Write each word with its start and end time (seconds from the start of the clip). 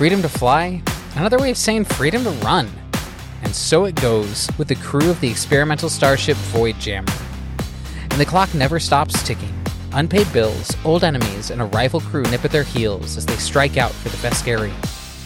freedom 0.00 0.22
to 0.22 0.30
fly, 0.30 0.82
another 1.16 1.38
way 1.38 1.50
of 1.50 1.58
saying 1.58 1.84
freedom 1.84 2.24
to 2.24 2.30
run. 2.42 2.66
And 3.42 3.54
so 3.54 3.84
it 3.84 3.94
goes 3.96 4.48
with 4.56 4.68
the 4.68 4.74
crew 4.76 5.10
of 5.10 5.20
the 5.20 5.28
experimental 5.28 5.90
starship 5.90 6.38
Void 6.38 6.76
Jammer. 6.80 7.12
And 8.04 8.12
the 8.18 8.24
clock 8.24 8.54
never 8.54 8.80
stops 8.80 9.22
ticking. 9.22 9.52
Unpaid 9.92 10.32
bills, 10.32 10.74
old 10.86 11.04
enemies, 11.04 11.50
and 11.50 11.60
a 11.60 11.66
rival 11.66 12.00
crew 12.00 12.22
nip 12.22 12.46
at 12.46 12.50
their 12.50 12.62
heels 12.62 13.18
as 13.18 13.26
they 13.26 13.36
strike 13.36 13.76
out 13.76 13.92
for 13.92 14.08
the 14.08 14.16
Vescari. 14.26 14.72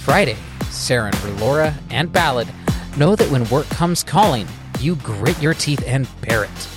Friday, 0.02 0.37
Saren, 0.62 1.12
Relora, 1.22 1.72
and 1.91 2.11
Ballad 2.11 2.48
know 2.96 3.14
that 3.14 3.30
when 3.30 3.48
work 3.50 3.68
comes 3.68 4.02
calling, 4.02 4.48
you 4.80 4.96
grit 4.96 5.41
your 5.41 5.54
teeth 5.54 5.84
and 5.86 6.09
bear 6.20 6.43
it. 6.43 6.68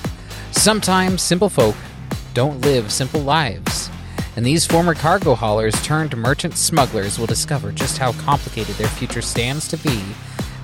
Sometimes 0.51 1.23
simple 1.23 1.49
folk 1.49 1.75
don't 2.35 2.61
live 2.61 2.91
simple 2.91 3.21
lives, 3.21 3.86
and 4.37 4.45
these 4.45 4.67
former 4.67 4.93
cargo 4.93 5.33
haulers 5.33 5.73
turned 5.81 6.15
merchant 6.15 6.53
smugglers 6.53 7.17
will 7.17 7.25
discover 7.25 7.71
just 7.71 7.97
how 7.97 8.11
complicated 8.13 8.75
their 8.75 8.87
future 8.87 9.21
stands 9.21 9.67
to 9.67 9.77
be 9.77 9.99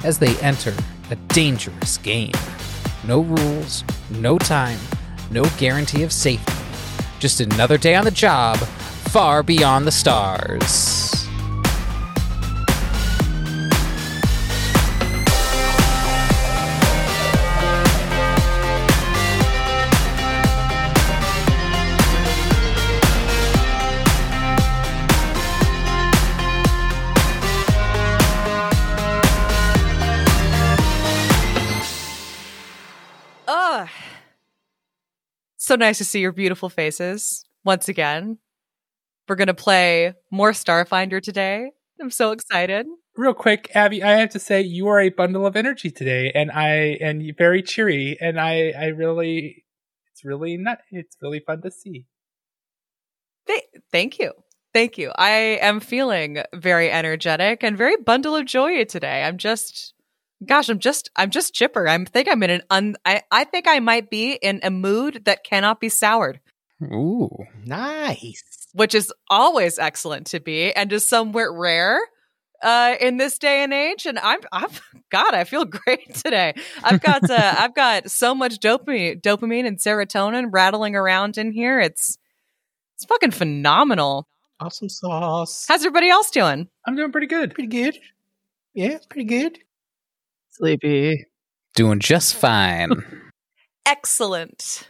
as 0.03 0.19
they 0.19 0.37
enter 0.41 0.75
a 1.09 1.15
dangerous 1.33 1.97
game. 1.97 2.31
No 3.05 3.21
rules, 3.21 3.83
no 4.11 4.37
time, 4.37 4.79
no 5.31 5.43
guarantee 5.57 6.03
of 6.03 6.11
safety. 6.11 6.53
Just 7.19 7.41
another 7.41 7.79
day 7.79 7.95
on 7.95 8.05
the 8.05 8.11
job, 8.11 8.57
far 8.57 9.41
beyond 9.41 9.87
the 9.87 9.91
stars. 9.91 11.22
So 35.63 35.77
nice 35.77 35.99
to 35.99 36.03
see 36.03 36.19
your 36.19 36.33
beautiful 36.33 36.67
faces 36.67 37.45
once 37.63 37.87
again. 37.87 38.37
We're 39.29 39.37
going 39.37 39.47
to 39.47 39.53
play 39.53 40.13
more 40.29 40.51
Starfinder 40.51 41.21
today. 41.21 41.71
I'm 42.01 42.11
so 42.11 42.31
excited. 42.31 42.85
Real 43.15 43.33
quick, 43.33 43.71
Abby, 43.73 44.03
I 44.03 44.17
have 44.19 44.31
to 44.31 44.39
say 44.39 44.61
you 44.61 44.89
are 44.89 44.99
a 44.99 45.07
bundle 45.07 45.45
of 45.45 45.55
energy 45.55 45.89
today, 45.89 46.33
and 46.35 46.51
I 46.51 46.97
and 46.99 47.23
very 47.37 47.63
cheery, 47.63 48.17
and 48.19 48.41
I 48.41 48.73
I 48.77 48.87
really 48.87 49.63
it's 50.11 50.25
really 50.25 50.57
not 50.57 50.79
it's 50.91 51.15
really 51.21 51.39
fun 51.39 51.61
to 51.61 51.71
see. 51.71 52.07
Th- 53.47 53.63
thank 53.89 54.19
you. 54.19 54.33
Thank 54.73 54.97
you. 54.97 55.13
I 55.15 55.59
am 55.61 55.79
feeling 55.79 56.43
very 56.53 56.91
energetic 56.91 57.63
and 57.63 57.77
very 57.77 57.95
bundle 57.95 58.35
of 58.35 58.45
joy 58.45 58.83
today. 58.83 59.23
I'm 59.23 59.37
just 59.37 59.92
gosh, 60.45 60.69
I'm 60.69 60.79
just 60.79 61.09
I'm 61.15 61.29
just 61.29 61.53
chipper. 61.53 61.87
I 61.87 62.03
think 62.05 62.27
I'm 62.29 62.43
in 62.43 62.49
an 62.49 62.61
un 62.69 62.95
I, 63.05 63.21
I 63.31 63.43
think 63.43 63.67
I 63.67 63.79
might 63.79 64.09
be 64.09 64.33
in 64.33 64.59
a 64.63 64.69
mood 64.69 65.23
that 65.25 65.43
cannot 65.43 65.79
be 65.79 65.89
soured. 65.89 66.39
Ooh. 66.81 67.29
Nice. 67.65 68.43
Which 68.73 68.95
is 68.95 69.13
always 69.29 69.77
excellent 69.77 70.27
to 70.27 70.39
be 70.39 70.73
and 70.73 70.91
is 70.91 71.07
somewhat 71.07 71.47
rare 71.51 71.99
uh, 72.63 72.95
in 72.99 73.17
this 73.17 73.37
day 73.37 73.63
and 73.63 73.73
age. 73.73 74.05
And 74.05 74.17
I'm, 74.19 74.39
I'm, 74.51 74.69
God, 75.11 75.33
I 75.33 75.43
feel 75.43 75.65
great 75.85 76.15
today. 76.15 76.53
I've 76.83 77.01
got, 77.01 77.29
uh, 77.29 77.55
I've 77.59 77.75
got 77.75 78.09
so 78.09 78.33
much 78.33 78.59
dopamine, 78.59 79.21
dopamine 79.21 79.67
and 79.67 79.77
serotonin 79.77 80.49
rattling 80.51 80.95
around 80.95 81.37
in 81.37 81.51
here. 81.51 81.79
It's, 81.79 82.17
it's 82.95 83.05
fucking 83.05 83.31
phenomenal. 83.31 84.27
Awesome 84.59 84.89
sauce. 84.89 85.65
How's 85.67 85.81
everybody 85.81 86.09
else 86.09 86.31
doing? 86.31 86.69
I'm 86.87 86.95
doing 86.95 87.11
pretty 87.11 87.27
good. 87.27 87.53
Pretty 87.53 87.69
good. 87.69 87.99
Yeah, 88.73 88.97
pretty 89.09 89.25
good. 89.25 89.59
Sleepy. 90.53 91.25
Doing 91.75 91.99
just 91.99 92.35
fine. 92.35 92.91
Excellent. 93.85 94.87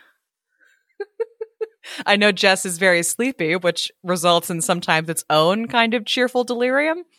I 2.05 2.17
know 2.17 2.31
Jess 2.31 2.65
is 2.65 2.77
very 2.77 3.01
sleepy, 3.01 3.55
which 3.55 3.91
results 4.03 4.49
in 4.49 4.61
sometimes 4.61 5.09
its 5.09 5.23
own 5.29 5.67
kind 5.67 5.93
of 5.93 6.05
cheerful 6.05 6.43
delirium. 6.43 7.03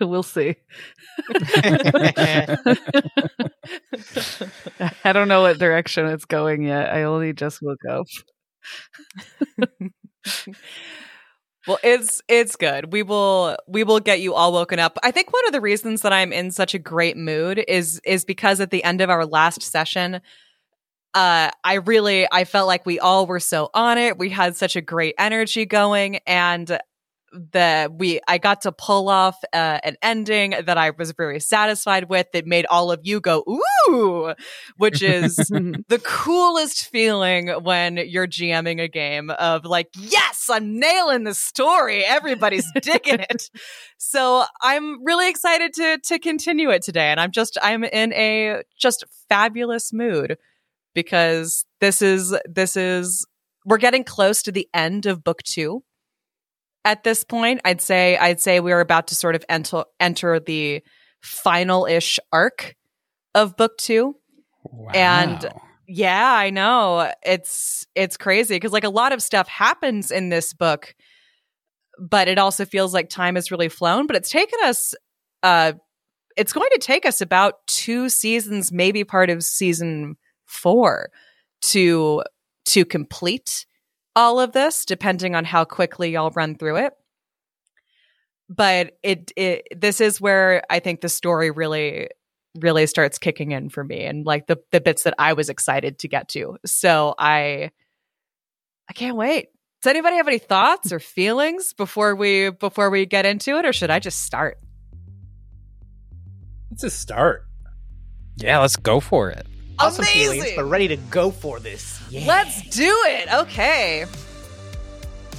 We'll 0.00 0.24
see. 0.24 0.56
I 5.04 5.12
don't 5.12 5.28
know 5.28 5.42
what 5.42 5.58
direction 5.60 6.06
it's 6.06 6.24
going 6.24 6.64
yet. 6.64 6.92
I 6.92 7.04
only 7.04 7.32
just 7.32 7.60
woke 7.62 7.84
up. 7.88 8.06
Well, 11.66 11.78
it's 11.82 12.20
it's 12.28 12.56
good. 12.56 12.92
We 12.92 13.02
will 13.02 13.56
we 13.68 13.84
will 13.84 14.00
get 14.00 14.20
you 14.20 14.34
all 14.34 14.52
woken 14.52 14.78
up. 14.78 14.98
I 15.02 15.10
think 15.12 15.32
one 15.32 15.46
of 15.46 15.52
the 15.52 15.60
reasons 15.60 16.02
that 16.02 16.12
I'm 16.12 16.32
in 16.32 16.50
such 16.50 16.74
a 16.74 16.78
great 16.78 17.16
mood 17.16 17.64
is 17.68 18.00
is 18.04 18.24
because 18.24 18.60
at 18.60 18.70
the 18.70 18.82
end 18.82 19.00
of 19.00 19.10
our 19.10 19.24
last 19.24 19.62
session, 19.62 20.20
uh, 21.14 21.50
I 21.62 21.74
really 21.74 22.26
I 22.32 22.44
felt 22.44 22.66
like 22.66 22.84
we 22.84 22.98
all 22.98 23.26
were 23.26 23.40
so 23.40 23.70
on 23.74 23.96
it. 23.98 24.18
We 24.18 24.30
had 24.30 24.56
such 24.56 24.74
a 24.74 24.80
great 24.80 25.14
energy 25.18 25.64
going, 25.64 26.16
and 26.26 26.78
the 27.32 27.90
we 27.92 28.20
I 28.28 28.38
got 28.38 28.62
to 28.62 28.72
pull 28.72 29.08
off 29.08 29.42
uh, 29.52 29.78
an 29.82 29.96
ending 30.02 30.54
that 30.64 30.78
I 30.78 30.90
was 30.90 31.12
very 31.12 31.40
satisfied 31.40 32.08
with. 32.08 32.26
That 32.32 32.46
made 32.46 32.66
all 32.66 32.90
of 32.90 33.00
you 33.02 33.20
go 33.20 33.44
ooh, 33.88 34.34
which 34.76 35.02
is 35.02 35.36
the 35.36 36.00
coolest 36.04 36.88
feeling 36.88 37.48
when 37.48 37.96
you're 37.96 38.26
GMing 38.26 38.80
a 38.80 38.88
game 38.88 39.30
of 39.30 39.64
like, 39.64 39.88
yes, 39.96 40.48
I'm 40.50 40.78
nailing 40.78 41.24
the 41.24 41.34
story. 41.34 42.04
Everybody's 42.04 42.70
digging 42.80 43.20
it. 43.20 43.50
So 44.04 44.44
I'm 44.60 45.04
really 45.04 45.30
excited 45.30 45.72
to 45.74 45.98
to 46.06 46.18
continue 46.18 46.70
it 46.70 46.82
today, 46.82 47.12
and 47.12 47.20
I'm 47.20 47.30
just 47.30 47.56
I'm 47.62 47.84
in 47.84 48.12
a 48.14 48.62
just 48.76 49.04
fabulous 49.28 49.92
mood 49.92 50.38
because 50.92 51.64
this 51.80 52.02
is 52.02 52.34
this 52.44 52.76
is 52.76 53.24
we're 53.64 53.78
getting 53.78 54.02
close 54.02 54.42
to 54.42 54.52
the 54.52 54.68
end 54.74 55.06
of 55.06 55.22
book 55.22 55.42
two 55.44 55.84
at 56.84 57.04
this 57.04 57.24
point 57.24 57.60
i'd 57.64 57.80
say 57.80 58.16
i'd 58.18 58.40
say 58.40 58.60
we're 58.60 58.80
about 58.80 59.08
to 59.08 59.14
sort 59.14 59.34
of 59.34 59.44
enter 59.48 59.84
enter 60.00 60.40
the 60.40 60.82
final-ish 61.22 62.18
arc 62.32 62.74
of 63.34 63.56
book 63.56 63.76
two. 63.78 64.16
Wow. 64.64 64.90
and 64.94 65.48
yeah 65.88 66.32
i 66.34 66.50
know. 66.50 67.12
It's 67.24 67.86
it's 67.94 68.16
crazy 68.16 68.56
because 68.56 68.72
like 68.72 68.84
a 68.84 68.90
lot 68.90 69.12
of 69.12 69.22
stuff 69.22 69.48
happens 69.48 70.10
in 70.10 70.28
this 70.28 70.52
book 70.52 70.94
but 71.98 72.26
it 72.26 72.38
also 72.38 72.64
feels 72.64 72.94
like 72.94 73.08
time 73.08 73.34
has 73.34 73.50
really 73.50 73.68
flown. 73.68 74.06
But 74.06 74.16
it's 74.16 74.30
taken 74.30 74.58
us 74.64 74.94
uh 75.42 75.72
it's 76.36 76.52
going 76.52 76.70
to 76.72 76.78
take 76.78 77.04
us 77.04 77.20
about 77.20 77.66
two 77.66 78.08
seasons 78.08 78.72
maybe 78.72 79.04
part 79.04 79.30
of 79.30 79.42
season 79.42 80.16
four 80.46 81.10
to 81.62 82.22
to 82.66 82.84
complete 82.84 83.66
all 84.14 84.40
of 84.40 84.52
this 84.52 84.84
depending 84.84 85.34
on 85.34 85.44
how 85.44 85.64
quickly 85.64 86.10
y'all 86.10 86.30
run 86.30 86.54
through 86.54 86.76
it 86.76 86.92
but 88.48 88.92
it 89.02 89.32
it 89.36 89.66
this 89.76 90.00
is 90.00 90.20
where 90.20 90.62
i 90.70 90.78
think 90.78 91.00
the 91.00 91.08
story 91.08 91.50
really 91.50 92.08
really 92.58 92.86
starts 92.86 93.18
kicking 93.18 93.52
in 93.52 93.68
for 93.68 93.82
me 93.82 94.04
and 94.04 94.26
like 94.26 94.46
the 94.46 94.58
the 94.72 94.80
bits 94.80 95.04
that 95.04 95.14
i 95.18 95.32
was 95.32 95.48
excited 95.48 95.98
to 95.98 96.08
get 96.08 96.28
to 96.28 96.58
so 96.66 97.14
i 97.18 97.70
i 98.88 98.92
can't 98.92 99.16
wait 99.16 99.48
does 99.82 99.90
anybody 99.90 100.16
have 100.16 100.28
any 100.28 100.38
thoughts 100.38 100.92
or 100.92 101.00
feelings 101.00 101.72
before 101.72 102.14
we 102.14 102.50
before 102.50 102.90
we 102.90 103.06
get 103.06 103.24
into 103.24 103.56
it 103.56 103.64
or 103.64 103.72
should 103.72 103.90
i 103.90 103.98
just 103.98 104.22
start 104.22 104.58
Let's 106.72 106.82
just 106.84 107.00
start. 107.00 107.44
yeah, 108.36 108.58
let's 108.58 108.76
go 108.76 108.98
for 108.98 109.28
it. 109.28 109.46
Awesome 109.82 110.04
feelings, 110.04 110.46
but 110.56 110.64
ready 110.64 110.88
to 110.88 110.96
go 110.96 111.30
for 111.30 111.60
this. 111.60 112.00
Yeah. 112.10 112.24
Let's 112.26 112.62
do 112.68 112.94
it. 113.06 113.32
Okay. 113.32 114.06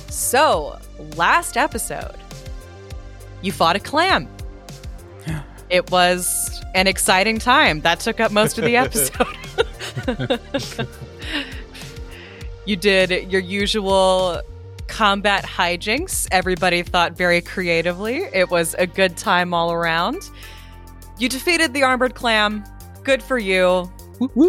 So, 0.09 0.79
last 1.15 1.57
episode, 1.57 2.15
you 3.41 3.51
fought 3.51 3.75
a 3.75 3.79
clam. 3.79 4.27
It 5.69 5.89
was 5.89 6.61
an 6.75 6.85
exciting 6.85 7.39
time. 7.39 7.81
That 7.81 7.99
took 7.99 8.19
up 8.19 8.31
most 8.31 8.59
of 8.59 8.65
the 8.65 8.77
episode. 8.85 9.25
you 12.65 12.75
did 12.75 13.31
your 13.31 13.41
usual 13.41 14.39
combat 14.87 15.45
hijinks. 15.45 16.27
Everybody 16.29 16.83
thought 16.83 17.13
very 17.13 17.41
creatively. 17.41 18.17
It 18.33 18.51
was 18.51 18.75
a 18.77 18.85
good 18.85 19.17
time 19.17 19.53
all 19.53 19.71
around. 19.71 20.29
You 21.17 21.27
defeated 21.27 21.73
the 21.73 21.83
armored 21.83 22.13
clam. 22.13 22.63
Good 23.03 23.23
for 23.23 23.39
you 23.39 23.91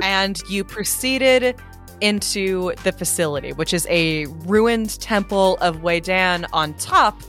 and 0.02 0.40
you 0.48 0.64
proceeded 0.64 1.56
into 2.00 2.72
the 2.82 2.92
facility, 2.92 3.52
which 3.52 3.72
is 3.72 3.86
a 3.88 4.26
ruined 4.26 4.98
temple 5.00 5.56
of 5.60 5.78
Weydan 5.78 6.46
on 6.52 6.74
top, 6.74 7.20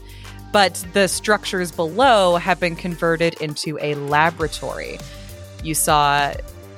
but 0.52 0.74
the 0.92 1.08
structures 1.08 1.72
below 1.72 2.36
have 2.36 2.60
been 2.60 2.76
converted 2.76 3.34
into 3.40 3.78
a 3.80 3.94
laboratory. 3.94 4.98
You 5.62 5.74
saw 5.74 6.32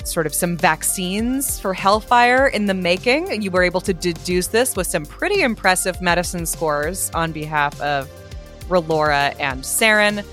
sort 0.05 0.27
of 0.27 0.35
some 0.35 0.57
vaccines 0.57 1.61
for 1.61 1.75
Hellfire 1.75 2.47
in 2.49 2.67
the 2.67 2.75
making. 2.75 3.43
You 3.43 3.51
were 3.51 3.63
able 3.63 3.81
to 3.83 3.93
deduce 3.93 4.49
this 4.49 4.75
with 4.77 4.87
some 4.87 5.05
pretty 5.05 5.43
impressive 5.43 6.01
medicine 6.01 6.47
scores 6.47 7.11
on 7.11 7.33
behalf 7.33 7.79
of 7.81 8.11
Relora 8.69 9.35
and 9.39 9.63
Saren. 9.63 10.25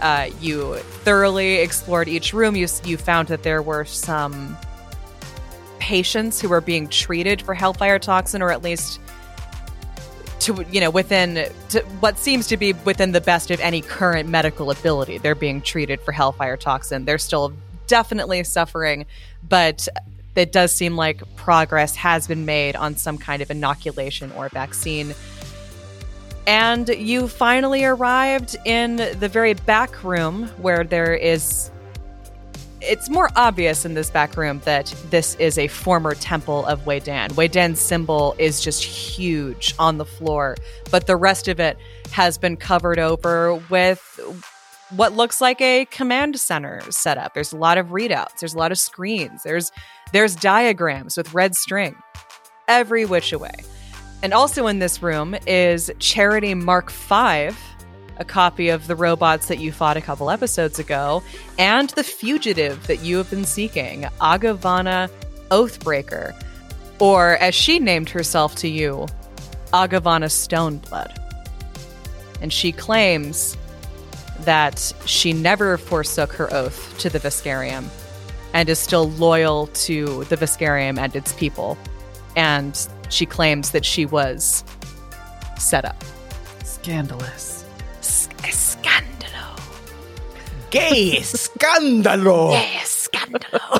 Uh, 0.00 0.28
you 0.40 0.76
thoroughly 1.04 1.56
explored 1.56 2.08
each 2.08 2.32
room. 2.32 2.54
You 2.54 2.68
you 2.84 2.96
found 2.96 3.28
that 3.28 3.42
there 3.42 3.62
were 3.62 3.84
some 3.84 4.56
patients 5.86 6.40
who 6.40 6.52
are 6.52 6.60
being 6.60 6.88
treated 6.88 7.40
for 7.40 7.54
hellfire 7.54 8.00
toxin, 8.00 8.42
or 8.42 8.50
at 8.50 8.60
least 8.60 8.98
to 10.40 10.64
you 10.72 10.80
know 10.80 10.90
within 10.90 11.48
to 11.68 11.80
what 12.00 12.18
seems 12.18 12.48
to 12.48 12.56
be 12.56 12.72
within 12.72 13.12
the 13.12 13.20
best 13.20 13.52
of 13.52 13.60
any 13.60 13.82
current 13.82 14.28
medical 14.28 14.72
ability. 14.72 15.18
They're 15.18 15.36
being 15.36 15.62
treated 15.62 16.00
for 16.00 16.10
hellfire 16.10 16.56
toxin. 16.56 17.04
They're 17.04 17.18
still 17.18 17.52
definitely 17.86 18.42
suffering, 18.42 19.06
but 19.48 19.86
it 20.34 20.50
does 20.50 20.72
seem 20.72 20.96
like 20.96 21.22
progress 21.36 21.94
has 21.94 22.26
been 22.26 22.44
made 22.44 22.74
on 22.74 22.96
some 22.96 23.16
kind 23.16 23.40
of 23.40 23.48
inoculation 23.52 24.32
or 24.32 24.48
vaccine. 24.48 25.14
And 26.48 26.88
you 26.88 27.28
finally 27.28 27.84
arrived 27.84 28.56
in 28.64 28.96
the 28.96 29.28
very 29.28 29.54
back 29.54 30.02
room 30.02 30.48
where 30.58 30.82
there 30.82 31.14
is. 31.14 31.70
It's 32.88 33.10
more 33.10 33.28
obvious 33.34 33.84
in 33.84 33.94
this 33.94 34.10
back 34.10 34.36
room 34.36 34.60
that 34.64 34.94
this 35.10 35.34
is 35.36 35.58
a 35.58 35.66
former 35.66 36.14
temple 36.14 36.64
of 36.66 36.84
Weydan. 36.84 37.34
Wei 37.34 37.48
Dan's 37.48 37.80
symbol 37.80 38.36
is 38.38 38.60
just 38.60 38.84
huge 38.84 39.74
on 39.78 39.98
the 39.98 40.04
floor, 40.04 40.56
but 40.90 41.08
the 41.08 41.16
rest 41.16 41.48
of 41.48 41.58
it 41.58 41.76
has 42.12 42.38
been 42.38 42.56
covered 42.56 43.00
over 43.00 43.56
with 43.70 44.20
what 44.90 45.14
looks 45.14 45.40
like 45.40 45.60
a 45.60 45.84
command 45.86 46.38
center 46.38 46.80
setup. 46.90 47.34
There's 47.34 47.52
a 47.52 47.56
lot 47.56 47.76
of 47.76 47.88
readouts, 47.88 48.38
there's 48.38 48.54
a 48.54 48.58
lot 48.58 48.70
of 48.70 48.78
screens, 48.78 49.42
there's 49.42 49.72
there's 50.12 50.36
diagrams 50.36 51.16
with 51.16 51.34
red 51.34 51.56
string 51.56 51.96
every 52.68 53.04
which 53.04 53.32
away. 53.32 53.54
And 54.22 54.32
also 54.32 54.66
in 54.66 54.78
this 54.78 55.02
room 55.02 55.36
is 55.46 55.90
Charity 55.98 56.54
Mark 56.54 56.90
V, 56.90 57.50
a 58.18 58.24
copy 58.24 58.68
of 58.68 58.86
the 58.86 58.96
robots 58.96 59.48
that 59.48 59.58
you 59.58 59.72
fought 59.72 59.96
a 59.96 60.00
couple 60.00 60.30
episodes 60.30 60.78
ago, 60.78 61.22
and 61.58 61.90
the 61.90 62.04
fugitive 62.04 62.86
that 62.86 63.02
you 63.02 63.16
have 63.18 63.30
been 63.30 63.44
seeking, 63.44 64.02
Agavana 64.20 65.10
Oathbreaker, 65.50 66.34
or 66.98 67.36
as 67.38 67.54
she 67.54 67.78
named 67.78 68.08
herself 68.08 68.54
to 68.56 68.68
you, 68.68 69.06
Agavana 69.72 70.30
Stoneblood. 70.30 71.12
And 72.40 72.52
she 72.52 72.72
claims 72.72 73.56
that 74.40 74.92
she 75.06 75.32
never 75.32 75.78
forsook 75.78 76.32
her 76.32 76.52
oath 76.52 76.98
to 76.98 77.08
the 77.08 77.18
Veskarium 77.18 77.86
and 78.52 78.68
is 78.68 78.78
still 78.78 79.10
loyal 79.12 79.66
to 79.68 80.24
the 80.24 80.36
Veskarium 80.36 80.98
and 80.98 81.14
its 81.16 81.32
people. 81.34 81.76
And 82.36 82.78
she 83.08 83.26
claims 83.26 83.70
that 83.70 83.84
she 83.84 84.06
was 84.06 84.64
set 85.58 85.84
up. 85.84 86.02
Scandalous. 86.64 87.55
S- 88.48 88.76
scandalo. 88.76 89.60
Gay 90.70 91.18
scandalo. 91.20 92.52
Yes, 92.52 93.08
scandalo. 93.08 93.78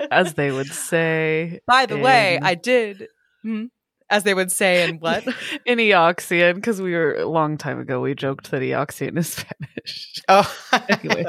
As 0.10 0.34
they 0.34 0.50
would 0.50 0.66
say. 0.68 1.60
By 1.66 1.86
the 1.86 1.98
way, 1.98 2.38
I 2.42 2.54
did, 2.54 3.08
hmm, 3.42 3.66
as 4.10 4.24
they 4.24 4.34
would 4.34 4.52
say 4.52 4.88
in 4.88 4.98
what? 4.98 5.24
in 5.66 5.78
Eoxian, 5.78 6.56
because 6.56 6.80
we 6.80 6.92
were 6.92 7.14
a 7.14 7.26
long 7.26 7.56
time 7.58 7.80
ago, 7.80 8.00
we 8.00 8.14
joked 8.14 8.50
that 8.50 8.62
Eoxian 8.62 9.16
is 9.18 9.32
Spanish. 9.32 10.22
Oh. 10.28 10.54
Anyway. 10.88 11.24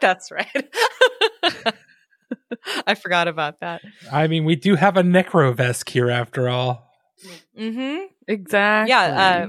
That's 0.00 0.30
right. 0.30 0.74
I 2.86 2.94
forgot 2.94 3.28
about 3.28 3.60
that. 3.60 3.82
I 4.12 4.26
mean, 4.26 4.44
we 4.44 4.56
do 4.56 4.74
have 4.74 4.96
a 4.96 5.02
Necrovesk 5.02 5.88
here 5.88 6.10
after 6.10 6.48
all. 6.48 6.85
Hmm 7.56 7.98
Exactly. 8.28 8.90
Yeah, 8.90 9.48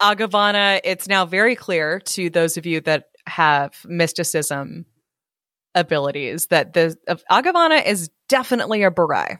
uh, 0.00 0.14
Agavana, 0.14 0.80
it's 0.84 1.08
now 1.08 1.26
very 1.26 1.56
clear 1.56 1.98
to 2.00 2.30
those 2.30 2.56
of 2.56 2.66
you 2.66 2.80
that 2.82 3.06
have 3.26 3.74
mysticism 3.84 4.86
abilities 5.74 6.46
that 6.46 6.72
the 6.72 6.96
of 7.08 7.22
Agavana 7.30 7.84
is 7.84 8.10
definitely 8.28 8.82
a 8.82 8.90
Borai, 8.90 9.38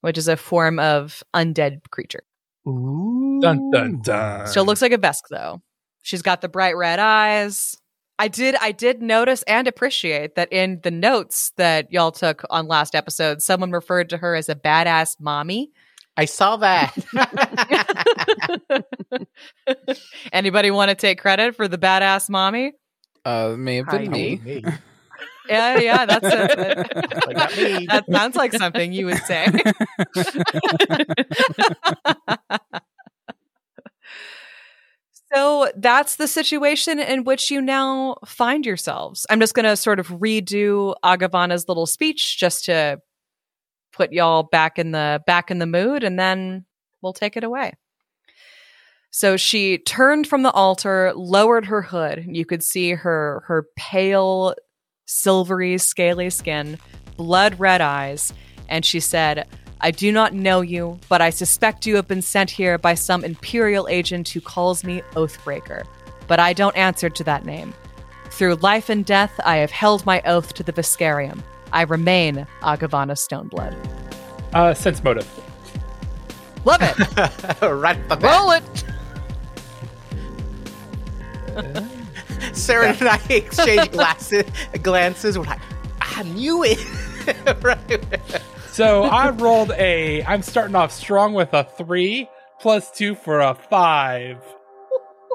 which 0.00 0.18
is 0.18 0.28
a 0.28 0.36
form 0.36 0.78
of 0.78 1.22
undead 1.34 1.82
creature. 1.90 2.22
Ooh. 2.66 3.38
Dun 3.40 3.70
dun 3.70 4.00
dun. 4.02 4.46
Still 4.46 4.64
looks 4.64 4.82
like 4.82 4.92
a 4.92 4.98
Vesk 4.98 5.22
though. 5.30 5.62
She's 6.02 6.22
got 6.22 6.40
the 6.40 6.48
bright 6.48 6.76
red 6.76 6.98
eyes. 6.98 7.76
I 8.18 8.28
did 8.28 8.54
I 8.60 8.72
did 8.72 9.00
notice 9.00 9.42
and 9.44 9.66
appreciate 9.66 10.34
that 10.34 10.52
in 10.52 10.80
the 10.82 10.90
notes 10.90 11.52
that 11.56 11.90
y'all 11.92 12.12
took 12.12 12.42
on 12.50 12.66
last 12.66 12.94
episode, 12.94 13.40
someone 13.40 13.70
referred 13.70 14.10
to 14.10 14.18
her 14.18 14.34
as 14.34 14.48
a 14.48 14.54
badass 14.54 15.16
mommy. 15.20 15.72
I 16.16 16.24
saw 16.26 16.56
that. 16.58 16.94
Anybody 20.32 20.70
want 20.70 20.90
to 20.90 20.94
take 20.94 21.20
credit 21.20 21.56
for 21.56 21.68
the 21.68 21.78
badass 21.78 22.28
mommy? 22.28 22.72
Uh, 23.24 23.54
may 23.56 23.76
have 23.76 23.86
been 23.86 24.12
Heidi. 24.12 24.40
me. 24.44 24.64
Yeah, 25.48 25.78
yeah, 25.78 26.06
that's 26.06 26.26
it. 26.26 26.92
But 27.26 27.36
that 27.88 28.04
sounds 28.08 28.36
like 28.36 28.52
something 28.52 28.92
you 28.92 29.06
would 29.06 29.18
say. 29.24 29.48
so 35.34 35.70
that's 35.76 36.16
the 36.16 36.28
situation 36.28 37.00
in 37.00 37.24
which 37.24 37.50
you 37.50 37.60
now 37.60 38.16
find 38.24 38.64
yourselves. 38.64 39.26
I'm 39.28 39.40
just 39.40 39.54
going 39.54 39.64
to 39.64 39.76
sort 39.76 39.98
of 39.98 40.06
redo 40.08 40.94
Agavana's 41.02 41.66
little 41.68 41.86
speech 41.86 42.38
just 42.38 42.66
to 42.66 43.00
put 44.00 44.12
y'all 44.14 44.44
back 44.44 44.78
in 44.78 44.92
the 44.92 45.22
back 45.26 45.50
in 45.50 45.58
the 45.58 45.66
mood 45.66 46.02
and 46.02 46.18
then 46.18 46.64
we'll 47.02 47.12
take 47.12 47.36
it 47.36 47.44
away. 47.44 47.74
So 49.10 49.36
she 49.36 49.76
turned 49.76 50.26
from 50.26 50.42
the 50.42 50.52
altar, 50.52 51.12
lowered 51.14 51.66
her 51.66 51.82
hood. 51.82 52.24
You 52.26 52.46
could 52.46 52.62
see 52.64 52.92
her 52.92 53.42
her 53.46 53.66
pale 53.76 54.54
silvery, 55.04 55.76
scaly 55.76 56.30
skin, 56.30 56.78
blood 57.18 57.60
red 57.60 57.82
eyes, 57.82 58.32
and 58.70 58.86
she 58.86 59.00
said, 59.00 59.46
I 59.82 59.90
do 59.90 60.10
not 60.10 60.32
know 60.32 60.62
you, 60.62 60.98
but 61.10 61.20
I 61.20 61.28
suspect 61.28 61.86
you 61.86 61.96
have 61.96 62.08
been 62.08 62.22
sent 62.22 62.48
here 62.48 62.78
by 62.78 62.94
some 62.94 63.22
Imperial 63.22 63.86
agent 63.88 64.30
who 64.30 64.40
calls 64.40 64.82
me 64.82 65.02
Oathbreaker. 65.12 65.84
But 66.26 66.40
I 66.40 66.54
don't 66.54 66.76
answer 66.76 67.10
to 67.10 67.24
that 67.24 67.44
name. 67.44 67.74
Through 68.30 68.54
life 68.56 68.88
and 68.88 69.04
death, 69.04 69.38
I 69.44 69.56
have 69.56 69.70
held 69.70 70.06
my 70.06 70.22
oath 70.24 70.54
to 70.54 70.62
the 70.62 70.72
Veskarium. 70.72 71.42
I 71.72 71.82
remain 71.82 72.46
Agavana 72.62 73.16
Stoneblood. 73.16 73.76
Uh, 74.52 74.74
sense 74.74 75.02
motive. 75.02 75.28
Love 76.64 76.80
it. 76.82 76.98
right 77.62 78.08
the. 78.08 78.16
Roll 78.16 78.50
it. 78.52 78.62
Sarah 82.56 82.88
and 82.88 83.08
I 83.08 83.20
exchange 83.30 83.92
glasses, 83.92 84.44
glances. 84.82 85.38
We're 85.38 85.44
like, 85.44 85.60
I 86.00 86.22
knew 86.24 86.64
it. 86.64 86.78
right. 87.62 88.42
So 88.70 89.04
I 89.04 89.30
rolled 89.30 89.72
a. 89.72 90.22
I'm 90.24 90.42
starting 90.42 90.74
off 90.74 90.92
strong 90.92 91.34
with 91.34 91.52
a 91.54 91.64
three 91.64 92.28
plus 92.60 92.90
two 92.90 93.14
for 93.14 93.40
a 93.40 93.54
five. 93.54 94.42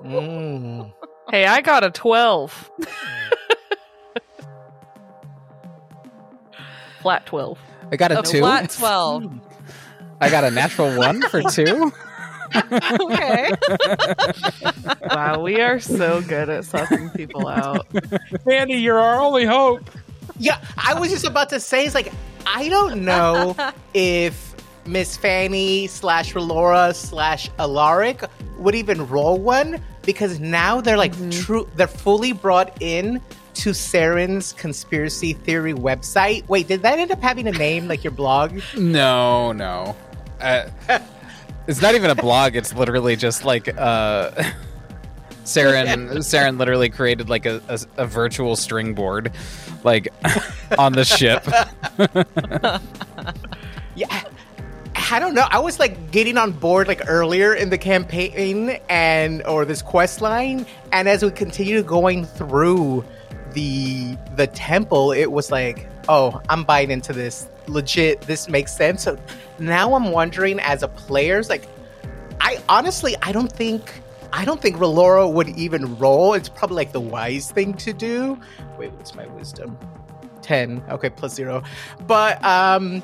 Mm. 0.04 0.94
Hey, 1.30 1.46
I 1.46 1.62
got 1.62 1.84
a 1.84 1.90
12. 1.90 2.72
Flat 7.06 7.28
12. 7.28 7.60
I 7.92 7.98
got 7.98 8.12
a 8.12 8.18
A 8.18 8.24
two. 8.24 8.40
flat 8.40 8.68
12. 8.80 9.32
I 10.22 10.30
got 10.32 10.44
a 10.44 10.50
natural 10.50 10.98
one 10.98 11.22
for 11.22 11.44
two. 11.52 11.92
okay. 13.00 13.52
Wow, 15.12 15.42
we 15.42 15.62
are 15.62 15.80
so 15.80 16.24
good 16.24 16.50
at 16.50 16.64
sussing 16.64 17.16
people 17.16 17.48
out. 17.48 17.86
Andy, 18.52 18.74
you're 18.74 18.98
our 18.98 19.22
only 19.22 19.46
hope. 19.46 19.82
Yeah, 20.40 20.60
I 20.78 21.00
was 21.00 21.12
just 21.12 21.28
about 21.28 21.50
to 21.50 21.60
say, 21.60 21.86
it's 21.86 21.94
like, 21.94 22.12
I 22.48 22.70
don't 22.70 23.06
know 23.06 23.56
if 23.94 24.56
Miss 24.88 25.16
Fanny 25.16 25.86
slash 25.86 26.34
Relora 26.34 26.96
slash 26.96 27.52
Alaric 27.60 28.24
would 28.58 28.74
even 28.74 29.08
roll 29.08 29.38
one 29.38 29.80
because 30.02 30.40
now 30.40 30.82
they're 30.82 30.98
like 30.98 31.14
mm-hmm. 31.14 31.30
true, 31.30 31.70
they're 31.76 31.86
fully 31.86 32.32
brought 32.32 32.82
in 32.82 33.22
to 33.56 33.72
Saren's 33.72 34.54
conspiracy 34.54 35.34
theory 35.34 35.74
website. 35.74 36.48
Wait, 36.48 36.68
did 36.68 36.82
that 36.84 37.00
end 37.00 37.12
up 37.12 37.22
having 37.22 37.48
a 37.48 37.52
name 37.52 37.88
like 37.88 38.04
your 38.04 38.12
blog? 38.12 38.60
No, 38.76 39.52
no. 39.52 39.96
Uh, 40.40 40.70
it's 41.68 41.82
not 41.82 41.96
even 41.96 42.10
a 42.10 42.16
blog. 42.16 42.56
It's 42.56 42.74
literally 42.74 43.16
just 43.16 43.46
like 43.46 43.68
uh, 43.78 44.32
Saren. 45.44 46.10
Saren 46.18 46.60
literally 46.60 46.90
created 46.90 47.30
like 47.30 47.46
a, 47.46 47.62
a, 47.68 47.80
a 48.04 48.06
virtual 48.06 48.56
string 48.56 48.94
board, 48.94 49.32
like 49.84 50.08
on 50.78 50.94
the 50.94 51.04
ship. 51.04 51.46
Yeah. 53.96 54.24
I 55.12 55.20
don't 55.20 55.36
know. 55.36 55.46
I 55.50 55.60
was 55.60 55.80
like 55.80 56.12
getting 56.12 56.38
on 56.38 56.52
board 56.52 56.88
like 56.88 57.02
earlier 57.08 57.54
in 57.54 57.70
the 57.70 57.78
campaign 57.78 58.80
and 58.90 59.44
or 59.44 59.66
this 59.66 59.82
quest 59.82 60.22
line, 60.22 60.66
and 60.92 61.08
as 61.08 61.24
we 61.24 61.32
continue 61.32 61.84
going 61.84 62.26
through 62.26 63.04
the 63.56 64.16
the 64.36 64.48
temple, 64.48 65.12
it 65.12 65.32
was 65.32 65.50
like, 65.50 65.88
oh, 66.08 66.40
I'm 66.50 66.64
buying 66.64 66.92
into 66.92 67.14
this. 67.14 67.50
Legit, 67.68 68.22
this 68.22 68.48
makes 68.48 68.76
sense. 68.76 69.04
So 69.04 69.18
now 69.58 69.96
I'm 69.96 70.12
wondering, 70.12 70.60
as 70.60 70.84
a 70.84 70.88
player's 70.88 71.50
like, 71.50 71.68
I 72.40 72.62
honestly, 72.70 73.16
I 73.24 73.32
don't 73.32 73.52
think, 73.52 74.02
I 74.32 74.46
don't 74.46 74.62
think 74.62 74.76
Relora 74.76 75.32
would 75.32 75.50
even 75.50 75.98
roll. 75.98 76.34
It's 76.36 76.50
probably 76.50 76.76
like 76.76 76.92
the 76.92 77.02
wise 77.02 77.50
thing 77.50 77.74
to 77.76 77.94
do. 77.94 78.40
Wait, 78.78 78.92
what's 78.94 79.16
my 79.16 79.26
wisdom? 79.28 79.80
Ten. 80.44 80.84
Okay, 80.90 81.10
plus 81.10 81.34
zero. 81.34 81.64
But 82.06 82.44
um, 82.44 83.02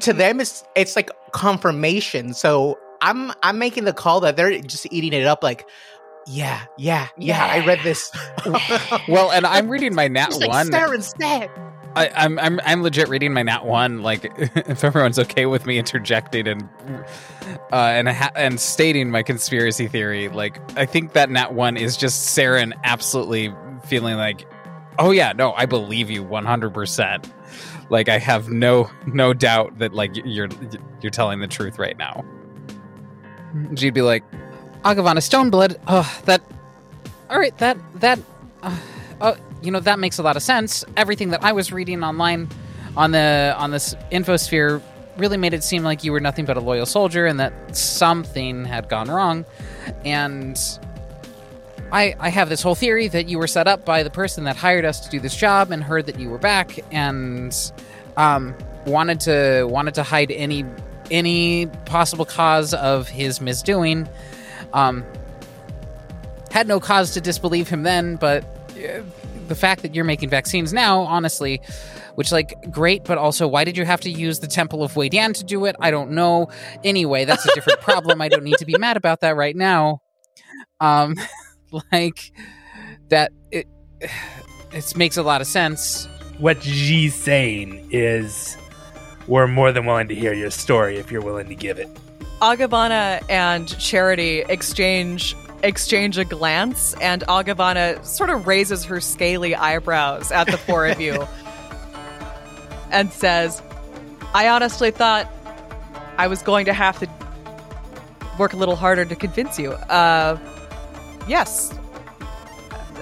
to 0.00 0.12
them, 0.22 0.40
it's 0.40 0.64
it's 0.74 0.94
like 0.94 1.10
confirmation. 1.30 2.34
So 2.34 2.78
I'm 3.00 3.32
I'm 3.42 3.58
making 3.58 3.84
the 3.84 3.94
call 3.94 4.20
that 4.20 4.36
they're 4.36 4.60
just 4.60 4.86
eating 4.90 5.14
it 5.14 5.26
up. 5.26 5.42
Like, 5.42 5.66
yeah, 6.26 6.62
yeah, 6.78 7.08
yeah. 7.16 7.44
I 7.46 7.64
read 7.66 7.80
this. 7.82 8.10
Well, 9.08 9.30
and 9.32 9.46
I'm 9.46 9.68
reading 9.68 9.94
my 9.94 10.08
nat 10.08 10.26
Just 10.26 10.40
like 10.40 10.48
one. 10.50 10.66
stare 10.66 10.94
instead. 10.94 11.50
I, 11.94 12.08
I'm 12.14 12.38
I'm 12.38 12.60
I'm 12.64 12.82
legit 12.82 13.08
reading 13.08 13.32
my 13.34 13.42
nat 13.42 13.64
one. 13.66 14.02
Like, 14.02 14.24
if 14.38 14.82
everyone's 14.84 15.18
okay 15.18 15.46
with 15.46 15.66
me 15.66 15.78
interjecting 15.78 16.46
and 16.48 16.68
uh, 17.72 17.76
and 17.76 18.08
ha- 18.08 18.30
and 18.34 18.58
stating 18.58 19.10
my 19.10 19.22
conspiracy 19.22 19.88
theory, 19.88 20.28
like 20.28 20.58
I 20.78 20.86
think 20.86 21.12
that 21.12 21.30
nat 21.30 21.52
one 21.54 21.76
is 21.76 21.96
just 21.96 22.36
Saren 22.36 22.72
absolutely 22.84 23.52
feeling 23.84 24.16
like, 24.16 24.46
oh 24.98 25.10
yeah, 25.10 25.32
no, 25.32 25.52
I 25.52 25.66
believe 25.66 26.08
you 26.10 26.22
100. 26.22 26.72
percent 26.72 27.30
Like 27.90 28.08
I 28.08 28.18
have 28.18 28.48
no 28.48 28.90
no 29.06 29.34
doubt 29.34 29.78
that 29.78 29.92
like 29.92 30.12
you're 30.24 30.48
you're 31.02 31.10
telling 31.10 31.40
the 31.40 31.48
truth 31.48 31.78
right 31.78 31.98
now. 31.98 32.24
She'd 33.76 33.92
be 33.94 34.00
like, 34.02 34.24
Agavana 34.84 35.22
Stoneblood. 35.22 35.78
Oh, 35.86 36.20
that. 36.24 36.42
All 37.30 37.38
right, 37.38 37.56
that 37.58 37.76
that. 37.96 38.18
Uh, 38.62 38.76
uh, 39.20 39.34
you 39.62 39.70
know 39.70 39.80
that 39.80 39.98
makes 39.98 40.18
a 40.18 40.22
lot 40.22 40.36
of 40.36 40.42
sense. 40.42 40.84
Everything 40.96 41.30
that 41.30 41.44
I 41.44 41.52
was 41.52 41.72
reading 41.72 42.02
online 42.02 42.48
on 42.96 43.12
the 43.12 43.54
on 43.56 43.70
this 43.70 43.94
infosphere 44.10 44.82
really 45.16 45.36
made 45.36 45.54
it 45.54 45.62
seem 45.62 45.82
like 45.82 46.04
you 46.04 46.12
were 46.12 46.20
nothing 46.20 46.44
but 46.44 46.56
a 46.56 46.60
loyal 46.60 46.86
soldier, 46.86 47.26
and 47.26 47.38
that 47.40 47.76
something 47.76 48.64
had 48.64 48.88
gone 48.88 49.08
wrong. 49.08 49.44
And 50.04 50.58
I 51.92 52.14
I 52.18 52.28
have 52.30 52.48
this 52.48 52.62
whole 52.62 52.74
theory 52.74 53.08
that 53.08 53.28
you 53.28 53.38
were 53.38 53.46
set 53.46 53.68
up 53.68 53.84
by 53.84 54.02
the 54.02 54.10
person 54.10 54.44
that 54.44 54.56
hired 54.56 54.84
us 54.84 55.00
to 55.00 55.10
do 55.10 55.20
this 55.20 55.36
job, 55.36 55.70
and 55.70 55.82
heard 55.82 56.06
that 56.06 56.18
you 56.18 56.28
were 56.28 56.38
back, 56.38 56.78
and 56.90 57.54
um 58.16 58.54
wanted 58.84 59.20
to 59.20 59.64
wanted 59.70 59.94
to 59.94 60.02
hide 60.02 60.32
any 60.32 60.64
any 61.10 61.66
possible 61.84 62.24
cause 62.24 62.74
of 62.74 63.08
his 63.08 63.38
misdoing. 63.38 64.08
Um, 64.72 65.04
had 66.50 66.68
no 66.68 66.80
cause 66.80 67.12
to 67.12 67.20
disbelieve 67.20 67.68
him 67.68 67.82
then, 67.82 68.16
but 68.16 68.44
uh, 68.76 69.02
the 69.48 69.54
fact 69.54 69.82
that 69.82 69.94
you're 69.94 70.04
making 70.04 70.28
vaccines 70.28 70.72
now, 70.72 71.00
honestly, 71.02 71.60
which 72.14 72.30
like 72.30 72.54
great, 72.70 73.04
but 73.04 73.18
also 73.18 73.48
why 73.48 73.64
did 73.64 73.76
you 73.76 73.84
have 73.84 74.00
to 74.02 74.10
use 74.10 74.40
the 74.40 74.46
Temple 74.46 74.82
of 74.82 74.92
Weydan 74.92 75.34
to 75.34 75.44
do 75.44 75.64
it? 75.64 75.76
I 75.80 75.90
don't 75.90 76.12
know. 76.12 76.48
Anyway, 76.84 77.24
that's 77.24 77.46
a 77.46 77.54
different 77.54 77.80
problem. 77.88 78.20
I 78.20 78.28
don't 78.28 78.44
need 78.44 78.58
to 78.58 78.66
be 78.66 78.76
mad 78.78 78.96
about 78.96 79.20
that 79.20 79.36
right 79.36 79.56
now. 79.56 80.02
Um, 80.80 81.16
like 81.92 82.32
that 83.08 83.32
it 83.50 83.66
it 84.72 84.96
makes 84.96 85.16
a 85.16 85.22
lot 85.22 85.40
of 85.40 85.46
sense. 85.46 86.08
What 86.38 86.60
G's 86.60 87.14
saying 87.14 87.88
is, 87.90 88.56
we're 89.28 89.46
more 89.46 89.70
than 89.70 89.86
willing 89.86 90.08
to 90.08 90.14
hear 90.14 90.32
your 90.32 90.50
story 90.50 90.96
if 90.96 91.12
you're 91.12 91.22
willing 91.22 91.48
to 91.48 91.54
give 91.54 91.78
it. 91.78 91.88
Agavana 92.42 93.22
and 93.30 93.68
Charity 93.78 94.40
exchange 94.48 95.36
exchange 95.62 96.18
a 96.18 96.24
glance, 96.24 96.92
and 96.94 97.22
Agavana 97.28 98.04
sort 98.04 98.30
of 98.30 98.48
raises 98.48 98.84
her 98.84 99.00
scaly 99.00 99.54
eyebrows 99.54 100.32
at 100.32 100.48
the 100.48 100.58
four 100.58 100.88
of 100.88 101.00
you 101.00 101.24
and 102.90 103.12
says, 103.12 103.62
I 104.34 104.48
honestly 104.48 104.90
thought 104.90 105.30
I 106.18 106.26
was 106.26 106.42
going 106.42 106.66
to 106.66 106.72
have 106.72 106.98
to 106.98 107.08
work 108.40 108.54
a 108.54 108.56
little 108.56 108.74
harder 108.74 109.04
to 109.04 109.14
convince 109.14 109.56
you. 109.56 109.70
Uh, 109.72 110.36
yes. 111.28 111.72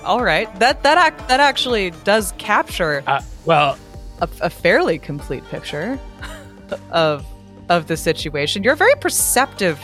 All 0.05 0.23
right. 0.23 0.55
That 0.59 0.83
that 0.83 0.99
act 0.99 1.29
that 1.29 1.41
actually 1.41 1.93
does 2.05 2.33
capture 2.37 3.03
Uh, 3.07 3.23
well, 3.47 3.79
a, 4.21 4.29
a 4.43 4.51
fairly 4.51 4.99
complete 4.99 5.45
picture 5.47 5.99
of 6.91 7.25
of 7.71 7.87
the 7.87 7.97
situation. 7.97 8.63
You're 8.63 8.75
a 8.75 8.77
very 8.77 8.97
perceptive 8.97 9.81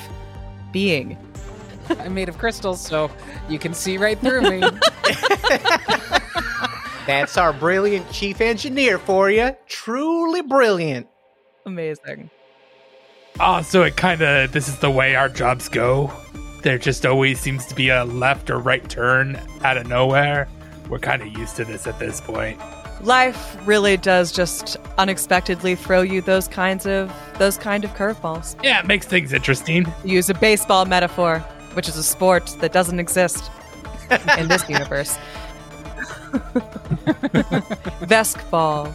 being. 0.72 1.16
I'm 1.88 2.14
made 2.14 2.28
of 2.28 2.36
crystals, 2.36 2.80
so 2.80 3.10
you 3.48 3.58
can 3.58 3.72
see 3.72 3.96
right 3.96 4.18
through 4.18 4.42
me. 4.42 4.60
That's 7.06 7.38
our 7.38 7.52
brilliant 7.52 8.10
chief 8.10 8.40
engineer 8.40 8.98
for 8.98 9.30
you. 9.30 9.56
Truly 9.68 10.42
brilliant. 10.42 11.06
Amazing. 11.64 12.28
oh, 13.38 13.62
so 13.62 13.84
it 13.84 13.96
kind 13.96 14.20
of 14.20 14.50
this 14.52 14.68
is 14.68 14.78
the 14.80 14.90
way 14.90 15.14
our 15.14 15.28
jobs 15.28 15.68
go. 15.68 16.12
There 16.62 16.78
just 16.78 17.06
always 17.06 17.38
seems 17.38 17.64
to 17.66 17.76
be 17.76 17.90
a 17.90 18.04
left 18.04 18.50
or 18.50 18.58
right 18.58 18.88
turn 18.90 19.40
out 19.62 19.76
of 19.76 19.86
nowhere. 19.86 20.48
We're 20.88 20.98
kind 20.98 21.22
of 21.22 21.28
used 21.28 21.54
to 21.56 21.64
this 21.64 21.86
at 21.86 22.00
this 22.00 22.20
point. 22.20 22.60
Life 23.02 23.56
really 23.66 23.96
does 23.96 24.32
just 24.32 24.76
unexpectedly 24.98 25.74
throw 25.74 26.02
you 26.02 26.20
those 26.22 26.48
kinds 26.48 26.86
of 26.86 27.12
those 27.38 27.56
kind 27.58 27.84
of 27.84 27.90
curveballs. 27.94 28.56
Yeah, 28.64 28.80
it 28.80 28.86
makes 28.86 29.06
things 29.06 29.32
interesting. 29.32 29.86
Use 30.04 30.30
a 30.30 30.34
baseball 30.34 30.86
metaphor, 30.86 31.40
which 31.74 31.88
is 31.88 31.96
a 31.96 32.02
sport 32.02 32.46
that 32.60 32.72
doesn't 32.72 32.98
exist 32.98 33.50
in 34.38 34.48
this 34.48 34.68
universe. 34.68 35.16
Veskball. 38.06 38.92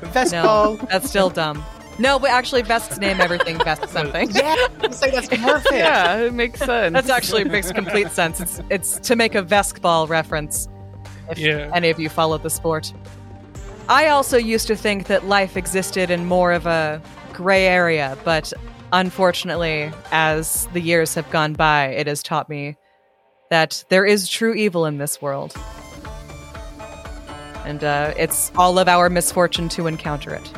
Vespo. 0.00 0.32
No, 0.32 0.76
that's 0.90 1.08
still 1.08 1.30
dumb. 1.30 1.64
No, 1.98 2.18
but 2.18 2.30
actually, 2.30 2.60
Vesks 2.62 2.98
name 2.98 3.20
everything 3.20 3.56
Vesk 3.58 3.88
something. 3.88 4.30
Yeah, 4.30 4.54
I 4.82 4.86
was 4.86 5.00
like, 5.00 5.12
that's 5.12 5.28
perfect. 5.28 5.72
Yeah, 5.74 6.16
it 6.24 6.34
makes 6.34 6.58
sense. 6.60 6.92
That's 6.92 7.08
actually 7.08 7.44
makes 7.44 7.72
complete 7.72 8.10
sense. 8.10 8.40
It's 8.40 8.60
it's 8.68 8.98
to 9.08 9.16
make 9.16 9.34
a 9.34 9.42
Veskball 9.42 10.06
reference. 10.08 10.68
If 11.30 11.38
Yeah. 11.38 11.70
any 11.74 11.90
of 11.90 11.98
you 11.98 12.08
follow 12.08 12.38
the 12.38 12.50
sport. 12.50 12.92
I 13.88 14.08
also 14.08 14.36
used 14.36 14.66
to 14.68 14.76
think 14.76 15.06
that 15.06 15.26
life 15.26 15.56
existed 15.56 16.10
in 16.10 16.24
more 16.24 16.52
of 16.52 16.66
a 16.66 17.00
gray 17.32 17.66
area, 17.66 18.16
but 18.24 18.52
unfortunately, 18.92 19.92
as 20.10 20.68
the 20.72 20.80
years 20.80 21.14
have 21.14 21.30
gone 21.30 21.52
by, 21.52 21.86
it 21.86 22.06
has 22.06 22.22
taught 22.22 22.48
me 22.48 22.76
that 23.50 23.84
there 23.88 24.04
is 24.04 24.28
true 24.28 24.54
evil 24.54 24.86
in 24.86 24.98
this 24.98 25.22
world. 25.22 25.54
And 27.64 27.82
uh, 27.82 28.14
it's 28.16 28.52
all 28.56 28.78
of 28.78 28.88
our 28.88 29.10
misfortune 29.10 29.68
to 29.70 29.86
encounter 29.86 30.34
it. 30.34 30.52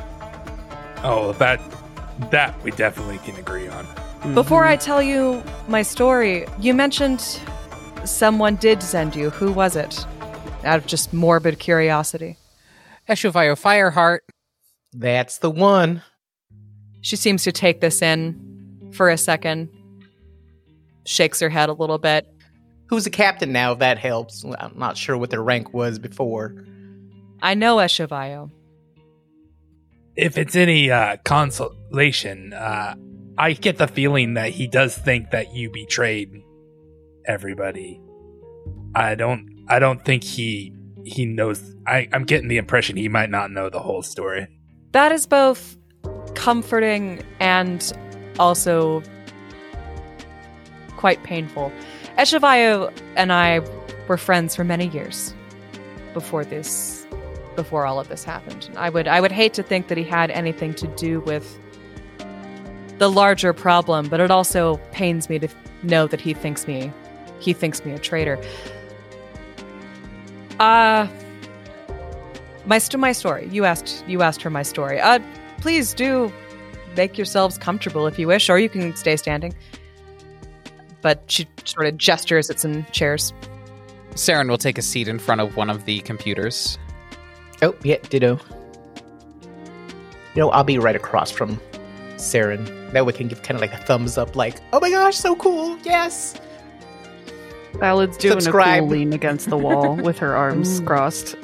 Oh, 1.03 1.33
that 1.35 1.61
that 2.31 2.61
we 2.65 2.71
definitely 2.73 3.19
can 3.19 3.37
agree 3.37 3.69
on. 3.69 3.87
Before 4.35 4.65
I 4.65 4.77
tell 4.77 5.01
you 5.01 5.43
my 5.69 5.83
story, 5.83 6.47
you 6.59 6.75
mentioned 6.75 7.41
someone 8.05 8.57
did 8.57 8.83
send 8.83 9.15
you. 9.15 9.31
Who 9.31 9.53
was 9.53 9.77
it? 9.77 10.05
Out 10.65 10.79
of 10.79 10.87
just 10.87 11.13
morbid 11.13 11.59
curiosity. 11.59 12.37
Eshuvayo 13.09 13.53
Fireheart. 13.61 14.21
That's 14.93 15.39
the 15.39 15.51
one. 15.51 16.03
She 17.01 17.17
seems 17.17 17.45
to 17.45 17.53
take 17.53 17.81
this 17.81 18.03
in 18.03 18.91
for 18.93 19.09
a 19.09 19.17
second, 19.17 19.69
shakes 21.05 21.41
her 21.41 21.49
head 21.49 21.69
a 21.69 21.73
little 21.73 21.99
bit. 21.99 22.27
Who's 22.87 23.05
the 23.05 23.11
captain 23.11 23.53
now, 23.53 23.73
if 23.73 23.79
that 23.81 23.99
helps? 23.99 24.45
I'm 24.45 24.79
not 24.79 24.97
sure 24.97 25.17
what 25.17 25.31
their 25.31 25.43
rank 25.43 25.73
was 25.75 25.99
before. 25.99 26.65
I 27.43 27.55
know 27.55 27.77
Eshivayo. 27.77 28.51
If 30.17 30.37
it's 30.37 30.57
any 30.57 30.91
uh, 30.91 31.19
consolation, 31.25 32.53
uh, 32.53 32.97
I 33.37 33.53
get 33.53 33.79
the 33.79 33.87
feeling 33.87 34.35
that 34.35 34.51
he 34.51 34.67
does 34.67 34.97
think 34.97 35.31
that 35.31 35.55
you 35.55 35.71
betrayed 35.71 36.43
everybody. 37.25 38.01
I 38.95 39.15
don't. 39.15 39.47
I 39.69 39.79
don't 39.79 40.05
think 40.05 40.25
he 40.25 40.73
he 41.05 41.25
knows. 41.25 41.75
I, 41.87 42.09
I'm 42.13 42.25
getting 42.25 42.49
the 42.49 42.59
impression 42.59 42.97
he 42.97 43.09
might 43.09 43.31
not 43.31 43.51
know 43.51 43.71
the 43.71 43.81
whole 43.81 44.03
story. 44.03 44.47
That 44.93 45.13
is 45.13 45.27
both 45.27 45.77
comforting 46.35 47.23
and 47.41 47.93
also 48.39 49.03
quite 50.97 51.23
painful. 51.23 51.73
Eshivayo 52.19 52.93
and 53.17 53.33
I 53.33 53.61
were 54.09 54.17
friends 54.17 54.57
for 54.57 54.65
many 54.65 54.89
years 54.89 55.35
before 56.15 56.45
this 56.45 57.07
before 57.57 57.87
all 57.87 57.99
of 57.99 58.09
this 58.09 58.25
happened. 58.25 58.71
I 58.77 58.91
would 58.91 59.09
I 59.09 59.21
would 59.21 59.33
hate 59.33 59.55
to 59.55 59.63
think 59.63 59.89
that 59.89 59.99
he 59.99 60.05
had 60.05 60.31
anything 60.31 60.75
to 60.75 60.87
do 60.89 61.21
with 61.21 61.59
the 62.99 63.11
larger 63.11 63.53
problem, 63.53 64.09
but 64.09 64.21
it 64.21 64.31
also 64.31 64.77
pains 64.93 65.29
me 65.29 65.39
to 65.39 65.49
know 65.83 66.07
that 66.07 66.21
he 66.21 66.35
thinks 66.35 66.67
me 66.67 66.93
he 67.41 67.53
thinks 67.53 67.85
me 67.85 67.93
a 67.93 67.99
traitor. 67.99 68.39
Uh 70.61 71.07
my 72.67 72.79
st- 72.79 73.01
my 73.01 73.13
story. 73.13 73.49
You 73.51 73.65
asked 73.65 74.05
you 74.07 74.23
asked 74.23 74.43
her 74.43 74.51
my 74.51 74.63
story. 74.63 75.01
Uh 75.01 75.21
please 75.61 75.95
do 75.95 76.33
make 76.97 77.17
yourselves 77.17 77.59
comfortable 77.59 78.07
if 78.07 78.19
you 78.19 78.27
wish 78.27 78.51
or 78.51 78.59
you 78.59 78.69
can 78.69 78.95
stay 78.97 79.17
standing. 79.17 79.55
But 81.01 81.23
she 81.29 81.47
sort 81.65 81.87
of 81.87 81.97
gestures 81.97 82.51
at 82.51 82.59
some 82.59 82.85
chairs. 82.93 83.33
Saren 84.15 84.49
will 84.49 84.59
take 84.59 84.79
a 84.79 84.83
seat 84.83 85.07
in 85.07 85.19
front 85.21 85.41
of 85.41 85.57
one 85.57 85.71
of 85.71 85.85
the 85.85 86.01
computers. 86.01 86.77
Oh, 87.63 87.75
yeah, 87.85 87.99
ditto. 88.11 88.41
You 90.35 90.43
know, 90.43 90.51
I'll 90.51 90.65
be 90.65 90.79
right 90.79 90.97
across 90.97 91.31
from 91.31 91.61
Saren. 92.17 92.67
That 92.93 93.07
way 93.07 93.13
we 93.13 93.17
can 93.17 93.29
give 93.29 93.43
kind 93.43 93.55
of 93.55 93.61
like 93.61 93.73
a 93.73 93.77
thumbs 93.85 94.19
up, 94.19 94.35
like, 94.35 94.57
oh 94.73 94.81
my 94.81 94.91
gosh, 94.91 95.17
so 95.17 95.37
cool, 95.37 95.79
yes. 95.85 96.35
Ballad's 97.75 98.17
doing 98.17 98.41
Subscribe. 98.41 98.79
a 98.79 98.81
cool 98.81 98.89
lean 98.89 99.13
against 99.13 99.51
the 99.51 99.59
wall 99.59 99.97
with 99.97 100.19
her 100.19 100.37
arms 100.37 100.81
mm. 100.81 100.87
crossed. 100.87 101.33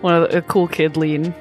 One 0.00 0.14
of 0.14 0.30
the, 0.30 0.38
a 0.38 0.42
cool 0.42 0.68
kid 0.68 0.96
lean. 0.96 1.34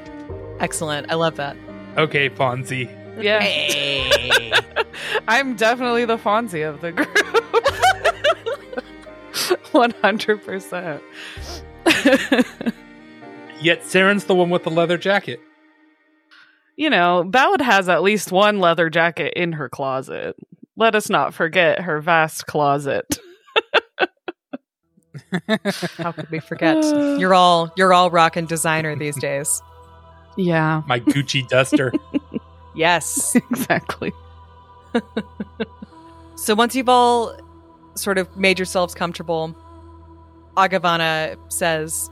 Excellent. 0.60 1.12
I 1.12 1.16
love 1.16 1.36
that. 1.36 1.56
Okay, 1.98 2.30
Fonzie. 2.30 2.90
Yeah, 3.22 3.42
Hey. 3.42 4.52
I'm 5.28 5.56
definitely 5.56 6.06
the 6.06 6.18
Fonzie 6.18 6.68
of 6.68 6.82
the 6.82 6.92
group. 6.92 7.10
One 9.74 9.92
hundred 10.02 10.44
percent. 10.44 11.02
Yet 13.62 13.82
Saren's 13.82 14.26
the 14.26 14.36
one 14.36 14.50
with 14.50 14.64
the 14.64 14.70
leather 14.70 14.98
jacket. 14.98 15.40
You 16.76 16.90
know, 16.90 17.24
Ballad 17.24 17.62
has 17.62 17.88
at 17.88 18.04
least 18.04 18.32
one 18.32 18.60
leather 18.60 18.90
jacket 18.90 19.34
in 19.36 19.54
her 19.54 19.70
closet. 19.70 20.36
Let 20.78 20.96
us 20.96 21.10
not 21.10 21.34
forget 21.34 21.82
her 21.82 22.02
vast 22.02 22.48
closet. 22.48 23.06
How 25.98 26.12
could 26.12 26.30
we 26.30 26.40
forget? 26.40 26.84
you're 27.20 27.34
all 27.34 27.72
you're 27.78 27.94
all 27.94 28.10
rocking 28.12 28.46
designer 28.46 28.96
these 28.96 29.18
days. 29.18 29.62
Yeah, 30.38 30.82
My 30.88 31.00
Gucci 31.00 31.48
duster. 31.48 31.94
Yes. 32.76 33.36
exactly. 33.52 34.12
So 36.36 36.54
once 36.54 36.76
you've 36.76 36.90
all 36.90 37.36
sort 37.96 38.18
of 38.18 38.36
made 38.36 38.60
yourselves 38.60 38.94
comfortable, 38.94 39.56
Agavana 40.58 41.38
says, 41.52 42.10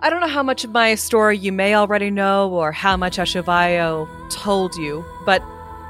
I 0.00 0.10
don't 0.10 0.20
know 0.20 0.28
how 0.28 0.42
much 0.42 0.64
of 0.64 0.70
my 0.70 0.94
story 0.94 1.38
you 1.38 1.52
may 1.52 1.74
already 1.74 2.10
know 2.10 2.50
or 2.50 2.70
how 2.72 2.96
much 2.96 3.16
Ashovayo 3.16 4.06
told 4.30 4.76
you, 4.76 5.04
but 5.24 5.42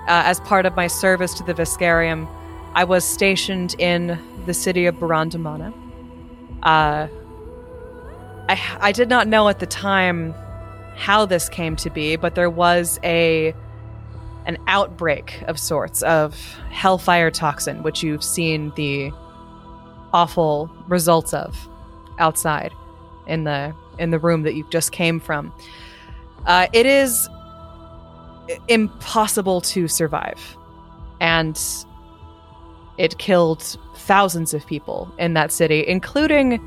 uh, 0.07 0.23
as 0.25 0.41
part 0.41 0.67
of 0.67 0.77
my 0.77 0.87
service 0.87 1.35
to 1.35 1.43
the 1.43 1.55
Veskarium, 1.55 2.29
I 2.75 2.85
was 2.85 3.05
stationed 3.05 3.75
in 3.79 4.19
the 4.47 4.55
city 4.55 4.87
of 4.87 4.97
Barandamana. 4.97 5.73
Uh, 6.63 7.09
I, 8.49 8.79
I 8.81 8.93
did 8.93 9.09
not 9.09 9.27
know 9.27 9.49
at 9.49 9.59
the 9.59 9.67
time 9.67 10.35
how 10.95 11.27
this 11.27 11.49
came 11.49 11.77
to 11.77 11.91
be, 11.91 12.17
but 12.17 12.35
there 12.35 12.51
was 12.51 12.99
a 13.03 13.55
an 14.47 14.59
outbreak 14.69 15.43
of 15.49 15.59
sorts 15.59 16.03
of 16.03 16.37
hellfire 16.71 17.33
toxin, 17.33 17.83
which 17.83 18.05
you've 18.05 18.23
seen 18.23 18.73
the 18.77 19.11
awful 20.13 20.71
results 20.87 21.35
of 21.35 21.69
outside 22.19 22.73
in 23.27 23.45
the 23.45 23.75
in 23.99 24.11
the 24.11 24.19
room 24.19 24.43
that 24.43 24.55
you 24.55 24.65
just 24.71 24.93
came 24.93 25.19
from. 25.19 25.53
Uh, 26.47 26.69
it 26.73 26.87
is 26.87 27.29
impossible 28.69 29.61
to 29.61 29.89
survive, 29.89 30.57
and 31.21 31.61
it 32.99 33.19
killed 33.19 33.79
thousands 33.95 34.55
of 34.55 34.67
people 34.67 35.13
in 35.19 35.35
that 35.35 35.53
city, 35.53 35.85
including 35.87 36.61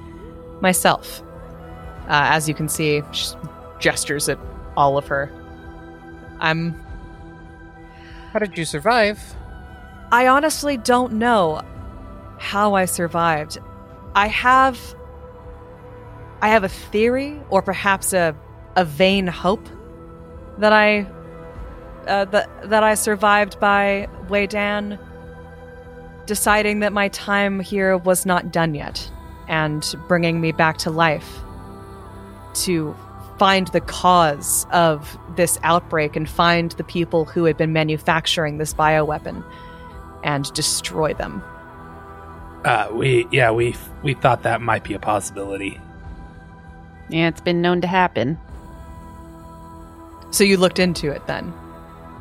myself. 0.62 1.22
Uh, 2.04 2.26
as 2.32 2.48
you 2.48 2.56
can 2.56 2.68
see, 2.68 3.02
she 3.12 3.36
gestures 3.80 4.28
at 4.30 4.40
all 4.76 4.98
of 4.98 5.08
her. 5.08 5.32
I'm 6.40 6.74
How 8.32 8.40
did 8.40 8.58
you 8.58 8.66
survive? 8.66 9.20
I 10.12 10.28
honestly 10.28 10.78
don't 10.78 11.14
know 11.14 11.62
how 12.40 12.74
I 12.74 12.86
survived. 12.86 13.58
I 14.16 14.28
have 14.28 14.80
I 16.42 16.50
have 16.50 16.64
a 16.64 16.70
theory 16.70 17.40
or 17.50 17.62
perhaps 17.62 18.14
a 18.14 18.36
a 18.76 18.86
vain 18.86 19.28
hope 19.28 19.68
that 20.58 20.74
I 20.74 21.06
uh, 22.10 22.26
that 22.26 22.70
that 22.70 22.84
I 22.84 22.96
survived 22.96 23.60
by 23.60 24.08
Weydan 24.28 25.00
deciding 26.26 26.80
that 26.80 26.94
my 26.94 27.08
time 27.10 27.60
here 27.60 27.98
was 27.98 28.26
not 28.26 28.52
done 28.52 28.76
yet 28.76 29.10
and 29.48 29.96
bringing 30.08 30.40
me 30.40 30.52
back 30.52 30.78
to 30.78 30.92
life 30.92 31.40
to 32.54 32.96
find 33.40 33.68
the 33.70 33.82
cause 33.82 34.68
of 34.72 35.18
this 35.36 35.58
outbreak 35.64 36.16
and 36.16 36.30
find 36.30 36.72
the 36.74 36.84
people 36.84 37.26
who 37.26 37.46
had 37.46 37.58
been 37.58 37.74
manufacturing 37.74 38.58
this 38.58 38.74
bioweapon 38.74 39.44
and 40.24 40.54
destroy 40.54 41.14
them. 41.14 41.42
Uh, 42.66 42.90
we 42.92 43.26
yeah 43.32 43.50
we 43.50 43.76
we 44.04 44.14
thought 44.14 44.44
that 44.44 44.62
might 44.62 44.84
be 44.84 44.94
a 44.94 45.00
possibility. 45.00 45.80
Yeah, 47.08 47.30
it's 47.30 47.42
been 47.42 47.62
known 47.62 47.82
to 47.82 47.88
happen. 47.88 48.38
So 50.32 50.44
you 50.44 50.58
looked 50.58 50.78
into 50.78 51.10
it 51.10 51.26
then. 51.26 51.54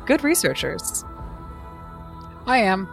Good 0.09 0.23
researchers. 0.23 1.05
I 2.47 2.57
am. 2.57 2.89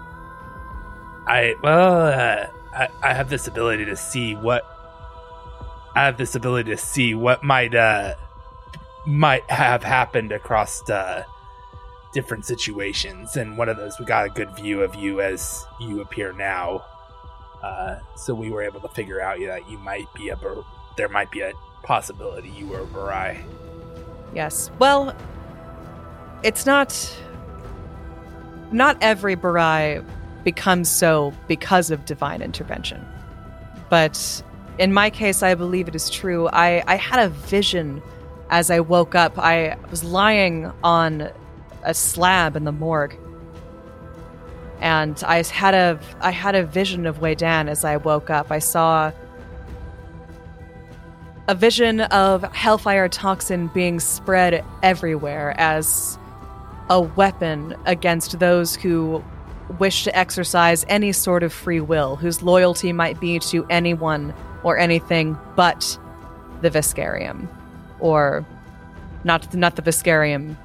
I 1.26 1.55
well 1.62 2.02
uh, 2.02 2.46
I 2.74 2.88
I 3.02 3.14
have 3.14 3.31
this 3.31 3.48
ability 3.48 3.87
to 3.87 3.96
see 3.96 4.35
what 4.35 4.64
I 5.94 6.05
have 6.05 6.18
this 6.18 6.35
ability 6.35 6.72
to 6.72 6.76
see 6.76 7.14
what 7.14 7.42
might 7.42 7.74
uh 7.74 8.16
might 9.07 9.50
have 9.50 9.83
happened 9.83 10.31
across 10.31 10.90
uh 10.90 11.24
different 12.12 12.44
situations 12.44 13.38
and 13.38 13.57
one 13.57 13.70
of 13.70 13.79
those 13.79 13.98
we 13.98 14.05
got 14.05 14.26
a 14.26 14.29
good 14.29 14.55
view 14.55 14.83
of 14.83 14.94
you 14.94 15.22
as 15.22 15.64
you 15.81 16.02
appear 16.02 16.35
now 16.35 16.85
uh 17.62 17.96
so 18.14 18.35
we 18.35 18.50
were 18.50 18.62
able 18.62 18.81
to 18.81 18.88
figure 18.88 19.22
out 19.22 19.38
that 19.40 19.66
you 19.70 19.79
might 19.79 20.12
be 20.12 20.29
a 20.29 20.37
Bar- 20.37 20.66
there 20.98 21.09
might 21.09 21.31
be 21.31 21.40
a 21.40 21.55
possibility 21.83 22.50
you 22.50 22.66
were 22.66 22.81
a 22.81 22.87
Borai. 22.87 23.42
Yes. 24.35 24.70
Well, 24.79 25.16
it's 26.46 26.64
not. 26.64 27.12
Not 28.70 28.96
every 29.00 29.35
Borai 29.35 30.04
becomes 30.44 30.88
so 30.88 31.32
because 31.48 31.90
of 31.90 32.04
divine 32.04 32.40
intervention. 32.40 33.04
But 33.90 34.42
in 34.78 34.92
my 34.92 35.11
case, 35.11 35.42
I 35.42 35.56
believe 35.56 35.88
it 35.88 35.96
is 35.96 36.09
true. 36.09 36.48
I, 36.48 36.85
I 36.87 36.94
had 36.96 37.18
a 37.18 37.28
vision 37.30 38.00
as 38.48 38.70
I 38.70 38.78
woke 38.78 39.16
up. 39.16 39.38
I 39.38 39.76
was 39.90 40.04
lying 40.04 40.70
on 40.85 41.30
a 41.82 41.94
slab 41.94 42.54
in 42.54 42.62
the 42.62 42.72
morgue. 42.72 43.16
And 44.80 45.20
I 45.26 45.42
had 45.42 45.74
a 45.74 45.98
I 46.20 46.30
had 46.30 46.54
a 46.54 46.62
vision 46.62 47.06
of 47.06 47.18
Weydan 47.18 47.68
as 47.68 47.85
I 47.85 47.96
woke 47.96 48.30
up. 48.30 48.52
I 48.52 48.61
saw 48.61 49.11
a 51.48 51.54
vision 51.56 52.02
of 52.02 52.42
hellfire 52.54 53.09
toxin 53.09 53.68
being 53.68 53.98
spread 53.98 54.64
everywhere 54.82 55.54
as 55.59 56.18
a 56.90 57.01
weapon 57.01 57.75
against 57.87 58.38
those 58.38 58.77
who 58.77 59.22
wish 59.79 60.05
to 60.05 60.16
exercise 60.16 60.85
any 60.88 61.12
sort 61.12 61.42
of 61.42 61.53
free 61.53 61.81
will, 61.81 62.16
whose 62.16 62.42
loyalty 62.42 62.92
might 62.92 63.18
be 63.20 63.38
to 63.40 63.66
anyone 63.68 64.33
or 64.62 64.79
anything 64.79 65.37
but 65.57 65.99
the 66.62 66.70
Veskarium. 66.70 67.49
Or 67.99 68.46
not 69.25 69.53
not 69.55 69.77
the 69.77 69.83
Veskarium 69.83 70.57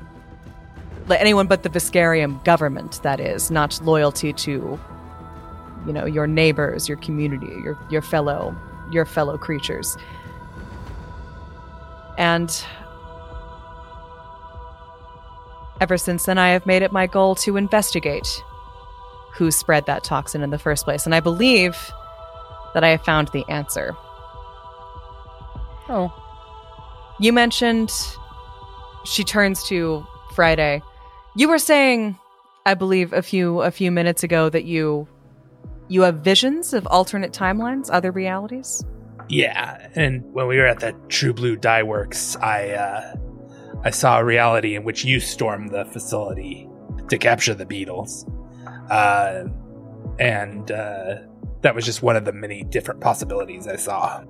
anyone 1.10 1.48
but 1.48 1.64
the 1.64 1.70
Veskarium 1.70 2.42
government, 2.46 3.02
that 3.04 3.20
is, 3.20 3.52
not 3.52 3.82
loyalty 3.84 4.32
to 4.32 4.80
you 5.86 5.94
know, 5.94 6.06
your 6.06 6.28
neighbors, 6.28 6.88
your 6.88 6.98
community, 6.98 7.48
your 7.64 7.78
your 7.90 8.02
fellow 8.02 8.56
your 8.92 9.06
fellow 9.06 9.38
creatures. 9.38 9.98
And 12.18 12.66
ever 15.82 15.98
since 15.98 16.26
then, 16.26 16.38
I 16.38 16.50
have 16.50 16.65
made 16.65 16.84
it 16.84 16.94
my 16.94 17.08
goal 17.08 17.36
to 17.36 17.58
investigate 17.58 18.41
who 19.34 19.52
spread 19.52 19.88
that 19.88 20.04
toxin 20.04 20.44
in 20.44 20.52
the 20.52 20.60
first 20.60 20.86
place. 20.86 21.06
And 21.06 21.15
I 21.15 21.20
believe 21.20 21.76
that 22.74 22.84
I 22.84 22.89
have 22.89 23.04
found 23.04 23.28
the 23.30 23.44
answer. 23.50 23.96
Oh, 25.89 26.13
You 27.20 27.34
mentioned 27.34 27.91
she 29.04 29.24
turns 29.24 29.63
to 29.63 30.06
Friday. 30.36 30.82
You 31.36 31.50
were 31.50 31.60
saying, 31.60 32.17
I 32.65 32.76
believe 32.76 33.12
a 33.13 33.22
few 33.22 33.62
a 33.62 33.72
few 33.72 33.91
minutes 33.91 34.24
ago 34.24 34.50
that 34.50 34.63
you 34.63 35.08
you 35.88 36.04
have 36.04 36.20
visions 36.20 36.74
of 36.74 36.88
alternate 36.88 37.34
timelines, 37.34 37.89
other 37.91 38.12
realities? 38.12 38.86
Yeah, 39.28 39.89
and 39.96 40.24
when 40.34 40.48
we 40.48 40.58
were 40.58 40.65
at 40.67 40.80
the 40.80 40.96
True 41.10 41.34
Blue 41.34 41.56
Dye 41.56 41.84
Works, 41.84 42.36
I 42.38 42.70
uh, 42.70 43.15
I 43.84 43.89
saw 43.89 44.20
a 44.20 44.24
reality 44.24 44.76
in 44.76 44.84
which 44.84 45.04
you 45.04 45.20
stormed 45.20 45.72
the 45.72 45.86
facility 45.86 46.70
to 47.10 47.17
capture 47.17 47.56
the 47.56 47.65
beetles, 47.65 48.26
uh, 48.91 49.46
and 50.20 50.72
uh, 50.72 51.15
that 51.62 51.74
was 51.74 51.86
just 51.86 52.04
one 52.04 52.15
of 52.15 52.26
the 52.26 52.32
many 52.32 52.63
different 52.63 53.02
possibilities 53.02 53.67
I 53.67 53.78
saw. 53.78 54.24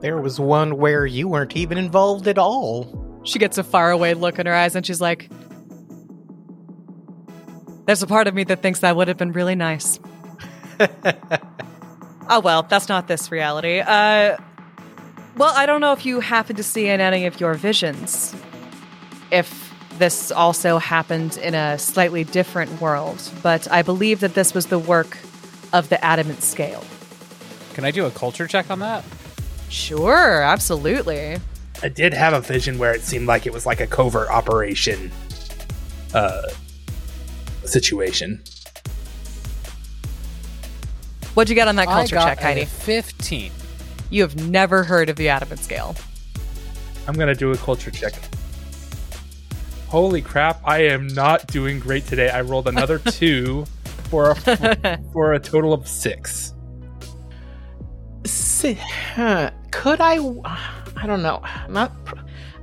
There 0.00 0.20
was 0.20 0.38
one 0.38 0.76
where 0.76 1.06
you 1.06 1.28
weren't 1.28 1.56
even 1.56 1.78
involved 1.78 2.28
at 2.28 2.36
all. 2.36 3.20
She 3.24 3.38
gets 3.38 3.56
a 3.56 3.64
faraway 3.64 4.14
look 4.14 4.38
in 4.38 4.46
her 4.46 4.54
eyes 4.54 4.76
and 4.76 4.84
she's 4.84 5.00
like, 5.00 5.30
There's 7.86 8.02
a 8.02 8.06
part 8.06 8.26
of 8.28 8.34
me 8.34 8.44
that 8.44 8.62
thinks 8.62 8.80
that 8.80 8.96
would 8.96 9.08
have 9.08 9.16
been 9.18 9.32
really 9.32 9.54
nice. 9.54 9.98
oh, 12.28 12.40
well, 12.40 12.62
that's 12.62 12.88
not 12.88 13.08
this 13.08 13.30
reality. 13.30 13.80
Uh, 13.80 14.36
well, 15.36 15.52
I 15.54 15.64
don't 15.64 15.80
know 15.80 15.92
if 15.92 16.04
you 16.04 16.20
happen 16.20 16.56
to 16.56 16.62
see 16.62 16.88
in 16.88 17.00
any 17.00 17.24
of 17.26 17.40
your 17.40 17.54
visions 17.54 18.34
if 19.30 19.72
this 19.98 20.30
also 20.30 20.78
happened 20.78 21.36
in 21.38 21.54
a 21.54 21.78
slightly 21.78 22.24
different 22.24 22.80
world, 22.80 23.30
but 23.42 23.70
I 23.70 23.82
believe 23.82 24.20
that 24.20 24.34
this 24.34 24.54
was 24.54 24.66
the 24.66 24.78
work 24.78 25.18
of 25.72 25.88
the 25.88 26.02
adamant 26.04 26.42
scale. 26.42 26.84
Can 27.74 27.84
I 27.84 27.90
do 27.90 28.06
a 28.06 28.10
culture 28.10 28.46
check 28.46 28.70
on 28.70 28.78
that? 28.80 29.04
Sure, 29.68 30.42
absolutely. 30.42 31.38
I 31.82 31.88
did 31.88 32.12
have 32.12 32.32
a 32.32 32.40
vision 32.40 32.78
where 32.78 32.92
it 32.92 33.02
seemed 33.02 33.26
like 33.26 33.46
it 33.46 33.52
was 33.52 33.66
like 33.66 33.80
a 33.80 33.86
covert 33.86 34.28
operation 34.28 35.10
uh 36.12 36.42
situation. 37.64 38.42
What'd 41.34 41.48
you 41.48 41.54
get 41.54 41.68
on 41.68 41.76
that 41.76 41.88
I 41.88 41.92
culture 41.92 42.16
got 42.16 42.26
check, 42.26 42.40
Heidi? 42.40 42.64
15. 42.64 43.52
You 44.10 44.22
have 44.22 44.48
never 44.50 44.82
heard 44.82 45.08
of 45.08 45.16
the 45.16 45.28
adamant 45.28 45.60
scale. 45.60 45.94
I'm 47.06 47.14
gonna 47.14 47.34
do 47.34 47.52
a 47.52 47.56
culture 47.56 47.90
check. 47.90 48.14
Holy 49.90 50.22
crap! 50.22 50.60
I 50.64 50.84
am 50.84 51.08
not 51.08 51.48
doing 51.48 51.80
great 51.80 52.06
today. 52.06 52.30
I 52.30 52.42
rolled 52.42 52.68
another 52.68 52.98
two 53.10 53.64
for 54.08 54.30
a, 54.30 55.00
for 55.12 55.32
a 55.32 55.40
total 55.40 55.72
of 55.72 55.88
six. 55.88 56.54
Si- 58.24 58.74
huh, 58.74 59.50
could 59.72 60.00
I? 60.00 60.18
I 60.96 61.06
don't 61.08 61.22
know. 61.22 61.42
Not. 61.68 61.90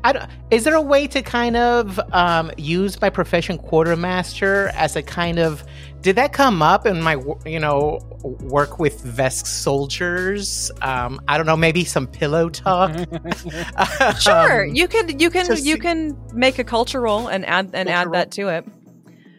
I 0.06 0.14
don't, 0.14 0.30
is 0.52 0.64
there 0.64 0.76
a 0.76 0.82
way 0.82 1.06
to 1.08 1.22
kind 1.22 1.58
of 1.58 2.00
um, 2.14 2.50
use 2.56 3.02
my 3.02 3.10
profession 3.10 3.58
quartermaster 3.58 4.70
as 4.70 4.96
a 4.96 5.04
kind 5.04 5.38
of? 5.38 5.66
Did 6.00 6.16
that 6.16 6.32
come 6.32 6.62
up 6.62 6.86
in 6.86 7.02
my 7.02 7.22
you 7.46 7.60
know 7.60 8.00
work 8.24 8.80
with 8.80 9.04
Vesk 9.04 9.46
soldiers? 9.48 10.72
Um, 10.82 11.20
I 11.28 11.38
don't 11.38 11.46
know. 11.46 11.58
Maybe 11.58 11.84
some 11.86 12.08
pillow 12.08 12.50
talk. 12.50 12.92
Sure, 14.20 14.66
Um, 14.68 14.76
you 14.76 14.88
can 14.88 15.20
you 15.20 15.30
can 15.30 15.48
you 15.50 15.56
see- 15.56 15.78
can 15.80 16.18
make 16.34 16.60
a 16.60 16.64
culture 16.64 17.02
roll 17.02 17.28
and 17.28 17.46
add 17.46 17.72
and 17.74 17.88
Culture 17.88 17.92
add 17.92 18.12
that 18.14 18.32
to 18.32 18.48
it. 18.50 18.66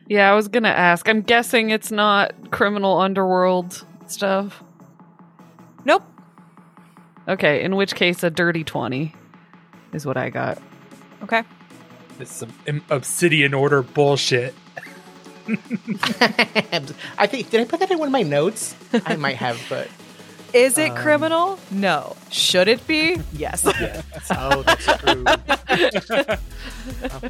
Yeah, 0.09 0.31
I 0.31 0.35
was 0.35 0.49
gonna 0.49 0.69
ask. 0.69 1.09
I'm 1.09 1.21
guessing 1.23 1.71
it's 1.71 1.91
not 1.91 2.51
criminal 2.51 2.99
underworld 2.99 3.85
stuff. 4.07 4.63
Nope. 5.85 6.03
Okay, 7.29 7.63
in 7.63 7.77
which 7.77 7.95
case 7.95 8.23
a 8.23 8.31
dirty 8.31 8.65
twenty 8.65 9.15
is 9.93 10.07
what 10.07 10.17
I 10.17 10.31
got. 10.31 10.59
Okay. 11.23 11.43
This 12.19 12.31
is 12.31 12.49
some 12.67 12.83
obsidian 12.91 13.53
order 13.55 13.83
bullshit. 13.83 14.55
I 17.19 17.27
think 17.27 17.51
did 17.51 17.61
I 17.61 17.65
put 17.65 17.81
that 17.81 17.91
in 17.91 17.99
one 17.99 18.09
of 18.09 18.13
my 18.13 18.23
notes? 18.23 18.75
I 19.07 19.17
might 19.17 19.37
have, 19.37 19.61
but 19.69 19.89
Is 20.53 20.79
it 20.79 20.91
Um, 20.91 20.97
criminal? 20.97 21.59
No. 21.71 22.17
Should 22.31 22.69
it 22.69 22.87
be? 22.87 23.21
Yes. 23.33 23.65
oh, 24.31 24.63
that's 24.63 24.85
true. 24.87 25.25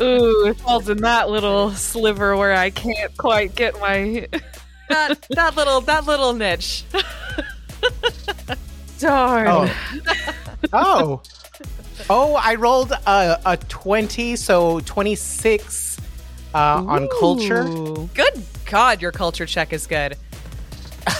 Ooh, 0.02 0.46
it 0.46 0.58
falls 0.60 0.88
in 0.88 0.98
that 0.98 1.28
little 1.30 1.70
sliver 1.72 2.36
where 2.36 2.54
I 2.54 2.70
can't 2.70 3.16
quite 3.16 3.54
get 3.54 3.78
my 3.80 4.28
that, 4.88 5.26
that 5.30 5.56
little 5.56 5.80
that 5.82 6.06
little 6.06 6.32
niche. 6.32 6.84
darn. 8.98 9.46
Oh. 9.48 9.70
oh. 10.72 11.22
Oh, 12.10 12.34
I 12.36 12.54
rolled 12.54 12.92
a, 12.92 13.38
a 13.44 13.56
20, 13.56 14.36
so 14.36 14.80
26 14.80 15.87
uh, 16.58 16.84
on 16.86 17.08
culture. 17.20 17.64
Good 18.14 18.42
God, 18.66 19.00
your 19.00 19.12
culture 19.12 19.46
check 19.46 19.72
is 19.72 19.86
good. 19.86 20.16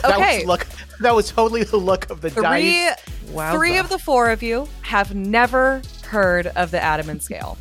That 0.02 0.04
Okay. 0.18 0.38
was 0.38 0.46
luck. 0.46 0.66
That 1.00 1.14
was 1.14 1.30
totally 1.30 1.62
the 1.64 1.78
luck 1.78 2.10
of 2.10 2.20
the 2.20 2.30
Three 2.30 2.42
dice. 2.42 2.96
Wowza. 3.28 3.52
three 3.52 3.78
of 3.78 3.88
the 3.88 3.98
four 3.98 4.30
of 4.30 4.42
you 4.42 4.66
have 4.82 5.14
never 5.14 5.80
heard 6.04 6.46
of 6.48 6.70
the 6.70 6.82
Adamant 6.82 7.22
scale. 7.22 7.56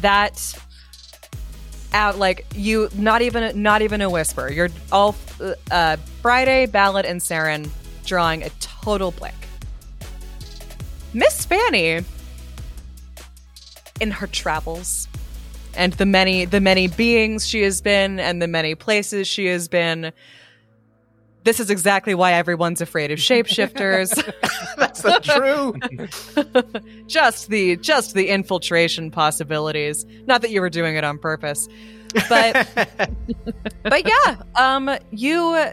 That 0.00 0.54
out 1.94 2.18
like 2.18 2.46
you 2.54 2.88
not 2.94 3.22
even 3.22 3.62
not 3.62 3.82
even 3.82 4.00
a 4.00 4.10
whisper. 4.10 4.50
You're 4.50 4.70
all 4.90 5.14
uh, 5.70 5.96
Friday, 6.20 6.66
Ballad, 6.66 7.04
and 7.06 7.20
Saren 7.20 7.68
drawing 8.04 8.42
a 8.42 8.50
total 8.60 9.10
blank. 9.12 9.34
Miss 11.14 11.44
Fanny, 11.44 12.00
in 14.00 14.10
her 14.10 14.26
travels, 14.26 15.08
and 15.76 15.92
the 15.94 16.06
many 16.06 16.44
the 16.44 16.60
many 16.60 16.88
beings 16.88 17.46
she 17.46 17.62
has 17.62 17.80
been, 17.80 18.20
and 18.20 18.40
the 18.40 18.48
many 18.48 18.74
places 18.74 19.26
she 19.26 19.46
has 19.46 19.68
been. 19.68 20.12
This 21.44 21.58
is 21.58 21.70
exactly 21.70 22.14
why 22.14 22.34
everyone's 22.34 22.80
afraid 22.80 23.10
of 23.10 23.18
shapeshifters. 23.18 24.12
That's 24.76 25.02
not 25.02 25.24
true. 25.24 25.74
just 27.08 27.48
the 27.48 27.76
just 27.76 28.14
the 28.14 28.28
infiltration 28.28 29.10
possibilities. 29.10 30.06
Not 30.26 30.42
that 30.42 30.50
you 30.50 30.60
were 30.60 30.70
doing 30.70 30.94
it 30.94 31.02
on 31.02 31.18
purpose, 31.18 31.68
but 32.28 32.68
but 33.82 34.06
yeah, 34.06 34.36
um, 34.54 34.90
you. 35.10 35.72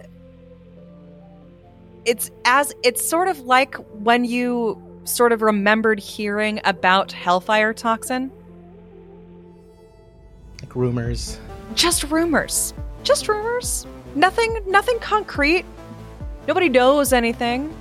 It's 2.05 2.31
as 2.45 2.73
it's 2.81 3.07
sort 3.07 3.27
of 3.27 3.41
like 3.41 3.75
when 4.03 4.25
you 4.25 4.81
sort 5.03 5.31
of 5.31 5.41
remembered 5.41 5.99
hearing 5.99 6.62
about 6.63 7.12
hellfire 7.12 7.73
toxin. 7.73 8.31
Like 10.69 10.75
rumors. 10.75 11.39
Just 11.73 12.03
rumors, 12.12 12.75
just 13.01 13.27
rumors. 13.27 13.88
Nothing, 14.13 14.62
nothing 14.67 14.99
concrete. 14.99 15.65
Nobody 16.47 16.69
knows 16.69 17.12
anything. 17.12 17.75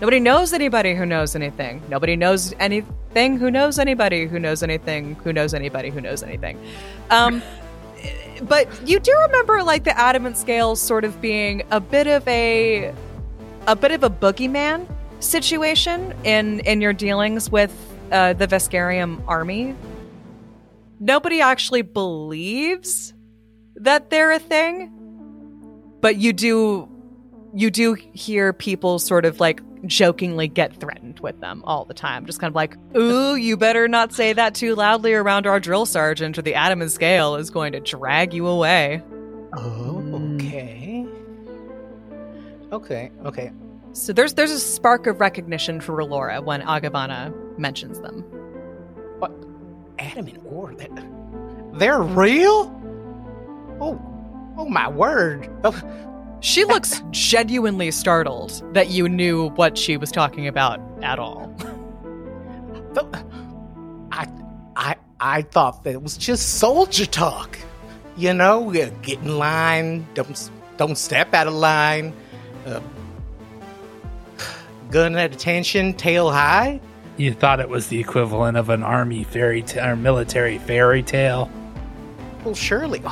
Nobody 0.00 0.20
knows 0.20 0.54
anybody 0.54 0.94
who 0.94 1.04
knows 1.04 1.36
anything. 1.36 1.82
Nobody 1.90 2.16
knows 2.16 2.54
anything 2.58 3.36
who 3.36 3.50
knows 3.50 3.78
anybody 3.78 4.26
who 4.26 4.38
knows 4.38 4.62
anything 4.62 5.16
who 5.16 5.34
knows 5.34 5.52
anybody 5.52 5.90
who 5.90 6.00
knows 6.00 6.22
anything. 6.22 6.58
Um, 7.10 7.42
but 8.42 8.68
you 8.88 9.00
do 9.00 9.14
remember 9.26 9.62
like 9.62 9.84
the 9.84 9.98
adamant 9.98 10.38
scales 10.38 10.80
sort 10.80 11.04
of 11.04 11.20
being 11.20 11.62
a 11.70 11.78
bit 11.78 12.06
of 12.06 12.26
a 12.26 12.94
a 13.66 13.76
bit 13.76 13.90
of 13.90 14.02
a 14.02 14.08
boogeyman 14.08 14.86
situation 15.20 16.14
in 16.24 16.60
in 16.60 16.80
your 16.80 16.94
dealings 16.94 17.50
with 17.50 17.70
uh, 18.12 18.32
the 18.32 18.48
Veskarium 18.48 19.22
army. 19.28 19.74
Nobody 21.04 21.42
actually 21.42 21.82
believes 21.82 23.12
that 23.76 24.08
they're 24.08 24.32
a 24.32 24.38
thing, 24.38 24.90
but 26.00 26.16
you 26.16 26.32
do 26.32 26.88
you 27.52 27.70
do 27.70 27.92
hear 27.92 28.54
people 28.54 28.98
sort 28.98 29.26
of 29.26 29.38
like 29.38 29.60
jokingly 29.86 30.48
get 30.48 30.74
threatened 30.80 31.20
with 31.20 31.38
them 31.40 31.62
all 31.66 31.84
the 31.84 31.92
time. 31.92 32.24
Just 32.24 32.40
kind 32.40 32.50
of 32.50 32.54
like, 32.54 32.78
ooh, 32.96 33.34
you 33.34 33.58
better 33.58 33.86
not 33.86 34.14
say 34.14 34.32
that 34.32 34.54
too 34.54 34.74
loudly 34.74 35.12
around 35.12 35.46
our 35.46 35.60
drill 35.60 35.84
sergeant, 35.84 36.38
or 36.38 36.42
the 36.42 36.54
adamant 36.54 36.90
scale 36.90 37.36
is 37.36 37.50
going 37.50 37.72
to 37.74 37.80
drag 37.80 38.32
you 38.32 38.46
away. 38.46 39.02
Oh, 39.52 40.32
okay. 40.36 41.06
Okay, 42.72 43.10
okay. 43.26 43.52
So 43.92 44.14
there's 44.14 44.32
there's 44.32 44.52
a 44.52 44.58
spark 44.58 45.06
of 45.06 45.20
recognition 45.20 45.82
for 45.82 45.94
Relora 45.94 46.42
when 46.42 46.62
Agavana 46.62 47.30
mentions 47.58 48.00
them. 48.00 48.24
Adamant 49.98 50.40
ore. 50.46 50.74
That, 50.74 50.90
they're 51.78 52.00
real? 52.02 52.70
Oh, 53.80 54.00
oh 54.56 54.68
my 54.68 54.88
word. 54.88 55.50
Oh, 55.64 55.80
She 56.40 56.64
looks 56.64 57.02
genuinely 57.10 57.90
startled 57.90 58.62
that 58.74 58.90
you 58.90 59.08
knew 59.08 59.50
what 59.50 59.76
she 59.78 59.96
was 59.96 60.10
talking 60.12 60.46
about 60.46 60.80
at 61.02 61.18
all. 61.18 61.52
I, 64.12 64.28
I, 64.76 64.96
I 65.18 65.42
thought 65.42 65.82
that 65.84 65.94
it 65.94 66.02
was 66.02 66.16
just 66.16 66.58
soldier 66.58 67.06
talk. 67.06 67.58
You 68.16 68.32
know, 68.32 68.70
uh, 68.70 68.90
get 69.02 69.18
in 69.20 69.38
line, 69.38 70.06
don't, 70.14 70.50
don't 70.76 70.96
step 70.96 71.34
out 71.34 71.48
of 71.48 71.54
line. 71.54 72.12
Uh, 72.64 72.80
gun 74.90 75.16
at 75.16 75.32
attention, 75.34 75.94
tail 75.94 76.30
high. 76.30 76.80
You 77.16 77.32
thought 77.32 77.60
it 77.60 77.68
was 77.68 77.88
the 77.88 78.00
equivalent 78.00 78.56
of 78.56 78.70
an 78.70 78.82
army 78.82 79.24
fairy 79.24 79.62
tale 79.62 79.90
or 79.90 79.96
military 79.96 80.58
fairy 80.58 81.02
tale. 81.02 81.50
Well, 82.44 82.54
surely. 82.54 83.02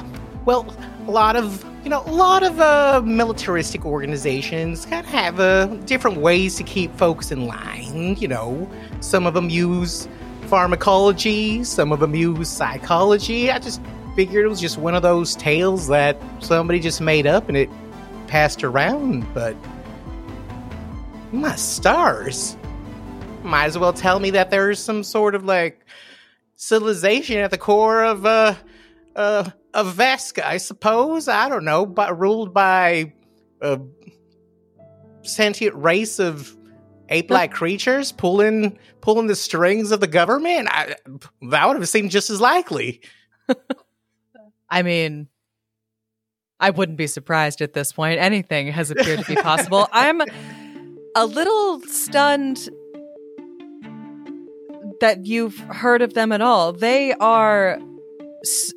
Well, 0.45 0.75
a 1.07 1.11
lot 1.11 1.37
of 1.37 1.65
you 1.85 1.91
know, 1.91 2.03
a 2.07 2.12
lot 2.12 2.45
of 2.45 2.61
uh, 2.61 3.03
militaristic 3.05 3.85
organizations 3.85 4.87
kind 4.87 5.05
of 5.05 5.12
have 5.12 5.41
uh, 5.41 5.67
different 5.85 6.19
ways 6.19 6.55
to 6.57 6.62
keep 6.62 6.95
folks 6.97 7.33
in 7.33 7.47
line. 7.47 8.17
You 8.19 8.29
know, 8.29 8.71
some 9.01 9.27
of 9.27 9.35
them 9.35 9.51
use 9.51 10.09
pharmacology, 10.43 11.65
some 11.65 11.91
of 11.91 11.99
them 12.01 12.15
use 12.15 12.49
psychology. 12.49 13.51
I 13.51 13.59
just 13.59 13.81
figured 14.15 14.45
it 14.45 14.49
was 14.49 14.61
just 14.61 14.79
one 14.79 14.95
of 14.95 15.03
those 15.03 15.35
tales 15.35 15.88
that 15.88 16.17
somebody 16.41 16.79
just 16.79 17.01
made 17.01 17.27
up 17.27 17.49
and 17.49 17.57
it 17.57 17.69
passed 18.29 18.62
around. 18.62 19.27
But 19.35 19.57
my 21.33 21.57
stars, 21.57 22.57
might 23.44 23.66
as 23.66 23.78
well 23.78 23.92
tell 23.92 24.20
me 24.20 24.31
that 24.31 24.50
there's 24.50 24.78
some 24.78 25.02
sort 25.02 25.35
of 25.35 25.44
like 25.44 25.85
civilization 26.57 27.38
at 27.38 27.50
the 27.50 27.59
core 27.59 28.05
of 28.05 28.24
uh 28.26 28.55
uh 29.16 29.50
of 29.74 29.94
Vesca, 29.94 30.44
I 30.44 30.59
suppose. 30.59 31.28
I 31.28 31.48
don't 31.48 31.64
know, 31.64 31.87
but 31.87 32.18
ruled 32.18 32.52
by 32.52 33.12
a 33.61 33.81
sentient 35.22 35.74
race 35.74 36.18
of 36.18 36.57
ape-like 37.09 37.52
creatures 37.52 38.12
pulling 38.12 38.78
pulling 39.00 39.26
the 39.26 39.37
strings 39.37 39.90
of 39.90 40.00
the 40.00 40.07
government. 40.07 40.68
I, 40.70 40.96
that 41.50 41.66
would 41.66 41.76
have 41.76 41.88
seemed 41.88 42.11
just 42.11 42.31
as 42.31 42.40
likely. 42.40 43.00
I 44.70 44.83
mean, 44.83 45.28
I 46.59 46.70
wouldn't 46.70 46.96
be 46.96 47.07
surprised 47.07 47.61
at 47.61 47.72
this 47.72 47.92
point. 47.92 48.20
Anything 48.20 48.68
has 48.68 48.90
appeared 48.90 49.20
to 49.20 49.26
be 49.26 49.35
possible. 49.35 49.88
I'm 49.92 50.22
a 51.14 51.26
little 51.26 51.81
stunned 51.81 52.68
that 55.03 55.27
you've 55.27 55.59
heard 55.59 56.01
of 56.01 56.15
them 56.15 56.31
at 56.31 56.41
all. 56.41 56.73
They 56.73 57.12
are 57.15 57.77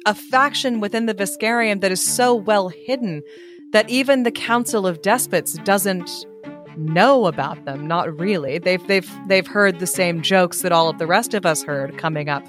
a 0.07 0.15
faction 0.15 0.79
within 0.79 1.05
the 1.05 1.13
Veskarium 1.13 1.81
that 1.81 1.91
is 1.91 2.01
so 2.01 2.33
well 2.33 2.69
hidden 2.69 3.21
that 3.73 3.87
even 3.91 4.23
the 4.23 4.31
Council 4.31 4.87
of 4.87 5.03
Despots 5.03 5.53
doesn't 5.63 6.25
know 6.77 7.27
about 7.27 7.63
them. 7.65 7.85
Not 7.87 8.19
really. 8.19 8.57
They've 8.57 8.85
they've 8.87 9.09
they've 9.27 9.45
heard 9.45 9.79
the 9.79 9.85
same 9.85 10.23
jokes 10.23 10.63
that 10.63 10.71
all 10.71 10.89
of 10.89 10.97
the 10.97 11.05
rest 11.05 11.35
of 11.35 11.45
us 11.45 11.61
heard 11.61 11.95
coming 11.99 12.27
up 12.27 12.43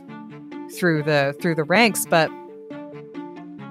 through 0.73 1.03
the 1.03 1.37
through 1.39 1.57
the 1.57 1.65
ranks, 1.65 2.07
but 2.09 2.31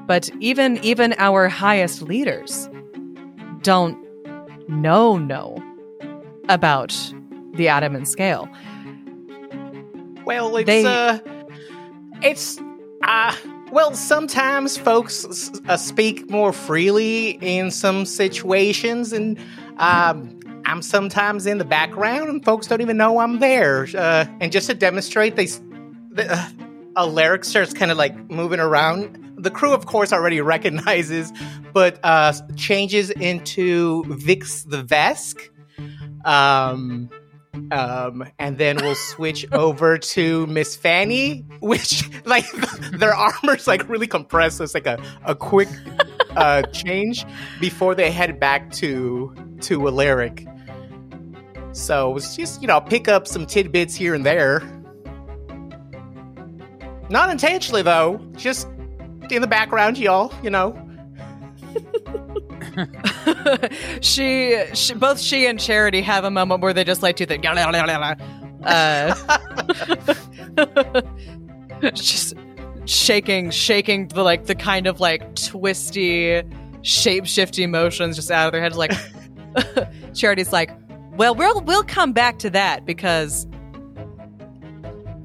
but 0.06 0.30
even 0.40 0.78
even 0.84 1.16
our 1.18 1.50
highest 1.50 2.04
leaders 2.04 2.70
don't 3.64 3.98
know 4.70 5.18
know 5.18 5.58
about 6.48 6.96
the 7.56 7.68
Adamant 7.68 8.08
scale. 8.08 8.48
Well, 10.26 10.58
it's 10.58 10.66
They- 10.66 10.86
uh, 10.86 11.20
it's 12.22 12.60
uh, 13.04 13.36
well, 13.72 13.94
sometimes 13.94 14.78
folks 14.78 15.52
uh, 15.68 15.78
speak 15.78 16.30
more 16.30 16.54
freely 16.54 17.32
in 17.42 17.72
some 17.72 18.06
situations, 18.06 19.12
and 19.14 19.38
um, 19.78 20.40
I'm 20.66 20.82
sometimes 20.82 21.46
in 21.46 21.58
the 21.58 21.66
background, 21.66 22.30
and 22.30 22.44
folks 22.44 22.68
don't 22.68 22.82
even 22.82 22.98
know 22.98 23.20
I'm 23.20 23.40
there. 23.40 23.88
Uh, 23.96 24.26
and 24.40 24.52
just 24.52 24.68
to 24.70 24.74
demonstrate, 24.74 25.36
they 25.36 25.46
the, 25.46 26.28
uh, 26.32 26.50
Alaric 26.98 27.44
starts 27.44 27.74
kind 27.74 27.92
of 27.92 27.98
like 27.98 28.16
moving 28.30 28.60
around. 28.60 29.22
The 29.38 29.52
crew, 29.52 29.74
of 29.74 29.86
course, 29.86 30.14
already 30.14 30.42
recognizes, 30.56 31.32
but 31.74 32.00
uh, 32.04 32.34
changes 32.56 33.10
into 33.12 34.04
Vix 34.08 34.64
the 34.64 34.82
Vesk. 34.84 35.50
Um, 36.26 37.10
um, 37.72 38.26
and 38.40 38.58
then 38.58 38.78
we'll 38.78 38.96
switch 38.96 39.46
over 39.52 39.98
to 39.98 40.46
Miss 40.48 40.76
Fanny, 40.76 41.46
which 41.60 42.10
like 42.26 42.50
their 42.94 43.14
armor's 43.14 43.68
like 43.68 43.88
really 43.90 44.08
compressed. 44.08 44.58
So 44.58 44.64
it's 44.64 44.74
like 44.74 44.88
a, 44.88 45.02
a 45.26 45.36
quick 45.36 45.70
uh, 46.36 46.62
change 46.74 47.26
before 47.60 47.96
they 47.96 48.12
head 48.12 48.40
back 48.40 48.72
to 48.74 49.34
to 49.62 49.88
Alaric. 49.88 50.48
So 51.72 52.16
it's 52.16 52.36
just 52.36 52.62
you 52.62 52.68
know 52.68 52.82
pick 52.82 53.08
up 53.08 53.28
some 53.28 53.46
tidbits 53.46 53.96
here 53.96 54.14
and 54.14 54.26
there. 54.26 54.62
Not 57.10 57.30
intentionally 57.30 57.82
though, 57.82 58.20
just 58.36 58.68
in 59.30 59.42
the 59.42 59.48
background, 59.48 59.98
y'all. 59.98 60.34
You 60.44 60.50
know. 60.50 60.82
she, 64.02 64.66
she, 64.74 64.94
both 64.94 65.20
she 65.20 65.48
and 65.48 65.60
Charity 65.60 66.02
have 66.02 66.24
a 66.24 66.32
moment 66.32 66.62
where 66.62 66.74
they 66.74 66.84
just 66.84 67.02
like 67.04 67.16
do 67.16 67.26
the 67.26 67.38
uh, 68.66 69.14
just 71.94 72.34
shaking, 72.86 73.52
shaking 73.52 74.08
the 74.08 74.24
like 74.24 74.46
the 74.46 74.56
kind 74.56 74.88
of 74.88 75.00
like 75.00 75.36
twisty, 75.36 76.42
shape 76.82 77.26
shifty 77.26 77.68
motions 77.68 78.16
just 78.16 78.32
out 78.32 78.48
of 78.48 78.52
their 78.52 78.62
heads. 78.62 78.78
Like 78.78 78.92
Charity's 80.14 80.52
like, 80.52 80.72
well, 81.16 81.36
we'll 81.36 81.62
we'll 81.62 81.84
come 81.84 82.12
back 82.12 82.40
to 82.40 82.50
that 82.50 82.86
because 82.86 83.48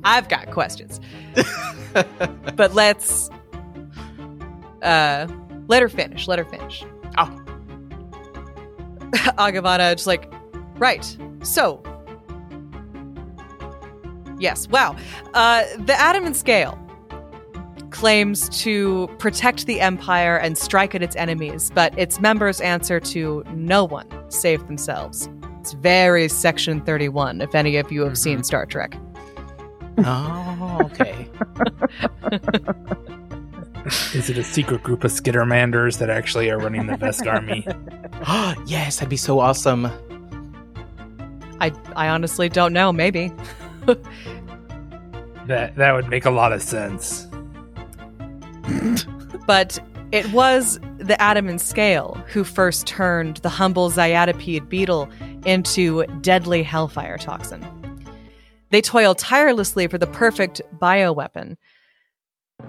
I've 0.05 0.29
got 0.29 0.51
questions, 0.51 1.01
but 2.57 2.75
let's 2.75 3.31
uh 4.83 5.27
let 5.69 5.83
her 5.83 5.89
finish. 5.89 6.29
Let 6.29 6.39
her 6.39 6.45
finish. 6.45 6.85
Agavana 9.39 9.93
just 9.93 10.07
like, 10.07 10.33
right. 10.77 11.17
So, 11.43 11.83
yes, 14.39 14.69
wow. 14.69 14.97
Uh, 15.35 15.65
the 15.79 15.95
Adamant 15.99 16.37
Scale 16.37 16.79
claims 17.91 18.49
to 18.61 19.09
protect 19.19 19.67
the 19.67 19.81
Empire 19.81 20.37
and 20.37 20.57
strike 20.57 20.95
at 20.95 21.03
its 21.03 21.17
enemies, 21.17 21.71
but 21.75 21.97
its 21.99 22.21
members 22.21 22.61
answer 22.61 23.01
to 23.01 23.45
no 23.55 23.85
one 23.85 24.07
save 24.31 24.67
themselves. 24.67 25.29
It's 25.61 25.73
very 25.73 26.29
Section 26.29 26.81
31, 26.83 27.41
if 27.41 27.55
any 27.55 27.77
of 27.77 27.93
you 27.93 28.03
have 28.03 28.17
seen 28.17 28.43
Star 28.43 28.65
Trek. 28.65 28.97
oh, 29.99 30.79
okay. 30.85 31.29
Is 34.15 34.29
it 34.29 34.39
a 34.39 34.45
secret 34.45 34.83
group 34.83 35.05
of 35.05 35.11
Skittermanders 35.11 35.99
that 35.99 36.11
actually 36.11 36.51
are 36.51 36.59
running 36.59 36.87
the 36.87 36.95
Vesk 36.95 37.27
army? 37.27 37.67
yes, 38.67 38.97
that'd 38.97 39.09
be 39.09 39.17
so 39.17 39.39
awesome. 39.39 39.87
I, 41.61 41.73
I 41.97 42.09
honestly 42.09 42.49
don't 42.49 42.73
know, 42.73 42.93
maybe. 42.93 43.33
That 45.51 45.75
that 45.75 45.95
would 45.95 46.09
make 46.09 46.27
a 46.27 46.31
lot 46.31 46.53
of 46.53 46.63
sense. 46.63 47.27
but 49.49 49.81
it 50.13 50.31
was 50.33 50.79
the 50.99 51.21
Adamant 51.21 51.61
Scale 51.61 52.23
who 52.29 52.45
first 52.45 52.87
turned 52.87 53.39
the 53.39 53.49
humble 53.49 53.91
Zyatopede 53.91 54.69
beetle 54.69 55.09
into 55.45 56.05
deadly 56.21 56.63
hellfire 56.63 57.19
toxin. 57.19 57.67
They 58.71 58.81
toil 58.81 59.17
tirelessly 59.17 59.89
for 59.89 59.99
the 59.99 60.07
perfect 60.07 60.61
bioweapon. 60.79 61.57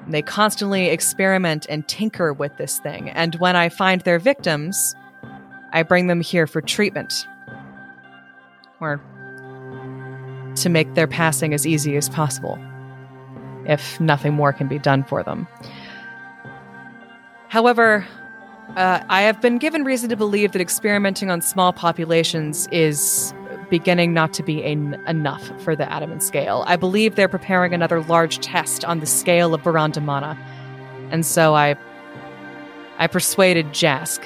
They 0.07 0.21
constantly 0.21 0.87
experiment 0.89 1.65
and 1.69 1.87
tinker 1.87 2.33
with 2.33 2.57
this 2.57 2.79
thing, 2.79 3.09
and 3.09 3.35
when 3.35 3.55
I 3.55 3.69
find 3.69 4.01
their 4.01 4.19
victims, 4.19 4.95
I 5.73 5.83
bring 5.83 6.07
them 6.07 6.21
here 6.21 6.47
for 6.47 6.61
treatment. 6.61 7.27
Or 8.79 8.99
to 10.55 10.69
make 10.69 10.93
their 10.95 11.07
passing 11.07 11.53
as 11.53 11.65
easy 11.65 11.95
as 11.95 12.09
possible, 12.09 12.59
if 13.65 13.99
nothing 14.01 14.33
more 14.33 14.51
can 14.51 14.67
be 14.67 14.79
done 14.79 15.03
for 15.03 15.23
them. 15.23 15.47
However, 17.47 18.05
uh, 18.75 19.03
I 19.09 19.21
have 19.23 19.41
been 19.41 19.57
given 19.57 19.83
reason 19.83 20.09
to 20.09 20.15
believe 20.15 20.53
that 20.53 20.61
experimenting 20.61 21.29
on 21.29 21.41
small 21.41 21.73
populations 21.73 22.67
is 22.71 23.33
beginning 23.71 24.13
not 24.13 24.33
to 24.33 24.43
be 24.43 24.63
en- 24.63 25.01
enough 25.07 25.49
for 25.63 25.75
the 25.75 25.91
Adamant 25.91 26.21
scale. 26.21 26.63
I 26.67 26.75
believe 26.75 27.15
they're 27.15 27.27
preparing 27.27 27.73
another 27.73 28.01
large 28.03 28.37
test 28.39 28.85
on 28.85 28.99
the 28.99 29.07
scale 29.07 29.55
of 29.55 29.61
Barandamana. 29.63 30.37
And 31.09 31.25
so 31.25 31.55
I 31.55 31.75
I 32.99 33.07
persuaded 33.07 33.73
Jask 33.73 34.21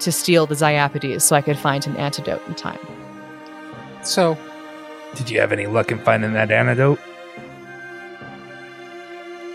to 0.00 0.10
steal 0.10 0.46
the 0.46 0.56
Zyapides 0.56 1.22
so 1.22 1.36
I 1.36 1.42
could 1.42 1.56
find 1.56 1.86
an 1.86 1.96
antidote 1.96 2.42
in 2.48 2.54
time. 2.56 2.80
So, 4.02 4.36
Did 5.14 5.30
you 5.30 5.38
have 5.40 5.52
any 5.52 5.66
luck 5.66 5.92
in 5.92 5.98
finding 6.00 6.32
that 6.32 6.50
antidote? 6.50 6.98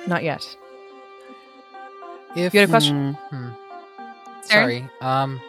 Not 0.08 0.24
yet. 0.24 0.58
if 2.36 2.54
You 2.54 2.60
had 2.62 2.70
a 2.70 2.72
question? 2.72 3.14
Hmm. 3.30 3.50
Sorry. 4.44 4.90
Um, 5.02 5.40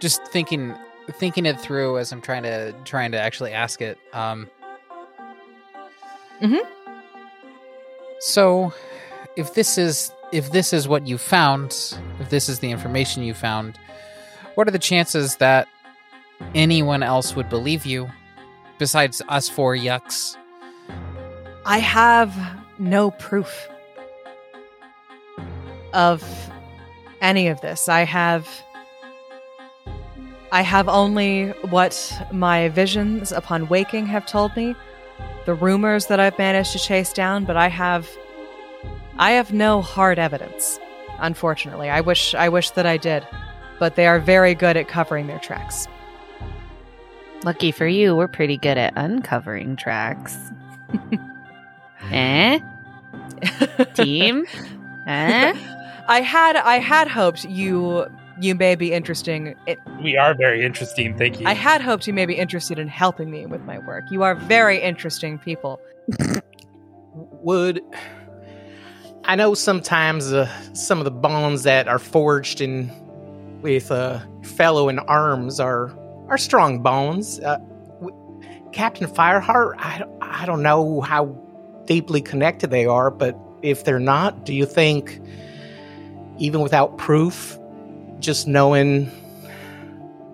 just 0.00 0.24
thinking 0.28 0.74
thinking 1.12 1.46
it 1.46 1.60
through 1.60 1.98
as 1.98 2.12
I'm 2.12 2.20
trying 2.20 2.42
to 2.44 2.72
trying 2.84 3.12
to 3.12 3.20
actually 3.20 3.52
ask 3.52 3.80
it. 3.80 3.98
Um. 4.12 4.48
Mhm. 6.40 6.60
So, 8.20 8.72
if 9.36 9.54
this 9.54 9.78
is 9.78 10.12
if 10.32 10.50
this 10.50 10.72
is 10.72 10.88
what 10.88 11.06
you 11.06 11.18
found, 11.18 11.96
if 12.20 12.30
this 12.30 12.48
is 12.48 12.60
the 12.60 12.70
information 12.70 13.22
you 13.22 13.34
found, 13.34 13.78
what 14.54 14.66
are 14.66 14.70
the 14.70 14.78
chances 14.78 15.36
that 15.36 15.68
anyone 16.54 17.02
else 17.02 17.36
would 17.36 17.48
believe 17.48 17.84
you 17.86 18.10
besides 18.78 19.22
us 19.28 19.48
four 19.48 19.76
yucks? 19.76 20.36
I 21.64 21.78
have 21.78 22.34
no 22.78 23.10
proof 23.12 23.68
of 25.92 26.24
any 27.20 27.48
of 27.48 27.60
this. 27.60 27.88
I 27.88 28.04
have 28.04 28.48
I 30.52 30.60
have 30.60 30.86
only 30.86 31.48
what 31.70 32.26
my 32.30 32.68
visions 32.68 33.32
upon 33.32 33.68
waking 33.68 34.04
have 34.06 34.26
told 34.26 34.54
me, 34.54 34.76
the 35.46 35.54
rumors 35.54 36.06
that 36.06 36.20
I've 36.20 36.36
managed 36.36 36.72
to 36.72 36.78
chase 36.78 37.10
down, 37.10 37.46
but 37.46 37.56
I 37.56 37.68
have 37.68 38.06
I 39.18 39.32
have 39.32 39.52
no 39.52 39.80
hard 39.80 40.18
evidence. 40.18 40.78
Unfortunately, 41.20 41.88
I 41.88 42.02
wish 42.02 42.34
I 42.34 42.50
wish 42.50 42.70
that 42.72 42.84
I 42.84 42.98
did, 42.98 43.26
but 43.78 43.96
they 43.96 44.06
are 44.06 44.20
very 44.20 44.54
good 44.54 44.76
at 44.76 44.88
covering 44.88 45.26
their 45.26 45.38
tracks. 45.38 45.88
Lucky 47.44 47.72
for 47.72 47.86
you, 47.86 48.14
we're 48.14 48.28
pretty 48.28 48.58
good 48.58 48.76
at 48.76 48.92
uncovering 48.94 49.76
tracks. 49.76 50.36
eh? 52.12 52.60
Team? 53.94 54.44
Eh? 55.04 55.52
I 56.06 56.20
had 56.20 56.54
I 56.54 56.78
had 56.78 57.08
hoped 57.08 57.44
you 57.44 58.06
you 58.42 58.54
may 58.54 58.74
be 58.74 58.92
interesting. 58.92 59.54
It, 59.66 59.78
We 60.02 60.16
are 60.16 60.34
very 60.34 60.64
interesting. 60.64 61.16
Thank 61.16 61.40
you. 61.40 61.46
I 61.46 61.54
had 61.54 61.80
hoped 61.80 62.06
you 62.06 62.12
may 62.12 62.26
be 62.26 62.34
interested 62.34 62.78
in 62.78 62.88
helping 62.88 63.30
me 63.30 63.46
with 63.46 63.62
my 63.62 63.78
work. 63.78 64.04
You 64.10 64.22
are 64.22 64.34
very 64.34 64.80
interesting 64.80 65.38
people. 65.38 65.80
Would 67.14 67.80
I 69.24 69.36
know 69.36 69.54
sometimes 69.54 70.32
uh, 70.32 70.48
some 70.74 70.98
of 70.98 71.04
the 71.04 71.10
bonds 71.10 71.62
that 71.62 71.86
are 71.86 71.98
forged 71.98 72.60
in 72.60 72.90
with 73.62 73.92
uh, 73.92 74.20
fellow 74.42 74.88
in 74.88 74.98
arms 75.00 75.60
are 75.60 75.96
are 76.28 76.38
strong 76.38 76.82
bones. 76.82 77.38
Uh, 77.40 77.58
Captain 78.72 79.06
Fireheart, 79.06 79.74
I, 79.78 80.02
I 80.20 80.46
don't 80.46 80.62
know 80.62 81.02
how 81.02 81.26
deeply 81.84 82.22
connected 82.22 82.70
they 82.70 82.86
are, 82.86 83.10
but 83.10 83.38
if 83.60 83.84
they're 83.84 84.00
not, 84.00 84.44
do 84.46 84.54
you 84.54 84.64
think, 84.64 85.20
even 86.38 86.62
without 86.62 86.96
proof, 86.96 87.58
just 88.22 88.46
knowing 88.46 89.10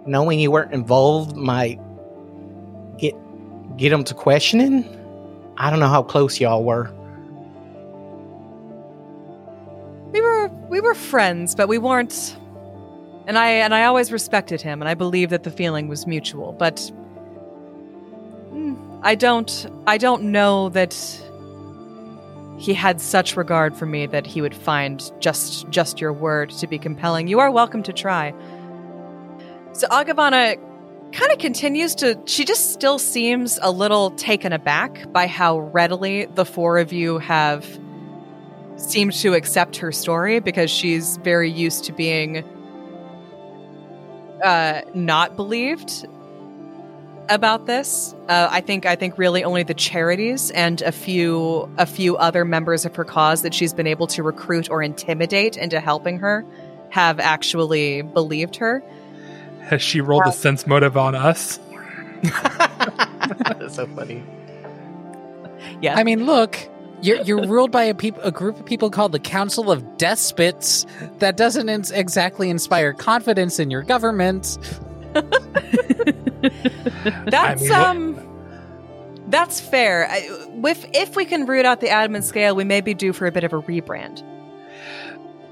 knowing 0.07 0.40
you 0.40 0.51
weren't 0.51 0.72
involved 0.72 1.37
might 1.37 1.81
get 2.98 3.14
get 3.77 3.90
them 3.90 4.05
to 4.05 4.14
questioning? 4.14 4.85
I 5.57 5.70
don't 5.70 5.81
know 5.81 5.88
how 5.88 6.03
close 6.03 6.40
y'all 6.40 6.62
were. 6.62 6.92
We 10.12 10.20
were 10.20 10.48
we 10.68 10.81
were 10.81 10.94
friends, 10.94 11.55
but 11.55 11.68
we 11.68 11.79
weren't 11.79 12.37
and 13.27 13.37
I 13.38 13.51
and 13.51 13.74
I 13.74 13.85
always 13.85 14.12
respected 14.12 14.61
him 14.61 14.81
and 14.81 14.88
I 14.88 14.94
believe 14.94 15.31
that 15.31 15.42
the 15.42 15.51
feeling 15.51 15.88
was 15.88 16.07
mutual, 16.07 16.53
but 16.53 16.77
mm, 18.53 19.01
I 19.03 19.14
don't 19.14 19.66
I 19.87 19.98
don't 19.98 20.24
know 20.24 20.68
that 20.70 20.94
he 22.59 22.75
had 22.75 23.01
such 23.01 23.37
regard 23.37 23.77
for 23.77 23.87
me 23.87 24.07
that 24.07 24.27
he 24.27 24.42
would 24.42 24.55
find 24.55 25.12
just 25.21 25.68
just 25.71 26.01
your 26.01 26.12
word 26.12 26.51
to 26.51 26.66
be 26.66 26.79
compelling. 26.79 27.29
You 27.29 27.38
are 27.38 27.51
welcome 27.51 27.83
to 27.85 27.92
try. 27.92 28.35
So 29.73 29.87
Agavana 29.88 30.57
kind 31.12 31.33
of 31.33 31.38
continues 31.38 31.94
to 31.94 32.21
she 32.27 32.44
just 32.44 32.73
still 32.73 32.99
seems 32.99 33.59
a 33.62 33.71
little 33.71 34.11
taken 34.11 34.53
aback 34.53 35.11
by 35.12 35.27
how 35.27 35.61
readily 35.61 36.27
the 36.27 36.44
four 36.44 36.79
of 36.79 36.92
you 36.92 37.18
have 37.18 37.64
seemed 38.77 39.12
to 39.12 39.35
accept 39.35 39.77
her 39.77 39.92
story 39.92 40.40
because 40.40 40.71
she's 40.71 41.16
very 41.18 41.51
used 41.51 41.85
to 41.85 41.92
being 41.92 42.44
uh, 44.42 44.83
not 44.94 45.37
believed 45.37 46.07
about 47.29 47.67
this. 47.67 48.14
Uh, 48.29 48.49
I 48.51 48.61
think 48.61 48.87
I 48.87 48.97
think 48.97 49.19
really 49.19 49.45
only 49.45 49.62
the 49.62 49.75
charities 49.75 50.51
and 50.51 50.81
a 50.83 50.93
few 50.93 51.71
a 51.79 51.87
few 51.87 52.17
other 52.17 52.45
members 52.45 52.85
of 52.85 52.95
her 52.97 53.05
cause 53.05 53.43
that 53.43 53.55
she's 53.55 53.73
been 53.73 53.87
able 53.87 54.07
to 54.09 54.23
recruit 54.23 54.71
or 54.71 54.83
intimidate 54.83 55.57
into 55.57 55.81
helping 55.81 56.19
her 56.19 56.45
have 56.91 57.21
actually 57.21 58.03
believed 58.03 58.57
her. 58.57 58.83
Has 59.61 59.83
she 59.83 60.01
rolled 60.01 60.27
a 60.27 60.33
sense 60.33 60.67
motive 60.67 60.97
on 60.97 61.14
us? 61.14 61.59
That's 62.23 63.75
so 63.77 63.87
funny. 63.88 64.25
Yeah. 65.81 65.97
I 65.97 66.05
mean, 66.05 66.25
look, 66.25 66.59
you're 67.03 67.21
you're 67.23 67.47
ruled 67.47 67.71
by 67.71 67.85
a 67.85 67.95
peop- 67.95 68.19
a 68.23 68.33
group 68.33 68.59
of 68.59 68.67
people 68.67 68.91
called 68.91 69.12
the 69.12 69.21
Council 69.21 69.71
of 69.71 69.99
Despots. 69.99 70.87
That 71.19 71.37
doesn't 71.37 71.69
ins- 71.69 71.91
exactly 71.91 72.51
inspire 72.51 72.93
confidence 72.93 73.59
in 73.59 73.71
your 73.71 73.83
government. 73.83 74.59
That's 77.27 77.62
mean, 77.62 77.71
what- 77.71 77.87
um 77.87 78.29
that's 79.29 79.61
fair. 79.61 80.09
I, 80.09 80.27
if 80.64 80.85
if 80.94 81.14
we 81.14 81.25
can 81.25 81.47
root 81.47 81.66
out 81.66 81.81
the 81.81 81.90
Adamant 81.90 82.25
scale, 82.25 82.57
we 82.57 82.64
may 82.64 82.81
be 82.81 82.94
due 82.94 83.12
for 83.12 83.27
a 83.27 83.33
bit 83.33 83.44
of 83.44 83.53
a 83.53 83.61
rebrand. 83.62 84.23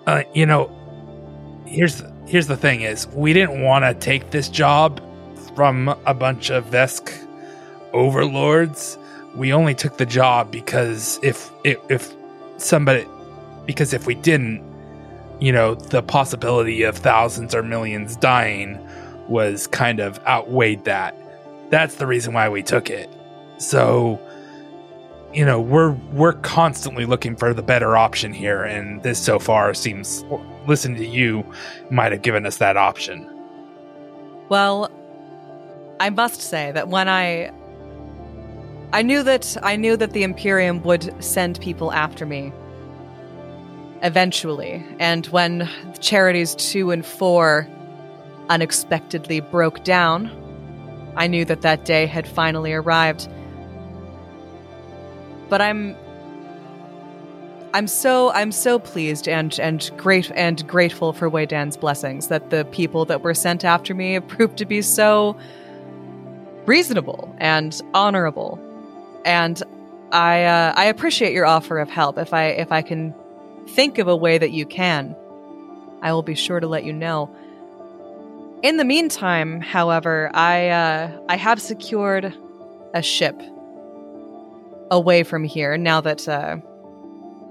Uh, 0.06 0.22
you 0.34 0.46
know, 0.46 0.70
here's 1.66 2.02
here's 2.26 2.46
the 2.46 2.56
thing: 2.56 2.82
is 2.82 3.06
we 3.08 3.32
didn't 3.32 3.62
want 3.62 3.84
to 3.84 3.94
take 3.94 4.30
this 4.30 4.48
job 4.48 5.02
from 5.54 5.88
a 6.06 6.14
bunch 6.14 6.50
of 6.50 6.64
Vesk 6.66 7.12
overlords. 7.92 8.98
We 9.34 9.52
only 9.52 9.74
took 9.74 9.98
the 9.98 10.06
job 10.06 10.50
because 10.50 11.18
if 11.22 11.50
if, 11.64 11.78
if 11.90 12.14
somebody 12.56 13.06
because 13.66 13.92
if 13.92 14.06
we 14.06 14.14
didn't, 14.14 14.62
you 15.40 15.52
know, 15.52 15.74
the 15.74 16.02
possibility 16.02 16.82
of 16.82 16.96
thousands 16.96 17.54
or 17.54 17.62
millions 17.62 18.16
dying 18.16 18.78
was 19.28 19.66
kind 19.66 20.00
of 20.00 20.18
outweighed 20.26 20.84
that. 20.84 21.16
That's 21.70 21.96
the 21.96 22.06
reason 22.06 22.32
why 22.32 22.48
we 22.48 22.62
took 22.62 22.90
it. 22.90 23.10
So, 23.58 24.20
you 25.32 25.44
know, 25.44 25.60
we're 25.60 25.92
we're 26.12 26.34
constantly 26.34 27.04
looking 27.06 27.36
for 27.36 27.52
the 27.52 27.62
better 27.62 27.96
option 27.96 28.32
here, 28.32 28.62
and 28.62 29.02
this 29.02 29.18
so 29.18 29.38
far 29.38 29.74
seems, 29.74 30.24
listening 30.66 30.98
to 30.98 31.06
you, 31.06 31.44
might 31.90 32.12
have 32.12 32.22
given 32.22 32.46
us 32.46 32.58
that 32.58 32.76
option. 32.76 33.28
Well, 34.48 34.90
I 35.98 36.10
must 36.10 36.40
say 36.40 36.72
that 36.72 36.88
when 36.88 37.08
I 37.08 37.50
I 38.92 39.02
knew 39.02 39.22
that 39.24 39.56
I 39.62 39.76
knew 39.76 39.96
that 39.96 40.12
the 40.12 40.22
Imperium 40.22 40.82
would 40.84 41.12
send 41.22 41.60
people 41.60 41.92
after 41.92 42.24
me 42.24 42.52
eventually, 44.02 44.84
and 45.00 45.26
when 45.28 45.68
charities 46.00 46.54
2 46.54 46.90
and 46.90 47.04
4 47.04 47.68
unexpectedly 48.48 49.40
broke 49.40 49.84
down, 49.84 50.30
I 51.16 51.26
knew 51.26 51.44
that 51.46 51.62
that 51.62 51.84
day 51.84 52.06
had 52.06 52.28
finally 52.28 52.72
arrived. 52.72 53.28
But 55.48 55.62
I'm 55.62 55.96
I'm 57.76 57.86
so 57.86 58.30
I'm 58.32 58.52
so 58.52 58.78
pleased 58.78 59.28
and 59.28 59.58
and 59.60 59.90
great 59.98 60.30
and 60.34 60.66
grateful 60.66 61.12
for 61.12 61.28
Weydan's 61.28 61.76
blessings 61.76 62.28
that 62.28 62.50
the 62.50 62.64
people 62.64 63.04
that 63.04 63.22
were 63.22 63.34
sent 63.34 63.64
after 63.64 63.94
me 63.94 64.14
have 64.14 64.26
proved 64.26 64.56
to 64.58 64.64
be 64.64 64.80
so 64.82 65.36
reasonable 66.64 67.34
and 67.38 67.80
honorable. 67.92 68.58
And 69.24 69.62
I 70.10 70.44
uh, 70.44 70.72
I 70.74 70.86
appreciate 70.86 71.32
your 71.32 71.46
offer 71.46 71.78
of 71.78 71.90
help. 71.90 72.18
If 72.18 72.32
I 72.32 72.46
if 72.46 72.72
I 72.72 72.82
can 72.82 73.14
think 73.68 73.98
of 73.98 74.08
a 74.08 74.16
way 74.16 74.38
that 74.38 74.52
you 74.52 74.64
can, 74.64 75.14
I 76.02 76.12
will 76.12 76.22
be 76.22 76.34
sure 76.34 76.60
to 76.60 76.66
let 76.66 76.84
you 76.84 76.92
know. 76.92 77.34
In 78.66 78.78
the 78.78 78.84
meantime, 78.84 79.60
however, 79.60 80.28
I 80.34 80.70
uh, 80.70 81.20
I 81.28 81.36
have 81.36 81.62
secured 81.62 82.34
a 82.94 83.00
ship 83.00 83.40
away 84.90 85.22
from 85.22 85.44
here 85.44 85.78
now 85.78 86.00
that 86.00 86.28
uh, 86.28 86.56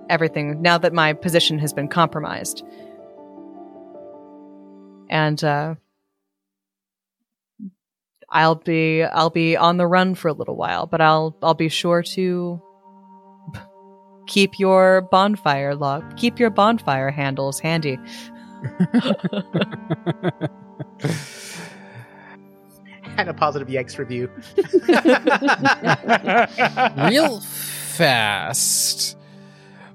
everything 0.10 0.62
now 0.62 0.78
that 0.78 0.92
my 0.92 1.14
position 1.14 1.58
has 1.60 1.72
been 1.72 1.88
compromised. 1.88 2.66
And 5.10 5.42
uh, 5.42 5.76
I'll 8.30 8.56
be 8.56 9.04
I'll 9.04 9.30
be 9.30 9.56
on 9.56 9.78
the 9.78 9.88
run 9.88 10.16
for 10.16 10.28
a 10.28 10.34
little 10.34 10.58
while, 10.58 10.86
but 10.86 11.00
I'll 11.00 11.38
I'll 11.42 11.54
be 11.54 11.70
sure 11.70 12.04
to 12.04 12.62
keep 14.28 14.60
your 14.60 15.08
bonfire 15.12 15.76
log 15.76 16.18
keep 16.18 16.40
your 16.40 16.50
bonfire 16.50 17.10
handles 17.10 17.62
handy. 17.62 17.98
and 23.18 23.30
a 23.30 23.34
positive 23.34 23.70
EX 23.74 23.98
review. 24.00 24.30
Real 27.10 27.40
fast. 27.40 29.18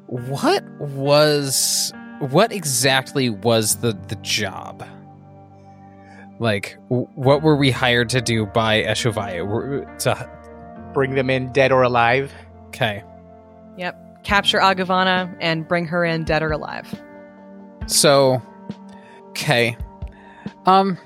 What 0.06 0.64
was 0.80 1.92
what 2.18 2.52
exactly 2.52 3.30
was 3.30 3.76
the 3.76 3.92
the 4.08 4.16
job? 4.16 4.84
Like, 6.38 6.78
w- 6.88 7.06
what 7.16 7.42
were 7.42 7.56
we 7.56 7.70
hired 7.70 8.08
to 8.10 8.20
do 8.22 8.46
by 8.46 8.82
Eshovaya? 8.82 9.46
Were- 9.46 9.84
To 10.00 10.30
Bring 10.94 11.14
them 11.14 11.28
in 11.30 11.52
dead 11.52 11.70
or 11.70 11.82
alive. 11.82 12.32
okay, 12.68 13.04
Yep. 13.76 14.24
Capture 14.24 14.58
Agavana 14.58 15.34
and 15.40 15.66
bring 15.68 15.86
her 15.86 16.04
in 16.04 16.24
dead 16.24 16.42
or 16.42 16.50
alive. 16.52 16.92
so 17.86 18.40
okay, 19.30 19.76
um, 20.66 20.96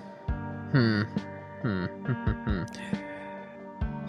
hmm, 0.73 1.03
hmm, 1.63 1.85
hmm, 1.85 2.13
hmm, 2.13 2.65
hmm. 2.65 4.07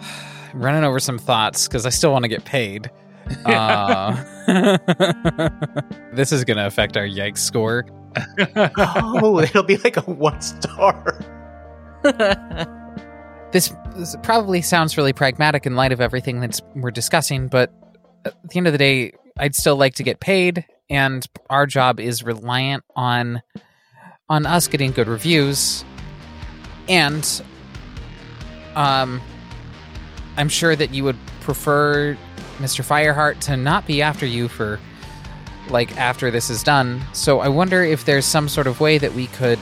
running 0.54 0.84
over 0.84 1.00
some 1.00 1.18
thoughts 1.18 1.68
because 1.68 1.86
I 1.86 1.90
still 1.90 2.12
want 2.12 2.24
to 2.24 2.28
get 2.28 2.44
paid. 2.44 2.90
Uh, 3.44 4.14
this 6.12 6.30
is 6.30 6.44
going 6.44 6.56
to 6.56 6.64
affect 6.64 6.96
our 6.96 7.02
yikes 7.02 7.38
score. 7.38 7.84
Oh, 8.78 9.40
it'll 9.40 9.64
be 9.64 9.76
like 9.78 9.96
a 9.96 10.02
one 10.02 10.40
star. 10.40 11.18
This, 13.52 13.74
this 13.96 14.16
probably 14.22 14.62
sounds 14.62 14.96
really 14.96 15.12
pragmatic 15.12 15.66
in 15.66 15.74
light 15.74 15.90
of 15.90 16.00
everything 16.00 16.40
that 16.40 16.60
we're 16.76 16.92
discussing, 16.92 17.48
but 17.48 17.72
at 18.24 18.34
the 18.48 18.58
end 18.58 18.66
of 18.66 18.72
the 18.72 18.78
day, 18.78 19.12
I'd 19.38 19.54
still 19.54 19.76
like 19.76 19.94
to 19.96 20.02
get 20.02 20.20
paid, 20.20 20.64
and 20.88 21.26
our 21.50 21.66
job 21.66 21.98
is 21.98 22.22
reliant 22.22 22.84
on 22.94 23.42
on 24.28 24.44
us 24.46 24.66
getting 24.68 24.92
good 24.92 25.08
reviews, 25.08 25.84
and 26.88 27.42
um, 28.74 29.20
I'm 30.36 30.48
sure 30.48 30.74
that 30.74 30.92
you 30.92 31.04
would 31.04 31.18
prefer 31.40 32.16
Mr. 32.58 32.84
Fireheart 32.84 33.40
to 33.40 33.56
not 33.56 33.86
be 33.86 34.02
after 34.02 34.26
you 34.26 34.48
for 34.48 34.80
like 35.68 35.96
after 35.96 36.30
this 36.30 36.50
is 36.50 36.62
done. 36.62 37.02
So 37.12 37.40
I 37.40 37.48
wonder 37.48 37.82
if 37.82 38.04
there's 38.04 38.24
some 38.24 38.48
sort 38.48 38.66
of 38.66 38.80
way 38.80 38.98
that 38.98 39.14
we 39.14 39.26
could 39.28 39.58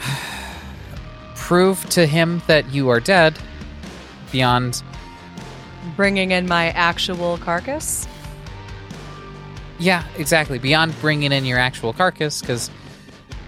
prove 1.34 1.88
to 1.90 2.06
him 2.06 2.42
that 2.46 2.72
you 2.72 2.88
are 2.88 3.00
dead 3.00 3.38
beyond 4.30 4.82
Bringing 5.96 6.32
in 6.32 6.48
my 6.48 6.70
actual 6.70 7.38
carcass. 7.38 8.08
Yeah, 9.78 10.02
exactly. 10.16 10.58
Beyond 10.58 10.98
bringing 11.00 11.30
in 11.30 11.44
your 11.44 11.58
actual 11.58 11.92
carcass, 11.92 12.40
because 12.40 12.70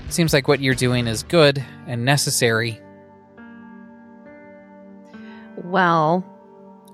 it 0.07 0.13
seems 0.13 0.33
like 0.33 0.47
what 0.47 0.61
you're 0.61 0.75
doing 0.75 1.07
is 1.07 1.23
good 1.25 1.65
and 1.87 2.05
necessary. 2.05 2.81
Well, 5.65 6.25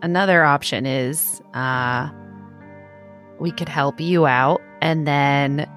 another 0.01 0.45
option 0.45 0.87
is 0.87 1.41
uh 1.55 2.11
we 3.39 3.51
could 3.51 3.69
help 3.69 4.01
you 4.01 4.27
out 4.27 4.63
and 4.81 5.07
then 5.07 5.69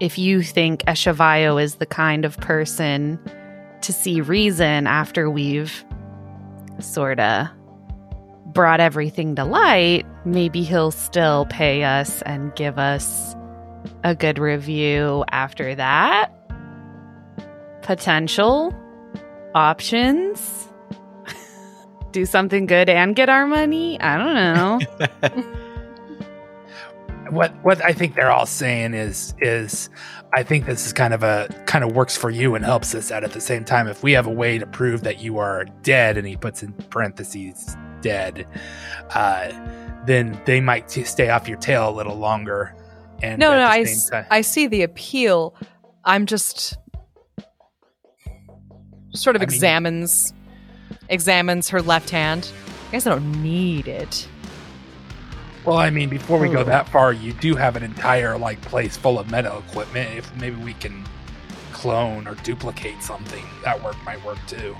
if 0.00 0.18
you 0.18 0.42
think 0.42 0.82
Eshavio 0.84 1.62
is 1.62 1.76
the 1.76 1.86
kind 1.86 2.24
of 2.24 2.36
person 2.38 3.20
to 3.82 3.92
see 3.92 4.20
reason 4.20 4.86
after 4.86 5.30
we've 5.30 5.84
sort 6.80 7.20
of 7.20 7.48
brought 8.46 8.80
everything 8.80 9.36
to 9.36 9.44
light, 9.44 10.04
maybe 10.24 10.62
he'll 10.62 10.90
still 10.90 11.46
pay 11.46 11.84
us 11.84 12.22
and 12.22 12.54
give 12.54 12.78
us 12.78 13.34
a 14.04 14.14
good 14.14 14.38
review 14.38 15.24
after 15.30 15.74
that. 15.74 16.41
Potential 17.82 18.74
options. 19.54 20.68
Do 22.12 22.24
something 22.24 22.66
good 22.66 22.88
and 22.88 23.14
get 23.16 23.28
our 23.28 23.46
money? 23.46 24.00
I 24.00 24.16
don't 24.18 24.34
know. 24.34 25.52
what 27.30 27.52
what 27.64 27.82
I 27.84 27.92
think 27.92 28.14
they're 28.14 28.30
all 28.30 28.46
saying 28.46 28.94
is 28.94 29.34
is 29.40 29.88
I 30.34 30.42
think 30.42 30.66
this 30.66 30.86
is 30.86 30.92
kind 30.92 31.14
of 31.14 31.22
a 31.22 31.48
kind 31.66 31.84
of 31.84 31.92
works 31.92 32.16
for 32.16 32.30
you 32.30 32.54
and 32.54 32.64
helps 32.64 32.94
us 32.94 33.10
out 33.10 33.24
at 33.24 33.32
the 33.32 33.40
same 33.40 33.64
time. 33.64 33.88
If 33.88 34.02
we 34.02 34.12
have 34.12 34.26
a 34.26 34.30
way 34.32 34.58
to 34.58 34.66
prove 34.66 35.02
that 35.02 35.20
you 35.20 35.38
are 35.38 35.64
dead, 35.82 36.16
and 36.18 36.26
he 36.26 36.36
puts 36.36 36.62
in 36.62 36.72
parentheses 36.90 37.76
dead, 38.00 38.46
uh, 39.10 39.50
then 40.06 40.40
they 40.44 40.60
might 40.60 40.88
t- 40.88 41.04
stay 41.04 41.30
off 41.30 41.48
your 41.48 41.58
tail 41.58 41.88
a 41.88 41.94
little 41.94 42.16
longer. 42.16 42.74
And 43.22 43.38
no, 43.38 43.50
no, 43.52 43.58
the 43.58 43.62
I, 43.64 43.84
same 43.84 43.92
s- 43.94 44.10
time- 44.10 44.26
I 44.30 44.40
see 44.40 44.66
the 44.66 44.82
appeal. 44.82 45.54
I'm 46.04 46.26
just 46.26 46.76
sort 49.12 49.36
of 49.36 49.42
I 49.42 49.46
mean- 49.46 49.54
examines 49.54 50.32
examines 51.08 51.68
her 51.70 51.82
left 51.82 52.10
hand. 52.10 52.50
I 52.88 52.92
guess 52.92 53.06
I 53.06 53.10
don't 53.10 53.42
need 53.42 53.88
it. 53.88 54.28
Well, 55.64 55.76
I 55.78 55.90
mean, 55.90 56.08
before 56.08 56.38
we 56.38 56.48
go 56.48 56.60
Oh. 56.60 56.64
that 56.64 56.88
far, 56.88 57.12
you 57.12 57.32
do 57.34 57.54
have 57.54 57.76
an 57.76 57.82
entire 57.82 58.36
like 58.36 58.60
place 58.62 58.96
full 58.96 59.18
of 59.18 59.30
meta 59.30 59.56
equipment. 59.68 60.10
If 60.18 60.34
maybe 60.36 60.56
we 60.56 60.74
can 60.74 61.04
clone 61.72 62.26
or 62.26 62.34
duplicate 62.36 63.02
something, 63.02 63.44
that 63.64 63.82
work 63.82 63.96
might 64.04 64.22
work 64.24 64.38
too. 64.46 64.76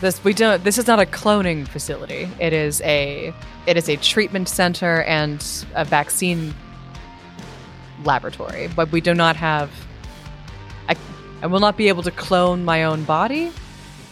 This 0.00 0.22
we 0.22 0.34
don't. 0.34 0.62
This 0.62 0.76
is 0.76 0.86
not 0.86 1.00
a 1.00 1.06
cloning 1.06 1.66
facility. 1.66 2.28
It 2.38 2.52
is 2.52 2.82
a 2.82 3.32
it 3.66 3.76
is 3.78 3.88
a 3.88 3.96
treatment 3.96 4.48
center 4.48 5.02
and 5.02 5.42
a 5.74 5.84
vaccine 5.86 6.54
laboratory. 8.04 8.68
But 8.76 8.92
we 8.92 9.00
do 9.00 9.14
not 9.14 9.36
have. 9.36 9.70
I 11.46 11.48
I 11.48 11.52
will 11.52 11.60
not 11.60 11.76
be 11.76 11.86
able 11.86 12.02
to 12.02 12.10
clone 12.10 12.64
my 12.64 12.82
own 12.82 13.04
body. 13.04 13.52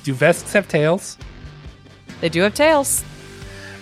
Do 0.04 0.14
vesks 0.14 0.52
have 0.52 0.68
tails? 0.68 1.18
They 2.20 2.28
do 2.28 2.42
have 2.42 2.54
tails. 2.54 3.02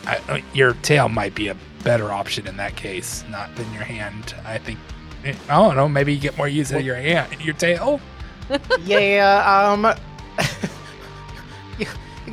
I, 0.07 0.16
uh, 0.26 0.38
your 0.55 0.72
tail 0.72 1.11
might 1.11 1.34
be 1.34 1.48
a 1.48 1.57
better 1.84 2.11
option 2.11 2.46
in 2.46 2.57
that 2.57 2.76
case, 2.76 3.22
not 3.28 3.55
than 3.57 3.70
your 3.74 3.82
hand. 3.82 4.34
I 4.46 4.57
think. 4.57 4.78
eh, 5.26 5.34
I 5.50 5.57
don't 5.57 5.76
know. 5.76 5.86
Maybe 5.86 6.14
you 6.14 6.18
get 6.18 6.38
more 6.38 6.48
use 6.48 6.72
out 6.72 6.78
of 6.80 6.86
your 6.86 6.96
hand, 6.96 7.42
your 7.42 7.53
tail. 7.53 8.00
yeah, 8.80 9.44
um, 9.74 9.94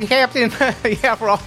Captain. 0.00 0.50
yeah, 1.02 1.14
for 1.16 1.28
all, 1.28 1.42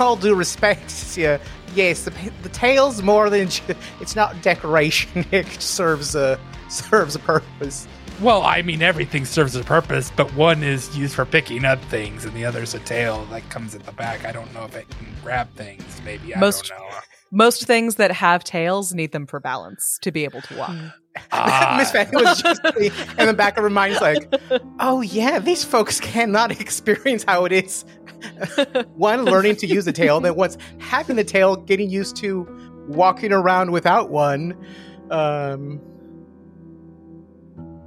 all 0.00 0.16
due 0.16 0.34
respect, 0.36 1.18
yeah, 1.18 1.36
yes, 1.74 2.06
the, 2.06 2.12
the 2.42 2.48
tail's 2.48 3.02
more 3.02 3.28
than 3.28 3.50
ju- 3.50 3.74
it's 4.00 4.16
not 4.16 4.40
decoration. 4.40 5.26
It 5.30 5.46
serves 5.60 6.14
a 6.14 6.40
serves 6.70 7.14
a 7.14 7.18
purpose. 7.18 7.86
Well, 8.20 8.42
I 8.42 8.62
mean, 8.62 8.82
everything 8.82 9.24
serves 9.24 9.54
a 9.54 9.62
purpose, 9.62 10.10
but 10.16 10.32
one 10.34 10.64
is 10.64 10.96
used 10.96 11.14
for 11.14 11.24
picking 11.24 11.64
up 11.64 11.80
things, 11.84 12.24
and 12.24 12.34
the 12.34 12.44
other's 12.44 12.74
a 12.74 12.80
tail 12.80 13.24
that 13.26 13.48
comes 13.48 13.76
at 13.76 13.84
the 13.84 13.92
back. 13.92 14.24
I 14.24 14.32
don't 14.32 14.52
know 14.52 14.64
if 14.64 14.74
it 14.74 14.88
can 14.90 15.06
grab 15.22 15.48
things. 15.54 15.84
Maybe 16.04 16.34
I 16.34 16.38
Most- 16.40 16.66
don't 16.68 16.78
know. 16.80 16.98
Most 17.30 17.66
things 17.66 17.96
that 17.96 18.10
have 18.10 18.42
tails 18.42 18.94
need 18.94 19.12
them 19.12 19.26
for 19.26 19.38
balance 19.38 19.98
to 20.00 20.10
be 20.10 20.24
able 20.24 20.40
to 20.40 20.56
walk. 20.56 20.74
Ah, 21.30 21.74
Miss 21.78 21.90
Fanny 21.92 22.10
was 22.14 22.40
just 22.40 22.60
in 23.18 23.26
the 23.26 23.34
back 23.34 23.58
of 23.58 23.62
her 23.64 23.68
mind's 23.70 24.00
like, 24.00 24.32
oh 24.80 25.02
yeah, 25.02 25.38
these 25.38 25.62
folks 25.62 26.00
cannot 26.00 26.50
experience 26.60 27.24
how 27.28 27.44
it 27.44 27.52
is. 27.52 27.84
One, 28.94 29.26
learning 29.26 29.56
to 29.56 29.66
use 29.66 29.86
a 29.86 29.92
tail, 29.92 30.20
then 30.20 30.36
once 30.36 30.56
having 30.78 31.16
the 31.16 31.24
tail, 31.24 31.54
getting 31.56 31.90
used 31.90 32.16
to 32.16 32.48
walking 32.88 33.30
around 33.32 33.72
without 33.72 34.08
one. 34.08 34.56
Um, 35.10 35.78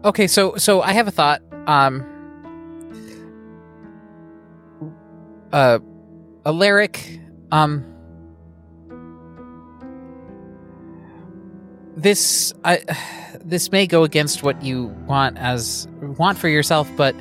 Okay, 0.03 0.25
so 0.25 0.55
so 0.55 0.81
I 0.81 0.93
have 0.93 1.07
a 1.07 1.11
thought. 1.11 1.41
Um, 1.67 2.03
uh, 5.53 5.77
Alaric, 6.43 7.19
um, 7.51 7.85
this 11.95 12.51
I 12.63 12.83
this 13.45 13.71
may 13.71 13.85
go 13.85 14.03
against 14.03 14.41
what 14.41 14.63
you 14.63 14.85
want 15.05 15.37
as 15.37 15.87
want 16.01 16.39
for 16.39 16.49
yourself, 16.49 16.89
but 16.97 17.13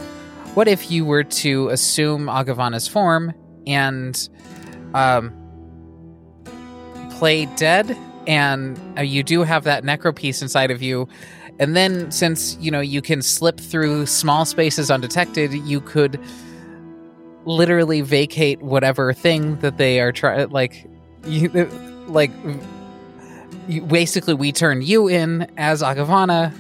what 0.55 0.67
if 0.67 0.91
you 0.91 1.05
were 1.05 1.25
to 1.25 1.69
assume 1.69 2.29
Agavana's 2.29 2.89
form 2.89 3.35
and 3.67 4.29
um 4.95 5.37
play 7.11 7.45
dead 7.57 7.95
and 8.27 8.81
uh, 8.99 9.03
you 9.03 9.23
do 9.23 9.43
have 9.43 9.65
that 9.65 9.85
necro 9.85 10.17
piece 10.17 10.41
inside 10.41 10.71
of 10.71 10.81
you 10.81 11.07
and 11.61 11.77
then 11.77 12.11
since 12.11 12.57
you 12.61 12.71
know 12.73 12.81
you 12.81 13.01
can 13.01 13.23
slip 13.23 13.61
through 13.61 14.07
small 14.07 14.45
spaces 14.45 14.91
undetected 14.91 15.53
you 15.53 15.81
could 15.81 16.19
literally 17.45 18.01
vacate 18.01 18.61
whatever 18.63 19.13
thing 19.13 19.57
that 19.61 19.77
they 19.77 20.01
are 20.01 20.11
trying 20.13 20.49
like 20.51 20.85
you 21.27 21.49
like 22.09 22.31
you, 23.69 23.83
basically 23.83 24.35
we 24.35 24.51
turn 24.53 24.83
you 24.83 25.07
in 25.09 25.47
as 25.57 25.83
Agavana 25.83 26.53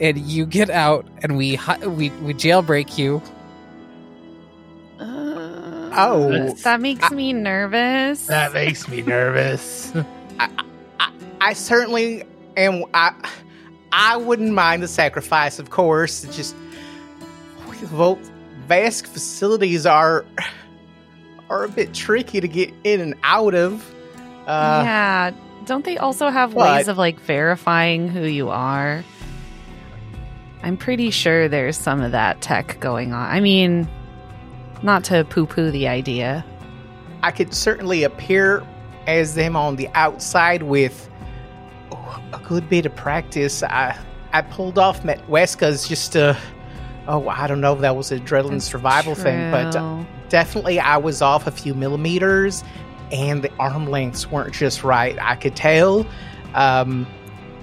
and 0.00 0.18
you 0.18 0.44
get 0.46 0.68
out 0.70 1.06
and 1.22 1.36
we 1.36 1.54
hi- 1.54 1.86
we 1.86 2.10
we 2.10 2.34
jailbreak 2.34 2.98
you 2.98 3.22
Uh, 4.98 5.90
Oh. 5.92 6.52
that 6.62 6.80
makes 6.80 7.10
me 7.10 7.32
nervous. 7.32 8.26
that 8.26 8.52
makes 8.52 8.86
me 8.88 9.02
nervous. 9.02 9.92
i 10.38 10.48
I 11.40 11.52
certainly 11.54 12.22
am. 12.56 12.84
I, 12.94 13.12
I 13.92 14.16
wouldn't 14.16 14.52
mind 14.52 14.82
the 14.82 14.88
sacrifice, 14.88 15.58
of 15.58 15.70
course. 15.70 16.24
It's 16.24 16.36
just, 16.36 16.54
well, 17.92 18.18
Vesk 18.68 19.06
facilities 19.06 19.84
are 19.86 20.24
are 21.50 21.64
a 21.64 21.68
bit 21.68 21.92
tricky 21.92 22.40
to 22.40 22.46
get 22.46 22.72
in 22.84 23.00
and 23.00 23.14
out 23.24 23.54
of. 23.54 23.92
Uh, 24.46 24.82
yeah. 24.84 25.30
Don't 25.66 25.84
they 25.84 25.98
also 25.98 26.28
have 26.30 26.54
What? 26.54 26.76
ways 26.76 26.88
of 26.88 26.96
like 26.98 27.18
verifying 27.20 28.08
who 28.08 28.22
you 28.22 28.48
are? 28.48 29.04
I'm 30.62 30.76
pretty 30.76 31.10
sure 31.10 31.48
there's 31.48 31.76
some 31.76 32.00
of 32.02 32.12
that 32.12 32.40
tech 32.40 32.78
going 32.80 33.12
on. 33.12 33.28
I 33.28 33.40
mean, 33.40 33.88
not 34.82 35.04
to 35.04 35.24
poo 35.24 35.46
poo 35.46 35.70
the 35.70 35.88
idea. 35.88 36.44
I 37.22 37.30
could 37.32 37.52
certainly 37.52 38.04
appear 38.04 38.62
as 39.06 39.34
them 39.34 39.56
on 39.56 39.76
the 39.76 39.88
outside 39.94 40.62
with 40.62 41.09
a 42.32 42.38
good 42.38 42.68
bit 42.68 42.86
of 42.86 42.94
practice. 42.96 43.62
I 43.62 43.98
I 44.32 44.42
pulled 44.42 44.78
off 44.78 45.04
Met 45.04 45.26
Weska's 45.28 45.88
just 45.88 46.12
to. 46.12 46.36
Oh, 47.08 47.28
I 47.28 47.46
don't 47.46 47.60
know 47.60 47.74
if 47.74 47.80
that 47.80 47.96
was 47.96 48.12
a 48.12 48.20
adrenaline 48.20 48.50
That's 48.50 48.66
survival 48.66 49.14
thing, 49.14 49.50
but 49.50 49.74
uh, 49.74 50.04
definitely 50.28 50.78
I 50.78 50.96
was 50.96 51.22
off 51.22 51.46
a 51.46 51.50
few 51.50 51.74
millimeters 51.74 52.62
and 53.10 53.42
the 53.42 53.52
arm 53.58 53.86
lengths 53.86 54.30
weren't 54.30 54.54
just 54.54 54.84
right. 54.84 55.18
I 55.20 55.34
could 55.34 55.56
tell. 55.56 56.06
Um, 56.54 57.06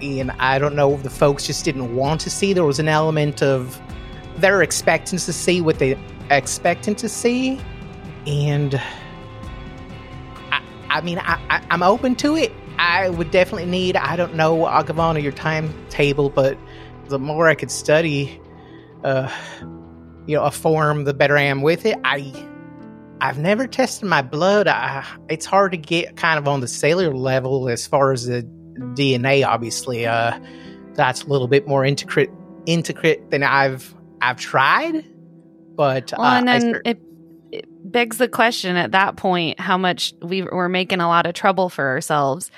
and 0.02 0.32
I 0.32 0.60
don't 0.60 0.76
know 0.76 0.94
if 0.94 1.04
the 1.04 1.10
folks 1.10 1.48
just 1.48 1.66
didn't 1.66 1.96
want 1.96 2.22
to 2.22 2.30
see. 2.30 2.54
There 2.54 2.66
was 2.66 2.80
an 2.80 2.88
element 2.88 3.42
of 3.42 3.80
they're 4.38 4.62
expecting 4.62 5.18
to 5.18 5.34
see 5.34 5.62
what 5.62 5.80
they 5.80 5.98
expecting 6.30 6.96
to 6.96 7.10
see. 7.10 7.60
And 8.26 8.76
I, 10.52 10.62
I 10.90 11.02
mean, 11.02 11.20
I, 11.20 11.40
I, 11.50 11.66
I'm 11.72 11.84
open 11.84 12.16
to 12.18 12.36
it. 12.36 12.52
I 12.80 13.10
would 13.10 13.32
definitely 13.32 13.66
need, 13.66 13.96
I 13.98 14.16
don't 14.16 14.36
know, 14.36 14.60
Agavana, 14.60 15.22
your 15.22 15.32
timetable, 15.32 16.30
but 16.30 16.58
the 17.08 17.20
more 17.20 17.48
I 17.48 17.56
could 17.56 17.72
study, 17.72 18.40
uh, 19.04 19.32
you 20.26 20.36
know, 20.36 20.44
a 20.44 20.52
form, 20.52 21.06
the 21.06 21.14
better 21.14 21.38
I 21.38 21.44
am 21.44 21.62
with 21.62 21.86
it. 21.86 21.98
I, 22.04 22.34
I've 23.22 23.40
never 23.40 23.68
tested 23.68 24.08
my 24.08 24.22
blood. 24.22 24.68
I, 24.68 25.06
it's 25.30 25.46
hard 25.46 25.72
to 25.72 25.78
get 25.78 26.16
kind 26.18 26.38
of 26.38 26.48
on 26.48 26.60
the 26.60 26.68
cellular 26.68 27.16
level 27.16 27.70
as 27.70 27.88
far 27.88 28.12
as 28.12 28.26
the 28.26 28.44
DNA. 28.94 29.46
Obviously, 29.46 30.06
uh, 30.06 30.40
that's 30.94 31.24
a 31.24 31.28
little 31.28 31.48
bit 31.48 31.68
more 31.68 31.84
intricate, 31.84 32.30
intricate 32.66 33.32
than 33.32 33.44
I've 33.44 33.94
I've 34.22 34.38
tried. 34.38 35.06
But 35.76 36.14
Well, 36.18 36.28
uh, 36.28 36.40
and 36.40 36.48
then 36.48 36.82
it 36.86 37.00
begs 37.92 38.18
the 38.18 38.28
question 38.28 38.76
at 38.76 38.92
that 38.92 39.16
point 39.16 39.60
how 39.60 39.78
much 39.78 40.14
we 40.22 40.44
we're 40.44 40.70
making 40.70 41.00
a 41.00 41.08
lot 41.08 41.26
of 41.26 41.34
trouble 41.34 41.70
for 41.70 41.88
ourselves. 41.88 42.52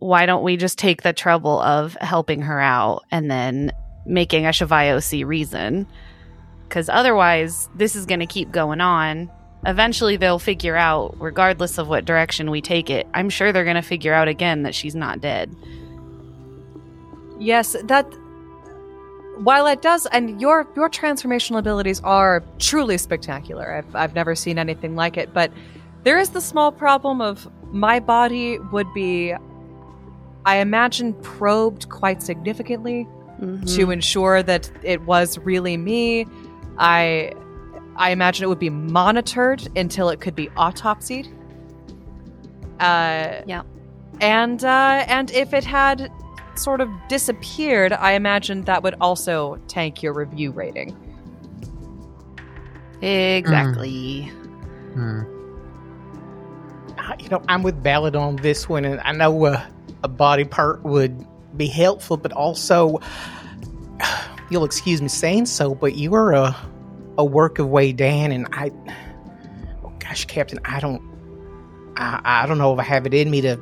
why 0.00 0.26
don't 0.26 0.42
we 0.42 0.56
just 0.56 0.78
take 0.78 1.02
the 1.02 1.12
trouble 1.12 1.60
of 1.60 1.94
helping 2.00 2.40
her 2.40 2.58
out 2.58 3.04
and 3.10 3.30
then 3.30 3.70
making 4.06 4.44
Ashavayo 4.44 5.02
see 5.02 5.24
reason? 5.24 5.86
Because 6.68 6.88
otherwise, 6.88 7.68
this 7.76 7.94
is 7.94 8.06
going 8.06 8.20
to 8.20 8.26
keep 8.26 8.50
going 8.50 8.80
on. 8.80 9.30
Eventually, 9.66 10.16
they'll 10.16 10.38
figure 10.38 10.76
out, 10.76 11.14
regardless 11.20 11.76
of 11.76 11.88
what 11.88 12.06
direction 12.06 12.50
we 12.50 12.62
take 12.62 12.88
it, 12.88 13.06
I'm 13.12 13.28
sure 13.28 13.52
they're 13.52 13.64
going 13.64 13.76
to 13.76 13.82
figure 13.82 14.14
out 14.14 14.26
again 14.26 14.62
that 14.62 14.74
she's 14.74 14.94
not 14.94 15.20
dead. 15.20 15.54
Yes, 17.38 17.76
that 17.84 18.06
while 19.38 19.66
it 19.66 19.80
does 19.82 20.06
and 20.06 20.40
your 20.40 20.66
your 20.76 20.88
transformational 20.90 21.58
abilities 21.58 22.00
are 22.04 22.42
truly 22.58 22.98
spectacular. 22.98 23.72
I've 23.74 23.96
I've 23.96 24.14
never 24.14 24.34
seen 24.34 24.58
anything 24.58 24.94
like 24.96 25.16
it, 25.16 25.32
but 25.32 25.50
there 26.04 26.18
is 26.18 26.30
the 26.30 26.40
small 26.40 26.72
problem 26.72 27.20
of 27.20 27.48
my 27.72 28.00
body 28.00 28.58
would 28.72 28.92
be 28.94 29.34
I 30.44 30.56
imagine 30.56 31.12
probed 31.22 31.88
quite 31.88 32.22
significantly 32.22 33.06
Mhm. 33.40 33.74
to 33.76 33.90
ensure 33.90 34.42
that 34.42 34.70
it 34.82 35.00
was 35.02 35.38
really 35.38 35.76
me. 35.76 36.26
I 36.78 37.32
I 37.96 38.10
imagine 38.10 38.44
it 38.44 38.48
would 38.48 38.58
be 38.58 38.70
monitored 38.70 39.66
until 39.76 40.08
it 40.10 40.20
could 40.20 40.34
be 40.34 40.48
autopsied. 40.56 41.26
Uh, 42.78 43.42
Yeah. 43.46 43.62
And 44.20 44.62
uh, 44.64 45.04
and 45.08 45.30
if 45.30 45.52
it 45.54 45.64
had 45.64 46.10
sort 46.60 46.80
of 46.80 46.90
disappeared, 47.08 47.92
I 47.92 48.12
imagine 48.12 48.62
that 48.62 48.82
would 48.82 48.94
also 49.00 49.56
tank 49.68 50.02
your 50.02 50.12
review 50.12 50.50
rating. 50.52 50.96
Exactly. 53.02 54.30
Hmm. 54.94 55.22
Uh, 56.98 57.14
You 57.18 57.28
know, 57.30 57.42
I'm 57.48 57.62
with 57.62 57.82
Ballad 57.82 58.14
on 58.14 58.36
this 58.36 58.68
one, 58.68 58.84
and 58.84 59.00
I 59.00 59.12
know 59.12 59.46
uh, 59.46 59.64
a 60.02 60.08
body 60.08 60.44
part 60.44 60.82
would 60.82 61.26
be 61.56 61.66
helpful, 61.66 62.16
but 62.16 62.32
also, 62.32 63.00
you'll 64.50 64.64
excuse 64.64 65.00
me 65.00 65.08
saying 65.08 65.46
so, 65.46 65.74
but 65.74 65.94
you 65.94 66.14
are 66.14 66.32
a, 66.32 66.56
a 67.18 67.24
work 67.24 67.58
of 67.58 67.68
Weydan, 67.68 68.34
and 68.34 68.46
I, 68.52 68.70
oh 69.84 69.92
gosh, 69.98 70.26
Captain, 70.26 70.58
I 70.64 70.80
don't, 70.80 71.02
I, 71.96 72.20
I 72.24 72.46
don't 72.46 72.58
know 72.58 72.72
if 72.74 72.78
I 72.78 72.84
have 72.84 73.06
it 73.06 73.14
in 73.14 73.30
me 73.30 73.40
to. 73.42 73.58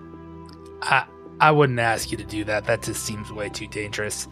I 0.83 1.07
I 1.41 1.51
wouldn't 1.51 1.79
ask 1.79 2.11
you 2.11 2.17
to 2.17 2.25
do 2.25 2.45
that. 2.45 2.65
That 2.65 2.83
just 2.83 3.05
seems 3.05 3.33
way 3.33 3.49
too 3.49 3.67
dangerous. 3.69 4.27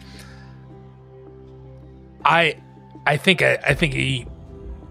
I 2.25 2.57
I 3.07 3.15
think 3.15 3.41
I, 3.41 3.57
I 3.65 3.73
think 3.73 3.93
he, 3.93 4.23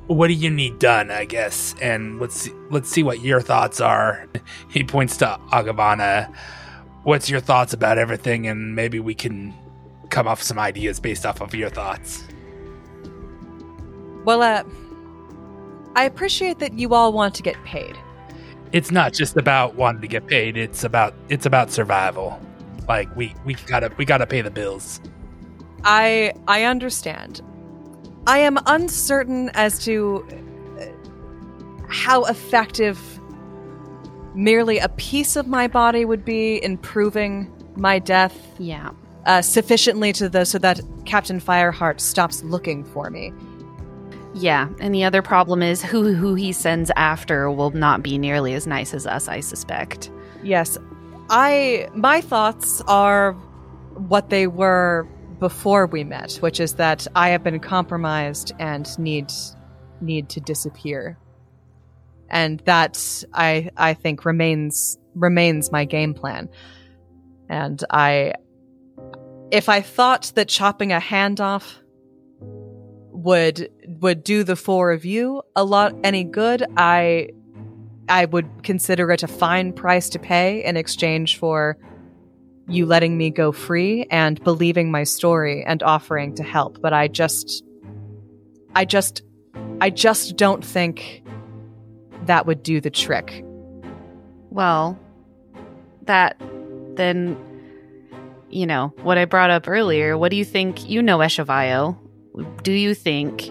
what 0.06 0.28
do 0.28 0.32
you 0.32 0.48
need 0.48 0.78
done? 0.78 1.10
I 1.10 1.26
guess, 1.26 1.74
and 1.82 2.18
let's 2.18 2.34
see, 2.34 2.52
let's 2.70 2.88
see 2.88 3.02
what 3.02 3.20
your 3.20 3.42
thoughts 3.42 3.80
are. 3.80 4.26
He 4.70 4.84
points 4.84 5.18
to 5.18 5.38
Agavana. 5.52 6.34
What's 7.02 7.28
your 7.28 7.40
thoughts 7.40 7.72
about 7.74 7.98
everything? 7.98 8.46
And 8.46 8.74
maybe 8.74 9.00
we 9.00 9.14
can 9.14 9.52
come 10.08 10.26
up 10.26 10.38
with 10.38 10.46
some 10.46 10.58
ideas 10.58 10.98
based 10.98 11.26
off 11.26 11.40
of 11.40 11.54
your 11.54 11.68
thoughts. 11.68 12.24
Well, 14.24 14.42
uh, 14.42 14.64
I 15.94 16.04
appreciate 16.04 16.58
that 16.60 16.78
you 16.78 16.94
all 16.94 17.12
want 17.12 17.34
to 17.34 17.42
get 17.42 17.62
paid. 17.64 17.96
It's 18.76 18.90
not 18.90 19.14
just 19.14 19.38
about 19.38 19.74
wanting 19.76 20.02
to 20.02 20.06
get 20.08 20.26
paid. 20.26 20.58
It's 20.58 20.84
about 20.84 21.14
it's 21.30 21.46
about 21.46 21.70
survival. 21.70 22.38
Like 22.86 23.14
we 23.16 23.34
we 23.46 23.54
gotta 23.54 23.90
we 23.96 24.04
gotta 24.04 24.26
pay 24.26 24.42
the 24.42 24.50
bills. 24.50 25.00
I 25.82 26.34
I 26.46 26.64
understand. 26.64 27.40
I 28.26 28.38
am 28.40 28.58
uncertain 28.66 29.50
as 29.54 29.82
to 29.86 30.26
uh, 30.78 30.84
how 31.88 32.24
effective 32.24 32.98
merely 34.34 34.78
a 34.78 34.90
piece 34.90 35.36
of 35.36 35.46
my 35.46 35.68
body 35.68 36.04
would 36.04 36.24
be 36.24 36.56
in 36.56 36.76
proving 36.76 37.50
my 37.76 37.98
death 37.98 38.36
Yeah. 38.58 38.90
uh, 39.24 39.40
sufficiently 39.40 40.12
to 40.14 40.28
the 40.28 40.44
so 40.44 40.58
that 40.58 40.80
Captain 41.06 41.40
Fireheart 41.40 41.98
stops 42.00 42.42
looking 42.42 42.84
for 42.84 43.08
me. 43.08 43.32
Yeah, 44.36 44.68
and 44.80 44.94
the 44.94 45.04
other 45.04 45.22
problem 45.22 45.62
is 45.62 45.82
who 45.82 46.12
who 46.12 46.34
he 46.34 46.52
sends 46.52 46.90
after 46.94 47.50
will 47.50 47.70
not 47.70 48.02
be 48.02 48.18
nearly 48.18 48.52
as 48.52 48.66
nice 48.66 48.92
as 48.92 49.06
us, 49.06 49.28
I 49.28 49.40
suspect. 49.40 50.10
Yes, 50.42 50.76
I 51.30 51.88
my 51.94 52.20
thoughts 52.20 52.82
are 52.86 53.32
what 53.94 54.28
they 54.28 54.46
were 54.46 55.08
before 55.38 55.86
we 55.86 56.04
met, 56.04 56.34
which 56.36 56.60
is 56.60 56.74
that 56.74 57.06
I 57.16 57.30
have 57.30 57.42
been 57.42 57.60
compromised 57.60 58.52
and 58.58 58.86
need 58.98 59.32
need 60.02 60.28
to 60.30 60.40
disappear. 60.40 61.18
And 62.28 62.60
that 62.66 63.24
I 63.32 63.70
I 63.78 63.94
think 63.94 64.26
remains 64.26 64.98
remains 65.14 65.72
my 65.72 65.86
game 65.86 66.12
plan. 66.12 66.50
And 67.48 67.82
I 67.90 68.34
if 69.50 69.70
I 69.70 69.80
thought 69.80 70.32
that 70.34 70.48
chopping 70.48 70.92
a 70.92 71.00
hand 71.00 71.40
off 71.40 71.80
would 73.26 73.68
would 74.00 74.22
do 74.22 74.44
the 74.44 74.54
four 74.54 74.92
of 74.92 75.04
you 75.04 75.42
a 75.56 75.64
lot 75.64 75.92
any 76.04 76.22
good, 76.22 76.64
I 76.76 77.30
I 78.08 78.24
would 78.24 78.62
consider 78.62 79.10
it 79.10 79.24
a 79.24 79.26
fine 79.26 79.72
price 79.72 80.08
to 80.10 80.20
pay 80.20 80.64
in 80.64 80.76
exchange 80.76 81.36
for 81.36 81.76
you 82.68 82.86
letting 82.86 83.18
me 83.18 83.30
go 83.30 83.50
free 83.50 84.06
and 84.12 84.42
believing 84.44 84.92
my 84.92 85.02
story 85.02 85.64
and 85.64 85.82
offering 85.82 86.36
to 86.36 86.44
help. 86.44 86.80
But 86.80 86.92
I 86.92 87.08
just, 87.08 87.64
I 88.76 88.84
just, 88.84 89.22
I 89.80 89.90
just 89.90 90.36
don't 90.36 90.64
think 90.64 91.24
that 92.26 92.46
would 92.46 92.62
do 92.62 92.80
the 92.80 92.90
trick. 92.90 93.44
Well, 94.50 94.96
that 96.02 96.40
then 96.94 97.36
you 98.50 98.66
know, 98.66 98.94
what 99.02 99.18
I 99.18 99.24
brought 99.24 99.50
up 99.50 99.66
earlier, 99.66 100.16
what 100.16 100.30
do 100.30 100.36
you 100.36 100.44
think 100.44 100.88
you 100.88 101.02
know 101.02 101.18
Eshavayo? 101.18 101.98
Do 102.62 102.72
you 102.72 102.94
think 102.94 103.50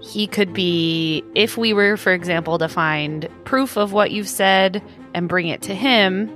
he 0.00 0.26
could 0.26 0.52
be 0.52 1.24
if 1.34 1.56
we 1.56 1.72
were 1.72 1.96
for 1.96 2.12
example 2.12 2.58
to 2.58 2.68
find 2.68 3.28
proof 3.44 3.76
of 3.76 3.92
what 3.92 4.10
you've 4.10 4.28
said 4.28 4.82
and 5.14 5.28
bring 5.28 5.48
it 5.48 5.62
to 5.62 5.74
him 5.74 6.30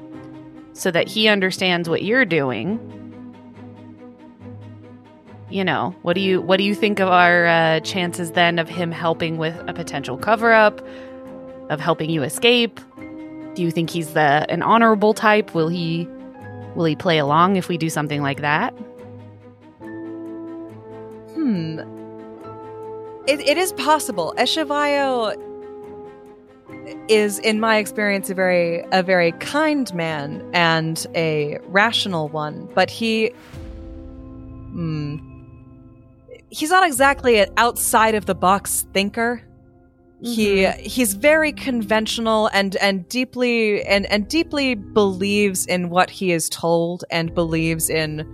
so 0.72 0.90
that 0.90 1.08
he 1.08 1.28
understands 1.28 1.88
what 1.88 2.02
you're 2.02 2.24
doing? 2.24 2.78
You 5.50 5.64
know, 5.64 5.94
what 6.02 6.14
do 6.14 6.20
you 6.20 6.40
what 6.40 6.58
do 6.58 6.64
you 6.64 6.74
think 6.74 7.00
of 7.00 7.08
our 7.08 7.46
uh, 7.46 7.80
chances 7.80 8.32
then 8.32 8.58
of 8.58 8.68
him 8.68 8.92
helping 8.92 9.36
with 9.36 9.56
a 9.66 9.72
potential 9.72 10.16
cover 10.16 10.52
up, 10.52 10.80
of 11.70 11.80
helping 11.80 12.08
you 12.10 12.22
escape? 12.22 12.80
Do 13.54 13.62
you 13.62 13.72
think 13.72 13.90
he's 13.90 14.14
the 14.14 14.46
an 14.48 14.62
honorable 14.62 15.12
type? 15.12 15.54
Will 15.54 15.68
he 15.68 16.06
will 16.76 16.84
he 16.84 16.94
play 16.94 17.18
along 17.18 17.56
if 17.56 17.68
we 17.68 17.76
do 17.76 17.90
something 17.90 18.22
like 18.22 18.42
that? 18.42 18.72
Hmm. 21.40 21.78
It, 23.26 23.40
it 23.40 23.56
is 23.56 23.72
possible. 23.72 24.34
Eshivayo 24.36 25.36
is, 27.08 27.38
in 27.38 27.60
my 27.60 27.78
experience, 27.78 28.28
a 28.28 28.34
very 28.34 28.84
a 28.92 29.02
very 29.02 29.32
kind 29.32 29.92
man 29.94 30.46
and 30.52 31.06
a 31.14 31.58
rational 31.68 32.28
one. 32.28 32.68
But 32.74 32.90
he, 32.90 33.28
hmm, 34.72 35.16
he's 36.50 36.70
not 36.70 36.86
exactly 36.86 37.38
an 37.38 37.48
outside 37.56 38.14
of 38.14 38.26
the 38.26 38.34
box 38.34 38.86
thinker. 38.92 39.42
He 40.22 40.66
he's 40.66 41.14
very 41.14 41.52
conventional 41.52 42.48
and 42.48 42.76
and 42.76 43.08
deeply 43.08 43.82
and 43.84 44.04
and 44.06 44.28
deeply 44.28 44.74
believes 44.74 45.64
in 45.64 45.88
what 45.88 46.10
he 46.10 46.32
is 46.32 46.50
told 46.50 47.04
and 47.10 47.34
believes 47.34 47.88
in 47.88 48.26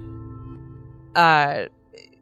uh 1.14 1.66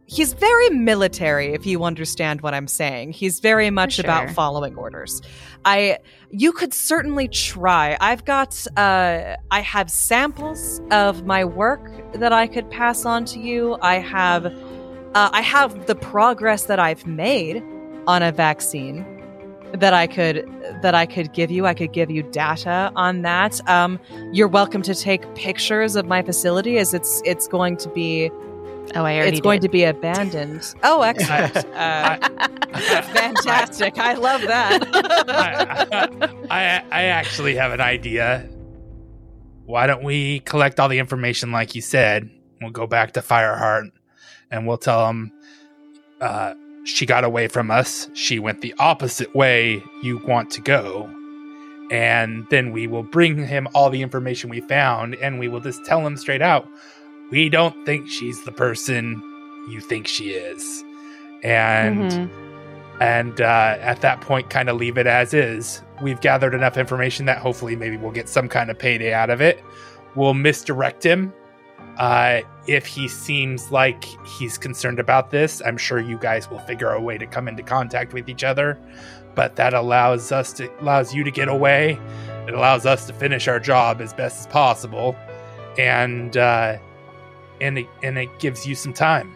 he's 0.06 0.32
very 0.34 0.70
military 0.70 1.54
if 1.54 1.66
you 1.66 1.84
understand 1.84 2.40
what 2.42 2.54
i'm 2.54 2.68
saying. 2.68 3.12
He's 3.12 3.40
very 3.40 3.70
much 3.70 3.98
about 3.98 4.30
following 4.30 4.76
orders. 4.76 5.22
I 5.64 5.98
you 6.30 6.52
could 6.52 6.74
certainly 6.74 7.28
try. 7.28 7.96
I've 8.00 8.24
got 8.24 8.66
uh 8.76 9.36
i 9.50 9.60
have 9.60 9.90
samples 9.90 10.80
of 10.90 11.24
my 11.24 11.44
work 11.44 11.90
that 12.14 12.32
i 12.32 12.46
could 12.46 12.70
pass 12.70 13.04
on 13.04 13.24
to 13.26 13.38
you. 13.38 13.76
I 13.80 13.96
have 13.96 14.46
uh, 14.46 15.30
i 15.32 15.40
have 15.40 15.86
the 15.86 15.94
progress 15.94 16.64
that 16.64 16.78
i've 16.78 17.06
made 17.06 17.62
on 18.06 18.22
a 18.22 18.32
vaccine 18.32 19.06
that 19.74 19.92
I 19.92 20.06
could 20.06 20.48
that 20.82 20.94
I 20.94 21.04
could 21.04 21.32
give 21.32 21.50
you. 21.50 21.66
I 21.66 21.74
could 21.74 21.92
give 21.92 22.10
you 22.10 22.22
data 22.22 22.92
on 22.94 23.22
that. 23.22 23.66
Um, 23.68 23.98
you're 24.32 24.48
welcome 24.48 24.82
to 24.82 24.94
take 24.94 25.34
pictures 25.34 25.96
of 25.96 26.06
my 26.06 26.22
facility 26.22 26.78
as 26.78 26.94
it's 26.94 27.20
it's 27.24 27.48
going 27.48 27.76
to 27.78 27.88
be 27.88 28.30
Oh, 28.94 29.04
I 29.04 29.16
already 29.16 29.38
it's 29.38 29.40
going 29.40 29.60
did. 29.60 29.68
to 29.68 29.72
be 29.72 29.84
abandoned. 29.84 30.74
Oh, 30.82 31.02
excellent! 31.02 31.56
uh, 31.56 32.18
fantastic! 33.02 33.98
I 33.98 34.14
love 34.14 34.42
that. 34.42 34.86
I, 36.50 36.50
I 36.50 36.84
I 36.90 37.02
actually 37.04 37.54
have 37.56 37.72
an 37.72 37.80
idea. 37.80 38.48
Why 39.66 39.86
don't 39.86 40.04
we 40.04 40.40
collect 40.40 40.78
all 40.78 40.88
the 40.88 40.98
information 40.98 41.50
like 41.52 41.74
you 41.74 41.80
said? 41.80 42.30
We'll 42.60 42.70
go 42.70 42.86
back 42.86 43.12
to 43.12 43.20
Fireheart 43.20 43.90
and 44.50 44.66
we'll 44.66 44.78
tell 44.78 45.06
them 45.06 45.32
uh, 46.20 46.54
she 46.84 47.06
got 47.06 47.24
away 47.24 47.48
from 47.48 47.70
us. 47.70 48.08
She 48.14 48.38
went 48.38 48.60
the 48.60 48.74
opposite 48.78 49.34
way 49.34 49.82
you 50.02 50.18
want 50.18 50.50
to 50.52 50.60
go. 50.60 51.10
And 51.90 52.46
then 52.50 52.72
we 52.72 52.86
will 52.86 53.02
bring 53.02 53.46
him 53.46 53.68
all 53.74 53.90
the 53.90 54.02
information 54.02 54.50
we 54.50 54.60
found 54.60 55.14
and 55.16 55.38
we 55.38 55.48
will 55.48 55.60
just 55.60 55.84
tell 55.84 56.06
him 56.06 56.16
straight 56.16 56.42
out 56.42 56.66
we 57.34 57.48
don't 57.48 57.84
think 57.84 58.08
she's 58.08 58.44
the 58.44 58.52
person 58.52 59.20
you 59.68 59.80
think 59.80 60.06
she 60.06 60.30
is. 60.30 60.84
And 61.42 62.10
Mhm. 62.12 62.30
and 63.00 63.40
uh, 63.40 63.76
at 63.80 64.00
that 64.02 64.20
point 64.20 64.50
kind 64.50 64.68
of 64.68 64.76
leave 64.76 64.96
it 64.98 65.08
as 65.08 65.34
is. 65.34 65.82
We've 66.00 66.20
gathered 66.20 66.54
enough 66.54 66.76
information 66.76 67.26
that 67.26 67.38
hopefully 67.38 67.74
maybe 67.74 67.96
we'll 67.96 68.12
get 68.12 68.28
some 68.28 68.48
kind 68.48 68.70
of 68.70 68.78
payday 68.78 69.12
out 69.12 69.30
of 69.30 69.40
it. 69.40 69.60
We'll 70.14 70.34
misdirect 70.34 71.04
him. 71.04 71.32
Uh, 71.98 72.42
if 72.68 72.86
he 72.86 73.08
seems 73.08 73.72
like 73.72 74.04
he's 74.38 74.56
concerned 74.58 74.98
about 74.98 75.30
this 75.30 75.62
i'm 75.64 75.76
sure 75.76 76.00
you 76.00 76.18
guys 76.18 76.50
will 76.50 76.58
figure 76.60 76.90
a 76.90 77.00
way 77.00 77.16
to 77.16 77.24
come 77.26 77.46
into 77.46 77.62
contact 77.64 78.12
with 78.12 78.28
each 78.28 78.44
other. 78.44 78.78
But 79.34 79.56
that 79.56 79.74
allows 79.74 80.30
us 80.30 80.52
to 80.54 80.70
allows 80.80 81.12
you 81.12 81.24
to 81.24 81.30
get 81.32 81.48
away. 81.48 81.98
It 82.46 82.54
allows 82.54 82.86
us 82.86 83.06
to 83.08 83.12
finish 83.12 83.48
our 83.48 83.58
job 83.58 84.00
as 84.00 84.12
best 84.14 84.38
as 84.40 84.46
possible. 84.46 85.16
And 85.78 86.36
uh, 86.36 86.76
and 87.64 87.78
it, 87.78 87.86
and 88.02 88.18
it 88.18 88.28
gives 88.38 88.66
you 88.66 88.74
some 88.74 88.92
time 88.92 89.32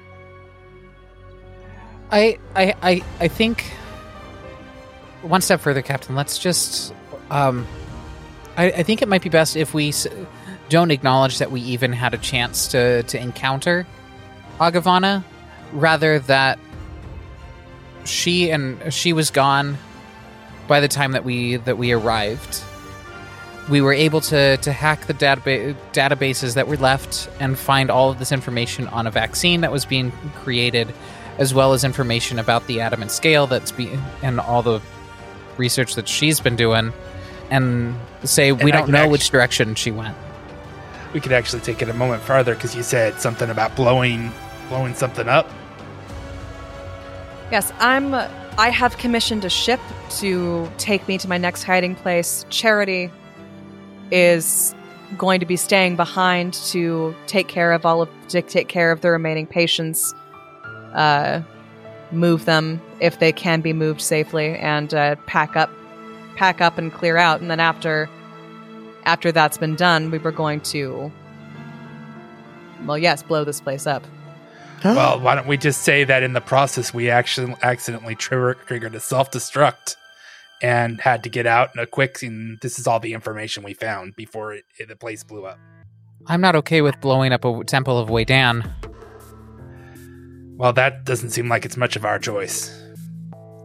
I, 2.10 2.38
I, 2.54 2.74
I, 2.82 3.02
I 3.20 3.28
think 3.28 3.64
one 5.22 5.40
step 5.40 5.60
further, 5.60 5.82
Captain. 5.82 6.14
Let's 6.14 6.38
just. 6.38 6.94
Um, 7.30 7.66
I, 8.56 8.66
I 8.66 8.82
think 8.82 9.02
it 9.02 9.08
might 9.08 9.22
be 9.22 9.28
best 9.28 9.56
if 9.56 9.74
we 9.74 9.92
don't 10.68 10.90
acknowledge 10.90 11.38
that 11.38 11.50
we 11.50 11.60
even 11.60 11.92
had 11.92 12.14
a 12.14 12.18
chance 12.18 12.68
to 12.68 13.02
to 13.04 13.20
encounter 13.20 13.86
Agavana, 14.58 15.24
rather 15.72 16.18
that 16.20 16.58
she 18.04 18.50
and 18.50 18.92
she 18.92 19.12
was 19.12 19.30
gone 19.30 19.76
by 20.66 20.80
the 20.80 20.88
time 20.88 21.12
that 21.12 21.24
we 21.24 21.56
that 21.56 21.78
we 21.78 21.92
arrived. 21.92 22.62
We 23.68 23.80
were 23.80 23.92
able 23.92 24.20
to 24.22 24.56
to 24.58 24.72
hack 24.72 25.06
the 25.06 25.14
database 25.14 25.76
databases 25.92 26.54
that 26.54 26.68
were 26.68 26.76
left 26.76 27.28
and 27.40 27.58
find 27.58 27.90
all 27.90 28.10
of 28.10 28.18
this 28.18 28.32
information 28.32 28.88
on 28.88 29.06
a 29.06 29.10
vaccine 29.10 29.60
that 29.60 29.72
was 29.72 29.84
being 29.84 30.10
created 30.36 30.92
as 31.38 31.54
well 31.54 31.72
as 31.72 31.84
information 31.84 32.38
about 32.38 32.66
the 32.66 32.80
adamant 32.80 33.10
scale 33.10 33.46
that's 33.46 33.70
being 33.70 34.00
and 34.22 34.40
all 34.40 34.62
the 34.62 34.80
research 35.56 35.94
that 35.94 36.08
she's 36.08 36.40
been 36.40 36.56
doing 36.56 36.92
and 37.50 37.94
say 38.24 38.52
we 38.52 38.72
I 38.72 38.78
don't 38.78 38.90
know 38.90 38.98
actu- 38.98 39.10
which 39.10 39.30
direction 39.30 39.74
she 39.74 39.90
went 39.90 40.16
we 41.12 41.20
could 41.20 41.32
actually 41.32 41.60
take 41.60 41.80
it 41.82 41.88
a 41.88 41.94
moment 41.94 42.22
farther 42.22 42.54
because 42.54 42.74
you 42.74 42.82
said 42.82 43.20
something 43.20 43.50
about 43.50 43.74
blowing 43.76 44.32
blowing 44.68 44.94
something 44.94 45.28
up. 45.28 45.48
Yes, 47.50 47.72
I'm. 47.78 48.14
I 48.14 48.70
have 48.70 48.98
commissioned 48.98 49.44
a 49.44 49.50
ship 49.50 49.80
to 50.18 50.70
take 50.78 51.06
me 51.06 51.16
to 51.18 51.28
my 51.28 51.38
next 51.38 51.62
hiding 51.62 51.94
place. 51.94 52.44
Charity 52.50 53.10
is 54.10 54.74
going 55.16 55.40
to 55.40 55.46
be 55.46 55.56
staying 55.56 55.96
behind 55.96 56.52
to 56.52 57.14
take 57.26 57.48
care 57.48 57.72
of 57.72 57.86
all 57.86 58.02
of 58.02 58.08
to 58.28 58.42
take 58.42 58.68
care 58.68 58.92
of 58.92 59.00
the 59.00 59.10
remaining 59.10 59.46
patients, 59.46 60.14
uh, 60.92 61.40
move 62.12 62.44
them 62.44 62.80
if 63.00 63.18
they 63.18 63.32
can 63.32 63.60
be 63.60 63.72
moved 63.72 64.00
safely, 64.00 64.56
and 64.56 64.92
uh, 64.92 65.16
pack 65.26 65.56
up, 65.56 65.70
pack 66.36 66.60
up 66.60 66.78
and 66.78 66.92
clear 66.92 67.16
out. 67.16 67.40
And 67.40 67.50
then 67.50 67.60
after 67.60 68.08
after 69.04 69.32
that's 69.32 69.56
been 69.56 69.76
done, 69.76 70.10
we 70.10 70.18
were 70.18 70.32
going 70.32 70.60
to, 70.60 71.10
well, 72.86 72.98
yes, 72.98 73.22
blow 73.22 73.44
this 73.44 73.60
place 73.60 73.86
up. 73.86 74.04
Well, 74.84 75.20
why 75.20 75.34
don't 75.34 75.48
we 75.48 75.56
just 75.56 75.82
say 75.82 76.04
that 76.04 76.22
in 76.22 76.34
the 76.34 76.40
process 76.40 76.94
we 76.94 77.10
actually 77.10 77.54
accidentally 77.62 78.14
trigger, 78.14 78.54
triggered 78.66 78.94
a 78.94 79.00
self 79.00 79.30
destruct 79.30 79.96
and 80.62 81.00
had 81.00 81.22
to 81.24 81.28
get 81.30 81.46
out 81.46 81.70
in 81.74 81.80
a 81.82 81.86
quick. 81.86 82.22
And 82.22 82.58
this 82.60 82.78
is 82.78 82.86
all 82.86 83.00
the 83.00 83.12
information 83.14 83.62
we 83.62 83.74
found 83.74 84.14
before 84.16 84.52
it, 84.54 84.64
it- 84.78 84.88
the 84.88 84.96
place 84.96 85.22
blew 85.24 85.46
up. 85.46 85.58
i'm 86.26 86.40
not 86.40 86.56
okay 86.56 86.82
with 86.82 87.00
blowing 87.00 87.32
up 87.32 87.44
a 87.44 87.64
temple 87.64 87.98
of 87.98 88.08
Weydan. 88.08 88.70
Well, 90.56 90.72
that 90.72 91.04
doesn't 91.04 91.30
seem 91.30 91.48
like 91.48 91.64
it's 91.64 91.76
much 91.76 91.94
of 91.94 92.04
our 92.04 92.18
choice. 92.18 92.76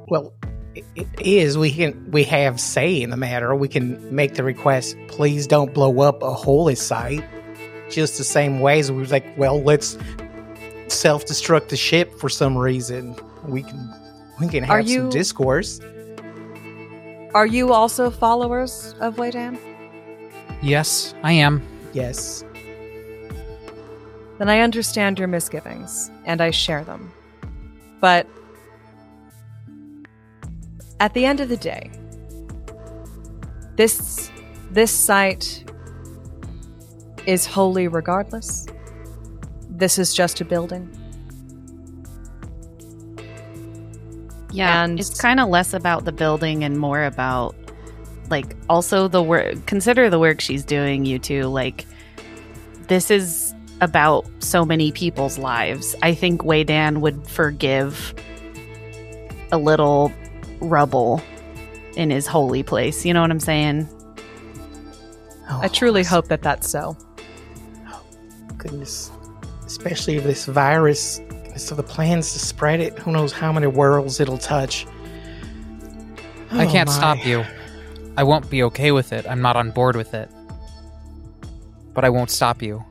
Well, 0.08 0.34
it, 0.76 0.86
it 0.96 1.08
is. 1.20 1.58
We 1.58 1.72
can 1.72 2.12
we 2.12 2.24
have 2.26 2.60
say 2.60 3.02
in 3.02 3.10
the 3.10 3.18
matter. 3.18 3.56
We 3.56 3.68
can 3.68 4.14
make 4.16 4.36
the 4.36 4.44
request. 4.44 4.96
Please 5.08 5.48
don't 5.48 5.74
blow 5.74 6.02
up 6.02 6.22
a 6.22 6.34
holy 6.34 6.76
site. 6.76 7.24
Just 7.90 8.18
the 8.18 8.24
same 8.24 8.60
way 8.60 8.80
as 8.80 8.92
we 8.92 9.00
was 9.00 9.12
like, 9.12 9.26
well, 9.38 9.62
let's 9.62 9.98
self 10.88 11.26
destruct 11.26 11.70
the 11.70 11.78
ship 11.78 12.14
for 12.20 12.30
some 12.30 12.56
reason. 12.58 13.16
We 13.46 13.64
can 13.64 13.90
we 14.40 14.48
can 14.48 14.64
Are 14.70 14.78
have 14.78 14.90
some 14.90 15.10
discourse. 15.10 15.80
Are 17.34 17.46
you 17.48 17.74
also 17.74 18.10
followers 18.10 18.96
of 19.00 19.16
Weydan? 19.16 19.58
yes 20.62 21.14
i 21.24 21.32
am 21.34 21.62
Yes. 21.94 22.44
then 24.40 24.50
I 24.50 24.62
understand 24.62 25.20
your 25.20 25.28
misgivings 25.28 26.10
and 26.26 26.42
I 26.42 26.50
share 26.52 26.84
them. 26.84 27.12
But 28.02 28.28
at 31.00 31.14
the 31.14 31.24
end 31.26 31.40
of 31.40 31.50
the 31.50 31.58
day, 31.58 31.92
this 33.76 34.32
this 34.72 34.92
site 34.92 35.64
is 37.28 37.46
holy 37.46 37.88
regardless. 37.88 38.66
This 39.70 40.00
is 40.00 40.14
just 40.16 40.42
a 40.42 40.46
building. 40.46 40.90
Yeah, 44.54 44.84
And- 44.84 45.00
it's 45.00 45.20
kind 45.20 45.40
of 45.40 45.50
less 45.50 45.74
about 45.74 46.06
the 46.06 46.12
building 46.12 46.64
and 46.64 46.78
more 46.80 47.04
about 47.04 47.56
like 48.30 48.56
also 48.70 49.08
the 49.08 49.22
work. 49.22 49.66
Consider 49.66 50.10
the 50.10 50.20
work 50.20 50.40
she's 50.42 50.64
doing, 50.64 51.06
you 51.06 51.20
two. 51.20 51.44
Like 51.48 51.86
this 52.88 53.12
is 53.12 53.54
about 53.82 54.26
so 54.40 54.64
many 54.64 54.92
people's 54.92 55.38
lives. 55.38 55.96
I 56.02 56.14
think 56.14 56.42
Weydan 56.44 57.00
would 57.02 57.28
forgive 57.28 58.14
a 59.52 59.58
little 59.58 60.12
rubble 60.62 61.22
in 61.98 62.10
his 62.10 62.26
holy 62.28 62.64
place. 62.64 63.06
You 63.06 63.14
know 63.14 63.22
what 63.22 63.30
I'm 63.32 63.40
saying? 63.40 63.88
Oh, 65.50 65.60
I 65.62 65.68
truly 65.68 66.02
s- 66.02 66.08
hope 66.08 66.28
that 66.30 66.42
that's 66.42 66.70
so. 66.70 66.96
Goodness. 68.58 69.12
Especially 69.66 70.16
if 70.16 70.24
this 70.24 70.46
virus. 70.46 71.20
So 71.56 71.76
the 71.76 71.84
plans 71.84 72.34
to 72.34 72.40
spread 72.40 72.80
it. 72.80 72.98
Who 73.00 73.12
knows 73.12 73.32
how 73.32 73.52
many 73.52 73.68
worlds 73.68 74.20
it'll 74.20 74.38
touch. 74.38 74.86
i 76.52 76.66
Oh, 76.66 76.72
can't 76.72 76.88
my. 76.90 76.94
stop 76.96 77.26
you 77.26 77.44
i 78.16 78.24
won't 78.24 78.48
be 78.50 78.62
okay 78.62 78.92
with 78.92 79.12
it 79.12 79.26
i'm 79.28 79.42
not 79.42 79.56
on 79.56 79.72
board 79.72 79.96
with 79.96 80.14
it 80.14 80.30
but 81.96 82.06
i 82.06 82.10
won't 82.12 82.30
stop 82.30 82.62
you 82.62 82.84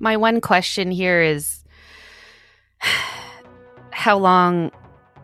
My 0.00 0.16
one 0.16 0.40
question 0.40 0.90
here 0.90 1.20
is 1.20 1.62
how 3.90 4.16
long 4.18 4.70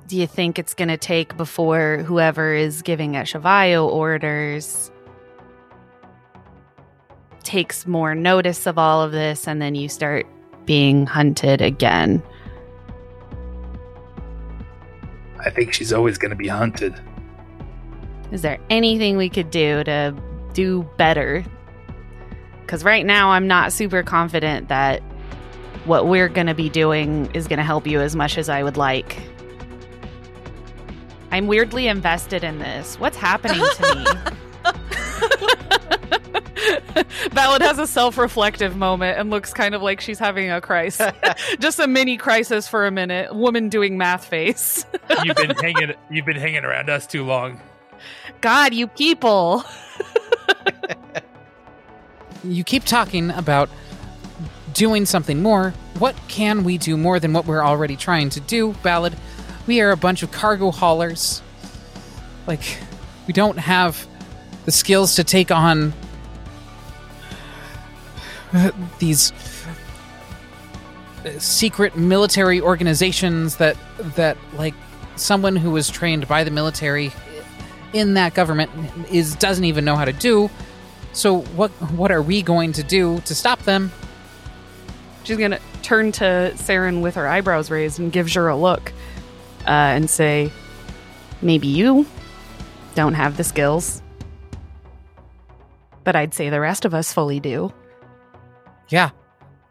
do 0.07 0.17
you 0.19 0.27
think 0.27 0.59
it's 0.59 0.75
going 0.75 0.89
to 0.89 0.97
take 0.99 1.37
before 1.39 1.99
whoever 2.07 2.53
is 2.55 2.83
giving 2.83 3.13
Eshavayo 3.13 3.89
orders 3.89 4.91
takes 7.43 7.87
more 7.87 8.15
notice 8.15 8.67
of 8.67 8.77
all 8.79 9.03
of 9.03 9.13
this 9.13 9.49
and 9.49 9.61
then 9.63 9.75
you 9.75 9.89
start 9.89 10.27
being 10.69 11.07
hunted 11.07 11.62
again? 11.62 12.23
I 15.41 15.49
think 15.49 15.73
she's 15.73 15.95
always 15.95 16.19
going 16.19 16.29
to 16.31 16.37
be 16.37 16.47
hunted. 16.47 16.95
Is 18.33 18.43
there 18.43 18.59
anything 18.69 19.16
we 19.16 19.31
could 19.31 19.51
do 19.51 19.83
to 19.85 20.14
do 20.53 20.87
better? 20.99 21.43
Because 22.61 22.85
right 22.85 23.07
now, 23.07 23.31
I'm 23.31 23.47
not 23.47 23.73
super 23.73 24.03
confident 24.03 24.69
that 24.69 25.01
what 25.87 26.07
we're 26.07 26.29
going 26.29 26.49
to 26.49 26.55
be 26.55 26.69
doing 26.69 27.31
is 27.33 27.49
going 27.49 27.57
to 27.57 27.64
help 27.64 27.87
you 27.87 28.03
as 28.03 28.14
much 28.14 28.37
as 28.37 28.51
I 28.51 28.62
would 28.62 28.77
like. 28.77 29.16
I'm 31.31 31.47
weirdly 31.47 31.89
invested 31.89 32.45
in 32.45 32.59
this. 32.59 33.01
What's 33.01 33.16
happening 33.16 33.64
to 33.77 33.95
me? 33.95 34.37
Ballad 37.31 37.62
has 37.62 37.79
a 37.79 37.87
self-reflective 37.87 38.76
moment 38.76 39.18
and 39.18 39.31
looks 39.31 39.53
kind 39.53 39.74
of 39.74 39.83
like 39.83 40.01
she's 40.01 40.18
having 40.18 40.51
a 40.51 40.61
crisis. 40.61 41.12
Just 41.59 41.79
a 41.79 41.87
mini 41.87 42.16
crisis 42.16 42.68
for 42.68 42.87
a 42.87 42.91
minute. 42.91 43.35
Woman 43.35 43.68
doing 43.68 43.99
math 43.99 44.24
face. 44.24 44.85
You've 45.24 45.37
been 45.37 45.51
hanging. 45.62 45.95
You've 46.11 46.26
been 46.26 46.37
hanging 46.37 46.64
around 46.64 46.91
us 46.91 47.07
too 47.07 47.24
long. 47.24 47.61
God, 48.41 48.74
you 48.74 48.87
people. 48.87 49.64
you 52.45 52.64
keep 52.64 52.85
talking 52.85 53.31
about 53.31 53.68
doing 54.72 55.07
something 55.07 55.43
more. 55.43 55.74
What 55.99 56.14
can 56.29 56.62
we 56.62 56.79
do 56.79 56.97
more 56.97 57.18
than 57.18 57.33
what 57.33 57.47
we're 57.47 57.64
already 57.64 57.97
trying 57.97 58.31
to 58.31 58.41
do, 58.41 58.74
Ballad? 58.83 59.16
We 59.66 59.81
are 59.81 59.91
a 59.91 59.97
bunch 59.97 60.22
of 60.22 60.31
cargo 60.31 60.70
haulers. 60.70 61.43
Like, 62.47 62.79
we 63.26 63.33
don't 63.33 63.59
have 63.59 64.07
the 64.64 64.72
skills 64.72 65.16
to 65.16 65.24
take 65.24 65.51
on 65.51 65.93
these 68.99 69.33
uh, 71.25 71.39
secret 71.39 71.97
military 71.97 72.61
organizations 72.61 73.57
that 73.57 73.77
that 74.17 74.37
like 74.55 74.75
someone 75.17 75.57
who 75.57 75.71
was 75.71 75.91
trained 75.91 76.29
by 76.29 76.45
the 76.45 76.51
military 76.51 77.13
in 77.93 78.15
that 78.15 78.35
government 78.35 78.71
is 79.11 79.35
doesn't 79.37 79.65
even 79.65 79.85
know 79.85 79.97
how 79.97 80.05
to 80.05 80.13
do. 80.13 80.51
So 81.13 81.41
what 81.41 81.71
what 81.93 82.13
are 82.13 82.23
we 82.23 82.43
going 82.43 82.73
to 82.75 82.83
do 82.83 83.21
to 83.23 83.35
stop 83.35 83.61
them? 83.63 83.93
She's 85.25 85.37
gonna 85.37 85.61
turn 85.83 86.13
to 86.13 86.53
Saren 86.55 87.03
with 87.03 87.15
her 87.17 87.27
eyebrows 87.27 87.71
raised 87.71 87.99
and 87.99 88.13
gives 88.13 88.35
her 88.35 88.49
a 88.49 88.57
look 88.57 88.93
uh, 89.67 89.71
and 89.71 90.09
say, 90.09 90.51
Maybe 91.41 91.69
you 91.69 92.07
don't 92.95 93.15
have 93.15 93.37
the 93.37 93.45
skills, 93.45 94.03
but 96.03 96.17
I'd 96.17 96.35
say 96.35 96.51
the 96.51 96.61
rest 96.61 96.85
of 96.85 96.95
us 96.95 97.13
fully 97.13 97.39
do. 97.41 97.73
Yeah. 98.89 99.11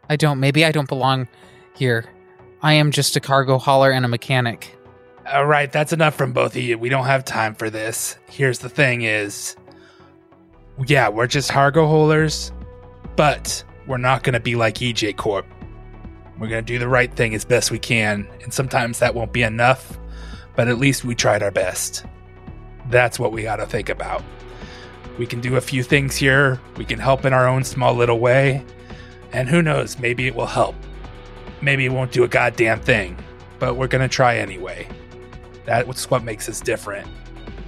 I 0.08 0.16
don't 0.16 0.40
maybe 0.40 0.64
I 0.64 0.72
don't 0.72 0.88
belong 0.88 1.28
here. 1.76 2.06
I 2.62 2.72
am 2.74 2.90
just 2.90 3.16
a 3.16 3.20
cargo 3.20 3.58
hauler 3.58 3.90
and 3.90 4.04
a 4.04 4.08
mechanic. 4.08 4.74
All 5.32 5.46
right, 5.46 5.70
that's 5.70 5.92
enough 5.92 6.14
from 6.14 6.32
both 6.32 6.56
of 6.56 6.62
you. 6.62 6.78
We 6.78 6.88
don't 6.88 7.04
have 7.04 7.24
time 7.24 7.54
for 7.54 7.68
this. 7.68 8.16
Here's 8.28 8.58
the 8.60 8.68
thing 8.68 9.02
is 9.02 9.56
yeah, 10.86 11.08
we're 11.08 11.26
just 11.26 11.50
cargo 11.50 11.86
haulers, 11.86 12.52
but 13.16 13.64
we're 13.86 13.98
not 13.98 14.22
going 14.22 14.34
to 14.34 14.40
be 14.40 14.54
like 14.54 14.76
EJ 14.76 15.16
Corp. 15.16 15.46
We're 16.38 16.48
going 16.48 16.64
to 16.64 16.72
do 16.72 16.78
the 16.78 16.88
right 16.88 17.12
thing 17.12 17.34
as 17.34 17.44
best 17.44 17.70
we 17.70 17.80
can, 17.80 18.28
and 18.42 18.54
sometimes 18.54 19.00
that 19.00 19.14
won't 19.14 19.32
be 19.32 19.42
enough, 19.42 19.98
but 20.54 20.68
at 20.68 20.78
least 20.78 21.04
we 21.04 21.14
tried 21.16 21.42
our 21.42 21.50
best. 21.50 22.04
That's 22.90 23.18
what 23.18 23.32
we 23.32 23.42
got 23.42 23.56
to 23.56 23.66
think 23.66 23.88
about. 23.88 24.22
We 25.18 25.26
can 25.26 25.40
do 25.40 25.56
a 25.56 25.60
few 25.60 25.82
things 25.82 26.14
here, 26.14 26.60
we 26.76 26.84
can 26.84 27.00
help 27.00 27.24
in 27.24 27.32
our 27.32 27.48
own 27.48 27.64
small 27.64 27.92
little 27.92 28.20
way, 28.20 28.64
and 29.32 29.48
who 29.48 29.62
knows, 29.62 29.98
maybe 29.98 30.26
it 30.26 30.34
will 30.34 30.46
help. 30.46 30.74
Maybe 31.60 31.86
it 31.86 31.92
won't 31.92 32.12
do 32.12 32.24
a 32.24 32.28
goddamn 32.28 32.80
thing, 32.80 33.18
but 33.58 33.76
we're 33.76 33.88
going 33.88 34.08
to 34.08 34.14
try 34.14 34.36
anyway. 34.36 34.88
That's 35.64 36.10
what 36.10 36.24
makes 36.24 36.48
us 36.48 36.60
different, 36.60 37.08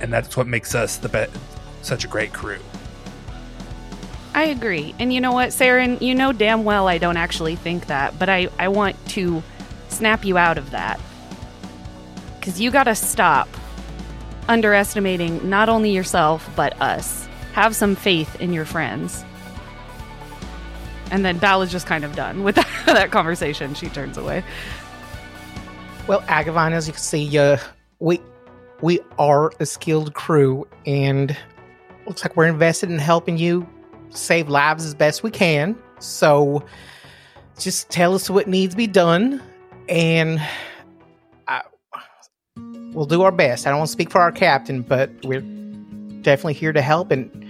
and 0.01 0.13
that's 0.13 0.37
what 0.37 0.47
makes 0.47 0.75
us 0.75 0.97
the 0.97 1.09
be- 1.09 1.27
such 1.83 2.05
a 2.05 2.09
great 2.09 2.33
crew. 2.33 2.59
I 4.35 4.45
agree. 4.45 4.95
And 4.99 5.13
you 5.13 5.21
know 5.21 5.33
what, 5.33 5.51
Saren? 5.51 6.01
You 6.01 6.15
know 6.15 6.33
damn 6.33 6.65
well 6.65 6.87
I 6.87 6.99
don't 6.99 7.17
actually 7.17 7.57
think 7.57 7.87
that, 7.87 8.19
but 8.19 8.29
I, 8.29 8.49
I 8.59 8.69
want 8.69 8.97
to 9.09 9.43
snap 9.89 10.25
you 10.25 10.39
out 10.39 10.57
of 10.57 10.71
that. 10.71 11.01
Because 12.39 12.61
you 12.61 12.71
gotta 12.71 12.95
stop 12.95 13.49
underestimating 14.49 15.49
not 15.49 15.69
only 15.69 15.91
yourself, 15.91 16.49
but 16.57 16.81
us. 16.81 17.29
Have 17.53 17.75
some 17.75 17.97
faith 17.97 18.41
in 18.41 18.53
your 18.53 18.65
friends. 18.65 19.25
And 21.11 21.25
then 21.25 21.39
Bal 21.39 21.63
is 21.63 21.71
just 21.73 21.87
kind 21.87 22.05
of 22.05 22.15
done 22.15 22.43
with 22.45 22.55
that, 22.57 22.69
that 22.87 23.11
conversation. 23.11 23.75
She 23.75 23.89
turns 23.89 24.17
away. 24.17 24.45
Well, 26.07 26.23
Agavon, 26.23 26.73
as 26.73 26.87
you 26.87 26.93
can 26.93 27.03
see, 27.03 27.39
uh, 27.39 27.59
we 27.99 28.21
we 28.81 29.01
are 29.19 29.53
a 29.61 29.67
skilled 29.67 30.15
crew, 30.15 30.67
and 30.87 31.37
looks 32.07 32.25
like 32.25 32.37
we're 32.37 32.47
invested 32.47 32.91
in 32.91 32.99
helping 32.99 33.39
you 33.39 33.67
save 34.09 34.49
lives 34.49 34.85
as 34.85 34.95
best 34.95 35.23
we 35.23 35.31
can. 35.31 35.77
So, 35.99 36.65
just 37.59 37.91
tell 37.91 38.15
us 38.15 38.31
what 38.31 38.49
needs 38.49 38.73
to 38.73 38.77
be 38.77 38.87
done, 38.87 39.43
and 39.89 40.41
I, 41.47 41.63
we'll 42.93 43.07
do 43.07 43.23
our 43.23 43.33
best. 43.33 43.67
I 43.67 43.71
don't 43.71 43.79
want 43.79 43.89
to 43.89 43.93
speak 43.93 44.11
for 44.11 44.21
our 44.21 44.33
captain, 44.33 44.83
but 44.83 45.11
we're 45.25 45.45
definitely 46.23 46.55
here 46.55 46.73
to 46.73 46.83
help. 46.83 47.11
And 47.11 47.47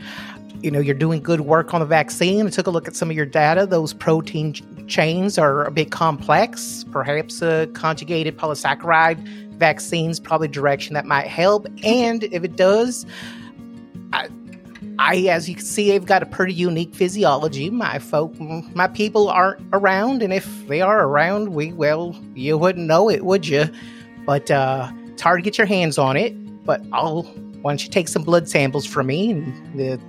you 0.62 0.70
know, 0.70 0.80
you're 0.80 0.94
doing 0.94 1.22
good 1.22 1.42
work 1.42 1.72
on 1.74 1.80
the 1.80 1.86
vaccine. 1.86 2.46
I 2.46 2.50
took 2.50 2.66
a 2.66 2.70
look 2.70 2.86
at 2.86 2.94
some 2.94 3.10
of 3.10 3.16
your 3.16 3.26
data. 3.26 3.66
Those 3.66 3.92
protein 3.92 4.52
ch- 4.52 4.62
chains 4.86 5.38
are 5.38 5.64
a 5.64 5.70
bit 5.70 5.90
complex. 5.90 6.84
Perhaps 6.90 7.42
a 7.42 7.66
conjugated 7.68 8.36
polysaccharide 8.36 9.50
vaccines 9.60 10.18
probably 10.18 10.48
direction 10.48 10.94
that 10.94 11.04
might 11.06 11.26
help. 11.26 11.66
And 11.84 12.24
if 12.24 12.44
it 12.44 12.56
does, 12.56 13.06
I, 14.12 14.28
I, 14.98 15.16
as 15.28 15.48
you 15.48 15.54
can 15.54 15.64
see, 15.64 15.94
I've 15.94 16.06
got 16.06 16.22
a 16.22 16.26
pretty 16.26 16.54
unique 16.54 16.94
physiology. 16.94 17.70
My 17.70 17.98
folk, 17.98 18.38
my 18.40 18.88
people 18.88 19.28
aren't 19.28 19.62
around, 19.72 20.22
and 20.22 20.32
if 20.32 20.66
they 20.66 20.80
are 20.80 21.06
around, 21.06 21.54
we 21.54 21.72
well, 21.72 22.16
you 22.34 22.58
wouldn't 22.58 22.86
know 22.86 23.08
it, 23.08 23.24
would 23.24 23.46
you? 23.46 23.68
But 24.26 24.50
uh, 24.50 24.90
it's 25.06 25.22
hard 25.22 25.38
to 25.38 25.42
get 25.42 25.58
your 25.58 25.66
hands 25.66 25.96
on 25.96 26.16
it. 26.16 26.34
But 26.64 26.82
I'll 26.92 27.22
why 27.62 27.72
don't 27.72 27.84
you 27.84 27.90
take 27.90 28.08
some 28.08 28.22
blood 28.22 28.48
samples 28.48 28.86
from 28.86 29.06
me, 29.08 29.30
and 29.30 29.78
the 29.78 30.00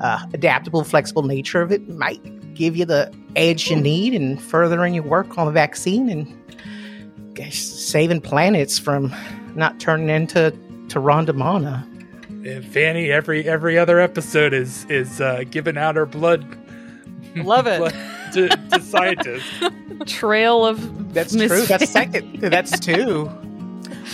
uh, 0.00 0.24
adaptable, 0.32 0.84
flexible 0.84 1.22
nature 1.22 1.60
of 1.60 1.72
it 1.72 1.88
might 1.88 2.20
give 2.54 2.76
you 2.76 2.84
the 2.84 3.12
edge 3.36 3.70
you 3.70 3.76
need 3.76 4.14
in 4.14 4.38
furthering 4.38 4.94
your 4.94 5.04
work 5.04 5.36
on 5.38 5.46
the 5.46 5.52
vaccine 5.52 6.08
and 6.08 7.34
guess, 7.34 7.56
saving 7.56 8.20
planets 8.20 8.78
from 8.78 9.14
not 9.54 9.78
turning 9.80 10.08
into 10.08 10.50
to 10.88 11.00
Rondamana. 11.00 11.90
And 12.28 12.64
Fanny, 12.64 13.10
every 13.10 13.48
every 13.48 13.78
other 13.78 14.00
episode 14.00 14.52
is 14.52 14.84
is 14.90 15.20
uh, 15.20 15.44
giving 15.50 15.78
out 15.78 15.96
her 15.96 16.06
blood. 16.06 16.44
Love 17.36 17.66
it. 17.66 17.78
blood 17.78 17.94
to, 18.32 18.48
to 18.48 18.80
scientists. 18.80 19.50
Trail 20.06 20.64
of 20.64 21.14
That's 21.14 21.34
mis- 21.34 21.50
true. 21.50 21.62
That's 21.62 21.90
second. 21.90 22.40
That's 22.40 22.78
two. 22.78 23.30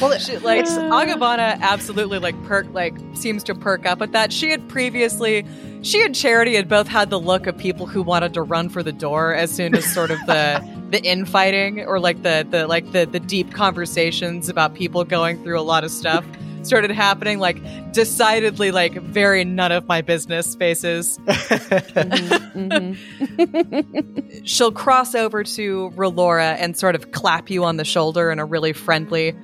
Well, 0.00 0.18
She, 0.18 0.38
like 0.38 0.64
Agavana 0.64 1.60
absolutely 1.60 2.18
like 2.18 2.40
perk 2.44 2.66
like 2.72 2.94
seems 3.14 3.42
to 3.44 3.54
perk 3.54 3.86
up 3.86 4.00
at 4.02 4.12
that. 4.12 4.32
She 4.32 4.50
had 4.50 4.66
previously 4.68 5.44
she 5.82 6.02
and 6.04 6.14
Charity 6.14 6.54
had 6.56 6.68
both 6.68 6.88
had 6.88 7.10
the 7.10 7.18
look 7.20 7.46
of 7.46 7.56
people 7.56 7.86
who 7.86 8.02
wanted 8.02 8.34
to 8.34 8.42
run 8.42 8.68
for 8.68 8.82
the 8.82 8.92
door 8.92 9.34
as 9.34 9.50
soon 9.50 9.74
as 9.74 9.84
sort 9.92 10.10
of 10.10 10.18
the 10.26 10.60
the 10.90 11.02
infighting 11.04 11.80
or 11.86 12.00
like 12.00 12.22
the 12.22 12.46
the 12.50 12.66
like 12.66 12.90
the 12.92 13.04
the 13.06 13.20
deep 13.20 13.52
conversations 13.52 14.48
about 14.48 14.74
people 14.74 15.04
going 15.04 15.42
through 15.42 15.58
a 15.58 15.62
lot 15.62 15.84
of 15.84 15.90
stuff 15.90 16.24
started 16.62 16.90
happening 16.90 17.38
like 17.38 17.56
decidedly 17.92 18.70
like 18.70 18.92
very 19.00 19.44
none 19.44 19.72
of 19.72 19.86
my 19.86 20.02
business 20.02 20.54
faces 20.56 21.18
Mhm, 21.26 22.96
mhm. 23.34 24.40
she'll 24.46 24.72
cross 24.72 25.14
over 25.14 25.42
to 25.44 25.90
Relora 25.96 26.56
and 26.58 26.76
sort 26.76 26.94
of 26.94 27.12
clap 27.12 27.48
you 27.50 27.64
on 27.64 27.76
the 27.78 27.84
shoulder 27.84 28.30
in 28.30 28.38
a 28.38 28.44
really 28.44 28.72
friendly 28.74 29.34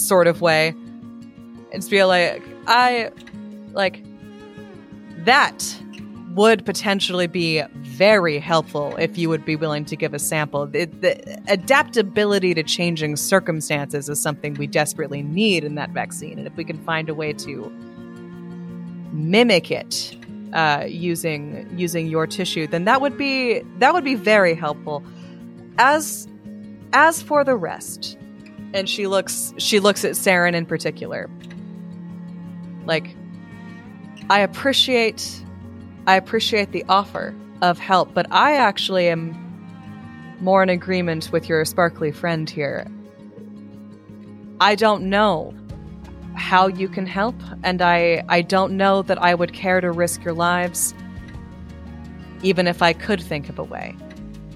sort 0.00 0.26
of 0.26 0.40
way. 0.40 0.68
And 0.68 1.74
just 1.74 1.90
be 1.90 2.02
like, 2.04 2.42
I 2.66 3.10
like 3.72 4.04
that 5.24 5.80
would 6.34 6.64
potentially 6.64 7.26
be 7.26 7.62
very 7.82 8.38
helpful 8.38 8.96
if 8.96 9.18
you 9.18 9.28
would 9.28 9.44
be 9.44 9.56
willing 9.56 9.84
to 9.84 9.96
give 9.96 10.14
a 10.14 10.18
sample. 10.18 10.66
The, 10.66 10.84
the 10.86 11.42
adaptability 11.48 12.54
to 12.54 12.62
changing 12.62 13.16
circumstances 13.16 14.08
is 14.08 14.20
something 14.20 14.54
we 14.54 14.66
desperately 14.66 15.22
need 15.22 15.64
in 15.64 15.74
that 15.74 15.90
vaccine. 15.90 16.38
And 16.38 16.46
if 16.46 16.56
we 16.56 16.64
can 16.64 16.82
find 16.84 17.08
a 17.08 17.14
way 17.14 17.32
to 17.32 17.70
mimic 19.12 19.70
it 19.70 20.16
uh, 20.52 20.84
using 20.86 21.68
using 21.76 22.06
your 22.06 22.26
tissue, 22.26 22.66
then 22.66 22.84
that 22.84 23.00
would 23.00 23.16
be 23.18 23.60
that 23.78 23.92
would 23.92 24.04
be 24.04 24.14
very 24.14 24.54
helpful. 24.54 25.02
As 25.78 26.28
as 26.92 27.22
for 27.22 27.44
the 27.44 27.56
rest, 27.56 28.16
and 28.74 28.88
she 28.88 29.06
looks 29.06 29.52
she 29.58 29.80
looks 29.80 30.04
at 30.04 30.12
Saren 30.12 30.54
in 30.54 30.66
particular. 30.66 31.28
Like, 32.86 33.14
I 34.28 34.40
appreciate 34.40 35.44
I 36.06 36.16
appreciate 36.16 36.72
the 36.72 36.84
offer 36.88 37.34
of 37.62 37.78
help, 37.78 38.14
but 38.14 38.26
I 38.30 38.56
actually 38.56 39.08
am 39.08 39.36
more 40.40 40.62
in 40.62 40.68
agreement 40.68 41.30
with 41.32 41.48
your 41.48 41.64
sparkly 41.64 42.10
friend 42.10 42.48
here. 42.48 42.86
I 44.60 44.74
don't 44.74 45.04
know 45.04 45.54
how 46.34 46.66
you 46.66 46.88
can 46.88 47.06
help, 47.06 47.34
and 47.62 47.82
I, 47.82 48.24
I 48.28 48.42
don't 48.42 48.76
know 48.76 49.02
that 49.02 49.22
I 49.22 49.34
would 49.34 49.52
care 49.52 49.80
to 49.80 49.90
risk 49.90 50.24
your 50.24 50.34
lives, 50.34 50.94
even 52.42 52.66
if 52.66 52.82
I 52.82 52.92
could 52.92 53.20
think 53.20 53.48
of 53.48 53.58
a 53.58 53.64
way. 53.64 53.94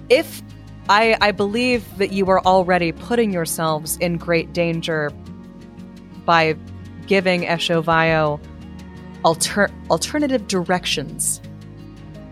If 0.09 0.41
I, 0.87 1.17
I 1.19 1.31
believe 1.31 1.97
that 1.97 2.11
you 2.11 2.29
are 2.29 2.41
already 2.45 2.91
putting 2.91 3.31
yourselves 3.31 3.97
in 3.97 4.17
great 4.17 4.53
danger 4.53 5.11
by 6.25 6.55
giving 7.07 7.41
Eshovio 7.41 8.39
alter- 9.23 9.71
alternative 9.89 10.47
directions 10.47 11.41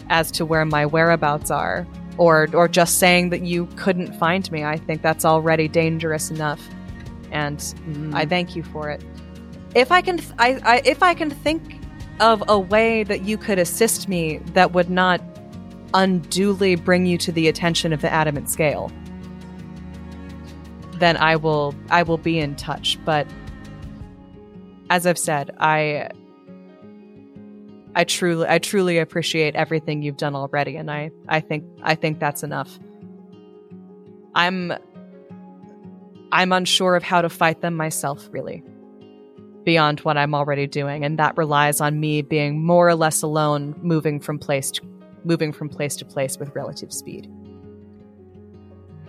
as 0.09 0.31
to 0.31 0.45
where 0.45 0.65
my 0.65 0.85
whereabouts 0.85 1.49
are, 1.49 1.87
or 2.17 2.47
or 2.53 2.67
just 2.67 2.99
saying 2.99 3.29
that 3.31 3.41
you 3.41 3.65
couldn't 3.75 4.13
find 4.19 4.51
me. 4.51 4.63
I 4.63 4.77
think 4.77 5.01
that's 5.01 5.25
already 5.25 5.67
dangerous 5.67 6.29
enough, 6.29 6.61
and 7.31 7.57
mm-hmm. 7.57 8.13
I 8.13 8.25
thank 8.25 8.55
you 8.55 8.61
for 8.63 8.89
it. 8.89 9.03
If 9.73 9.91
I 9.91 10.01
can, 10.01 10.17
th- 10.17 10.31
I, 10.37 10.59
I 10.63 10.81
if 10.85 11.01
I 11.01 11.15
can 11.15 11.31
think 11.31 11.79
of 12.19 12.43
a 12.47 12.59
way 12.59 13.03
that 13.03 13.23
you 13.23 13.37
could 13.37 13.57
assist 13.57 14.07
me 14.07 14.37
that 14.53 14.73
would 14.73 14.89
not 14.89 15.19
unduly 15.93 16.75
bring 16.75 17.05
you 17.05 17.17
to 17.19 17.31
the 17.31 17.47
attention 17.47 17.93
of 17.93 18.01
the 18.01 18.11
adamant 18.11 18.49
scale, 18.49 18.91
then 20.99 21.17
I 21.17 21.35
will 21.37 21.75
I 21.89 22.03
will 22.03 22.17
be 22.17 22.39
in 22.39 22.55
touch. 22.55 22.99
But 23.05 23.27
as 24.89 25.07
I've 25.07 25.17
said, 25.19 25.51
I 25.59 26.09
I 27.95 28.03
truly 28.05 28.47
I 28.47 28.59
truly 28.59 28.97
appreciate 28.99 29.55
everything 29.55 30.01
you've 30.03 30.17
done 30.17 30.35
already, 30.35 30.77
and 30.77 30.89
I 30.91 31.11
I 31.29 31.41
think 31.41 31.65
I 31.83 31.95
think 31.95 32.19
that's 32.19 32.43
enough. 32.43 32.79
I'm 34.35 34.73
I'm 36.31 36.51
unsure 36.51 36.95
of 36.95 37.03
how 37.03 37.21
to 37.21 37.29
fight 37.29 37.61
them 37.61 37.75
myself, 37.75 38.27
really. 38.31 38.63
beyond 39.65 39.99
what 40.01 40.17
I'm 40.17 40.35
already 40.35 40.67
doing, 40.67 41.05
and 41.05 41.19
that 41.19 41.37
relies 41.37 41.81
on 41.81 41.99
me 41.99 42.21
being 42.21 42.63
more 42.65 42.87
or 42.87 42.95
less 42.95 43.21
alone, 43.21 43.75
moving 43.81 44.19
from 44.19 44.39
place 44.39 44.71
to 44.71 44.81
moving 45.23 45.51
from 45.51 45.69
place 45.69 45.95
to 45.97 46.05
place 46.05 46.37
with 46.37 46.53
relative 46.55 46.91
speed. 46.91 47.29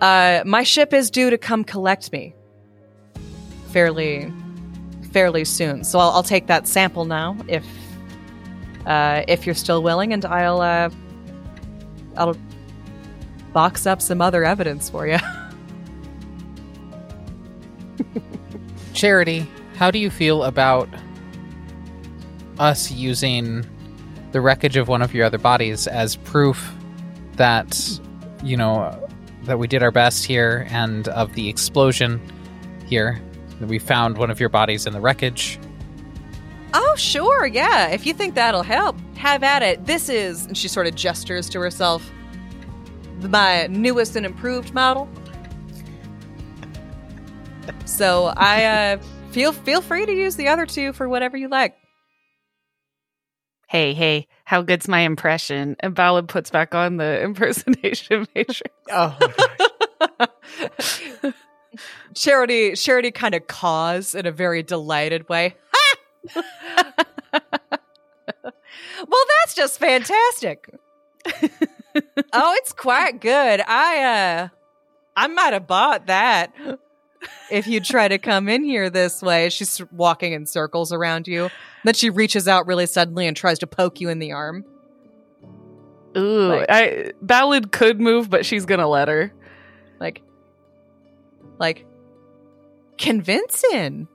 Uh, 0.01 0.43
my 0.45 0.63
ship 0.63 0.93
is 0.93 1.09
due 1.09 1.29
to 1.29 1.37
come 1.37 1.63
collect 1.63 2.11
me 2.11 2.35
fairly 3.71 4.31
fairly 5.11 5.45
soon, 5.45 5.83
so 5.83 5.99
I'll, 5.99 6.11
I'll 6.11 6.23
take 6.23 6.47
that 6.47 6.67
sample 6.67 7.05
now 7.05 7.37
if 7.47 7.65
uh, 8.85 9.23
if 9.27 9.45
you're 9.45 9.55
still 9.55 9.81
willing, 9.81 10.13
and 10.13 10.25
I'll 10.25 10.61
uh, 10.61 10.89
I'll 12.17 12.35
box 13.53 13.87
up 13.87 14.01
some 14.01 14.21
other 14.21 14.43
evidence 14.43 14.89
for 14.89 15.07
you. 15.07 15.17
Charity, 18.93 19.47
how 19.75 19.91
do 19.91 19.99
you 19.99 20.09
feel 20.09 20.43
about 20.43 20.89
us 22.59 22.91
using 22.91 23.65
the 24.35 24.41
wreckage 24.41 24.75
of 24.75 24.89
one 24.89 25.01
of 25.01 25.13
your 25.13 25.25
other 25.25 25.37
bodies 25.37 25.87
as 25.87 26.17
proof 26.17 26.75
that, 27.37 28.01
you 28.43 28.57
know, 28.57 29.07
that 29.43 29.57
we 29.57 29.65
did 29.65 29.81
our 29.81 29.91
best 29.91 30.25
here 30.25 30.67
and 30.71 31.07
of 31.07 31.33
the 31.35 31.47
explosion 31.47 32.19
here? 32.85 33.21
That 33.61 33.69
we 33.69 33.79
found 33.79 34.17
one 34.17 34.29
of 34.29 34.41
your 34.41 34.49
bodies 34.49 34.85
in 34.85 34.91
the 34.91 34.99
wreckage. 34.99 35.57
Oh, 36.73 36.95
sure, 36.97 37.45
yeah. 37.45 37.87
If 37.87 38.05
you 38.05 38.13
think 38.13 38.35
that'll 38.35 38.61
help, 38.61 38.97
have 39.15 39.41
at 39.41 39.63
it. 39.63 39.85
This 39.85 40.09
is, 40.09 40.47
and 40.47 40.57
she 40.57 40.67
sort 40.67 40.87
of 40.87 40.95
gestures 40.95 41.49
to 41.51 41.61
herself, 41.61 42.11
my 43.21 43.67
newest 43.67 44.17
and 44.17 44.25
improved 44.25 44.73
model. 44.73 45.07
So 47.85 48.33
I 48.35 48.65
uh, 48.65 48.97
feel 49.31 49.53
feel 49.53 49.79
free 49.79 50.05
to 50.05 50.11
use 50.13 50.35
the 50.35 50.49
other 50.49 50.65
two 50.65 50.91
for 50.91 51.07
whatever 51.07 51.37
you 51.37 51.47
like. 51.47 51.77
Hey, 53.67 53.93
hey, 53.93 54.27
how 54.43 54.61
good's 54.61 54.87
my 54.87 55.01
impression? 55.01 55.75
And 55.79 55.95
Ballad 55.95 56.27
puts 56.27 56.49
back 56.49 56.75
on 56.75 56.97
the 56.97 57.21
impersonation 57.23 58.27
matrix. 58.35 58.75
Oh. 58.91 59.17
Charity 62.13 62.73
Charity 62.75 63.11
kind 63.11 63.35
of 63.35 63.47
caws 63.47 64.15
in 64.15 64.25
a 64.25 64.31
very 64.31 64.63
delighted 64.63 65.27
way. 65.27 65.55
Ha! 65.73 65.95
well, 68.43 69.23
that's 69.43 69.55
just 69.55 69.77
fantastic. 69.79 70.69
oh, 72.33 72.53
it's 72.59 72.71
quite 72.71 73.19
good. 73.19 73.61
I 73.67 74.03
uh 74.03 74.47
I 75.17 75.27
might 75.27 75.53
have 75.53 75.67
bought 75.67 76.07
that 76.07 76.53
if 77.51 77.67
you 77.67 77.79
try 77.79 78.07
to 78.07 78.17
come 78.17 78.49
in 78.49 78.63
here 78.63 78.89
this 78.89 79.21
way. 79.21 79.49
She's 79.49 79.81
walking 79.91 80.33
in 80.33 80.45
circles 80.45 80.91
around 80.91 81.27
you. 81.27 81.49
Then 81.83 81.93
she 81.93 82.09
reaches 82.09 82.47
out 82.47 82.67
really 82.67 82.85
suddenly 82.87 83.27
and 83.27 83.35
tries 83.37 83.59
to 83.59 83.67
poke 83.67 84.01
you 84.01 84.09
in 84.09 84.19
the 84.19 84.31
arm. 84.31 84.65
Ooh, 86.17 86.47
Like- 86.47 86.65
I 86.69 87.11
Ballad 87.21 87.71
could 87.71 87.99
move, 87.99 88.29
but 88.29 88.45
she's 88.45 88.65
gonna 88.65 88.87
let 88.87 89.07
her. 89.07 89.31
Like 89.99 90.21
like 91.59 91.85
convincing. 92.97 94.07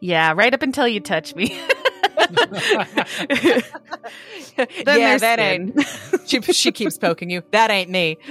Yeah, 0.00 0.34
right 0.36 0.52
up 0.52 0.62
until 0.62 0.86
you 0.86 1.00
touch 1.00 1.34
me. 1.34 1.58
yeah, 2.18 3.60
there's 4.84 5.20
that 5.22 5.38
skin. 5.38 5.72
ain't. 5.76 5.86
She 6.28 6.40
she 6.52 6.72
keeps 6.72 6.98
poking 6.98 7.30
you. 7.30 7.42
That 7.50 7.70
ain't 7.70 7.90
me. 7.90 8.18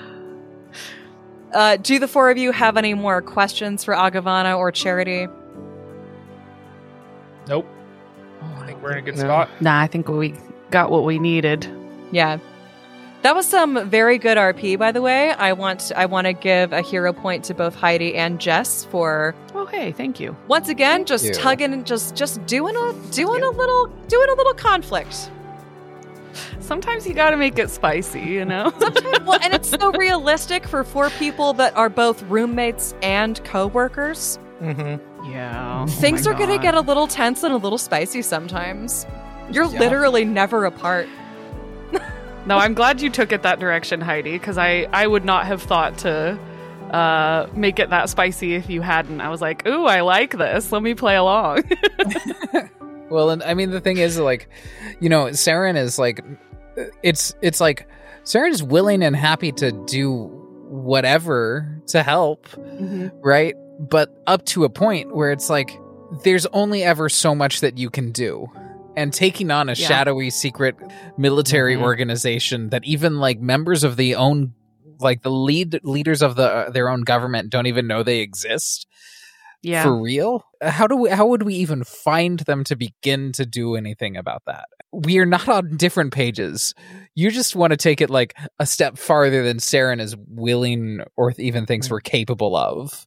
Uh, 1.54 1.76
do 1.78 1.98
the 1.98 2.06
four 2.06 2.30
of 2.30 2.36
you 2.36 2.52
have 2.52 2.76
any 2.76 2.92
more 2.92 3.22
questions 3.22 3.82
for 3.82 3.94
Agavana 3.94 4.56
or 4.58 4.70
Charity? 4.70 5.26
Nope. 7.48 7.66
I 8.60 8.66
think 8.66 8.82
we're 8.82 8.92
in 8.92 8.98
a 8.98 9.02
good 9.02 9.16
No. 9.16 9.22
spot. 9.24 9.48
nah, 9.60 9.80
I 9.80 9.86
think 9.86 10.08
we 10.08 10.34
got 10.70 10.90
what 10.90 11.04
we 11.04 11.18
needed. 11.18 11.66
Yeah. 12.12 12.36
That 13.22 13.34
was 13.34 13.46
some 13.46 13.88
very 13.88 14.18
good 14.18 14.36
RP, 14.36 14.78
by 14.78 14.92
the 14.92 15.00
way. 15.00 15.30
I 15.32 15.54
want 15.54 15.90
I 15.96 16.04
want 16.04 16.26
to 16.26 16.34
give 16.34 16.74
a 16.74 16.82
hero 16.82 17.14
point 17.14 17.44
to 17.46 17.54
both 17.54 17.74
Heidi 17.74 18.14
and 18.14 18.38
Jess 18.38 18.84
for 18.84 19.34
Oh, 19.54 19.64
hey, 19.64 19.90
thank 19.92 20.20
you. 20.20 20.36
once 20.48 20.68
again 20.68 21.06
just 21.06 21.24
you. 21.24 21.32
tugging 21.32 21.72
and 21.72 21.86
just 21.86 22.14
just 22.14 22.44
doing 22.44 22.76
a 22.76 22.92
doing 23.10 23.42
a 23.42 23.48
little 23.50 23.86
doing 24.06 24.28
a 24.28 24.34
little 24.34 24.54
conflict. 24.54 25.30
Sometimes 26.68 27.06
you 27.06 27.14
gotta 27.14 27.38
make 27.38 27.58
it 27.58 27.70
spicy, 27.70 28.20
you 28.20 28.44
know? 28.44 28.70
Sometimes, 28.78 29.20
well, 29.24 29.38
and 29.42 29.54
it's 29.54 29.70
so 29.70 29.90
realistic 29.98 30.68
for 30.68 30.84
four 30.84 31.08
people 31.10 31.54
that 31.54 31.74
are 31.78 31.88
both 31.88 32.22
roommates 32.24 32.94
and 33.02 33.42
co-workers. 33.44 34.38
Mhm. 34.60 35.00
yeah. 35.32 35.86
Things 35.86 36.26
are 36.26 36.34
going 36.34 36.50
to 36.50 36.58
get 36.58 36.74
a 36.74 36.80
little 36.80 37.06
tense 37.06 37.42
and 37.42 37.54
a 37.54 37.56
little 37.56 37.78
spicy 37.78 38.20
sometimes. 38.20 39.06
You're 39.50 39.64
Yeah. 39.64 39.78
literally 39.78 40.26
never 40.26 40.66
apart. 40.66 41.08
No, 42.44 42.58
I'm 42.58 42.74
glad 42.74 43.00
you 43.00 43.08
took 43.08 43.32
it 43.32 43.42
that 43.42 43.60
direction, 43.60 44.00
Heidi, 44.02 44.32
because 44.32 44.58
I, 44.58 44.86
I 44.92 45.06
would 45.06 45.24
not 45.24 45.46
have 45.46 45.62
thought 45.62 45.96
to 45.98 46.38
uh, 46.92 47.46
make 47.54 47.78
it 47.78 47.88
that 47.90 48.08
spicy 48.10 48.54
if 48.56 48.68
you 48.68 48.82
hadn't. 48.82 49.20
I 49.22 49.28
was 49.30 49.40
like, 49.40 49.66
ooh, 49.66 49.84
I 49.86 50.00
like 50.02 50.36
this. 50.36 50.70
Let 50.72 50.82
me 50.82 50.94
play 50.94 51.16
along. 51.16 51.64
Well, 53.10 53.30
and 53.30 53.42
I 53.42 53.54
mean 53.54 53.70
the 53.70 53.80
thing 53.80 53.96
is 53.96 54.18
like, 54.18 54.50
you 55.00 55.08
know, 55.08 55.24
Saren 55.28 55.78
is 55.78 55.98
like 55.98 56.22
it's 57.02 57.34
it's 57.42 57.60
like 57.60 57.88
Saren 58.24 58.50
is 58.50 58.62
willing 58.62 59.02
and 59.02 59.14
happy 59.16 59.52
to 59.52 59.72
do 59.86 60.26
whatever 60.68 61.80
to 61.88 62.02
help, 62.02 62.46
right? 63.22 63.54
But 63.80 64.10
up 64.26 64.44
to 64.46 64.64
a 64.64 64.68
point 64.68 65.14
where 65.14 65.30
it's 65.32 65.48
like 65.48 65.78
there's 66.24 66.46
only 66.46 66.82
ever 66.82 67.08
so 67.08 67.34
much 67.34 67.60
that 67.60 67.78
you 67.78 67.90
can 67.90 68.12
do. 68.12 68.46
And 68.96 69.12
taking 69.12 69.50
on 69.50 69.68
a 69.68 69.72
Yeah. 69.72 69.86
shadowy 69.86 70.30
secret 70.30 70.74
military 71.16 71.76
Mhm. 71.76 71.82
organization 71.82 72.70
that 72.70 72.84
even 72.84 73.18
like 73.20 73.38
members 73.40 73.84
of 73.84 73.96
the 73.96 74.14
own 74.16 74.54
like 75.00 75.22
the 75.22 75.30
lead 75.30 75.78
leaders 75.84 76.22
of 76.22 76.34
the 76.34 76.70
their 76.72 76.88
own 76.88 77.02
government 77.02 77.50
don't 77.50 77.66
even 77.66 77.86
know 77.86 78.02
they 78.02 78.18
exist 78.18 78.88
yeah. 79.62 79.84
for 79.84 79.96
real 80.02 80.44
how 80.60 80.88
do 80.88 80.96
we 80.96 81.08
how 81.08 81.24
would 81.24 81.44
we 81.44 81.54
even 81.54 81.84
find 81.84 82.40
them 82.40 82.64
to 82.64 82.74
begin 82.74 83.30
to 83.30 83.46
do 83.46 83.76
anything 83.76 84.16
about 84.16 84.42
that 84.46 84.66
we 84.92 85.18
are 85.18 85.26
not 85.26 85.48
on 85.48 85.76
different 85.76 86.12
pages 86.12 86.74
you 87.14 87.30
just 87.30 87.56
want 87.56 87.72
to 87.72 87.76
take 87.76 88.00
it 88.00 88.10
like 88.10 88.34
a 88.58 88.66
step 88.66 88.96
farther 88.96 89.42
than 89.42 89.58
Saren 89.58 90.00
is 90.00 90.14
willing 90.28 91.00
or 91.16 91.34
even 91.36 91.66
thinks 91.66 91.90
we're 91.90 92.00
capable 92.00 92.56
of 92.56 93.06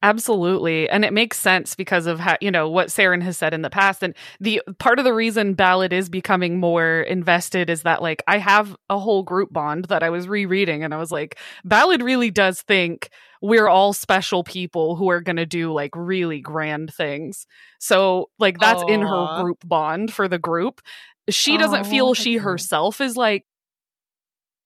Absolutely. 0.00 0.88
And 0.88 1.04
it 1.04 1.12
makes 1.12 1.38
sense 1.38 1.74
because 1.74 2.06
of 2.06 2.20
how, 2.20 2.36
you 2.40 2.52
know, 2.52 2.68
what 2.68 2.86
Saren 2.86 3.20
has 3.22 3.36
said 3.36 3.52
in 3.52 3.62
the 3.62 3.70
past. 3.70 4.00
And 4.00 4.14
the 4.38 4.62
part 4.78 5.00
of 5.00 5.04
the 5.04 5.12
reason 5.12 5.54
Ballad 5.54 5.92
is 5.92 6.08
becoming 6.08 6.60
more 6.60 7.00
invested 7.00 7.68
is 7.68 7.82
that, 7.82 8.00
like, 8.00 8.22
I 8.28 8.38
have 8.38 8.76
a 8.88 8.98
whole 8.98 9.24
group 9.24 9.52
bond 9.52 9.86
that 9.86 10.04
I 10.04 10.10
was 10.10 10.28
rereading 10.28 10.84
and 10.84 10.94
I 10.94 10.98
was 10.98 11.10
like, 11.10 11.36
Ballad 11.64 12.00
really 12.00 12.30
does 12.30 12.62
think 12.62 13.10
we're 13.42 13.68
all 13.68 13.92
special 13.92 14.44
people 14.44 14.94
who 14.94 15.10
are 15.10 15.20
going 15.20 15.36
to 15.36 15.46
do 15.46 15.72
like 15.72 15.92
really 15.94 16.40
grand 16.40 16.94
things. 16.94 17.46
So, 17.80 18.30
like, 18.38 18.58
that's 18.58 18.82
in 18.88 19.02
her 19.02 19.42
group 19.42 19.66
bond 19.66 20.12
for 20.12 20.28
the 20.28 20.38
group. 20.38 20.80
She 21.28 21.58
doesn't 21.58 21.80
Aw, 21.80 21.90
feel 21.90 22.14
she 22.14 22.36
herself 22.36 23.00
is 23.00 23.16
like 23.16 23.44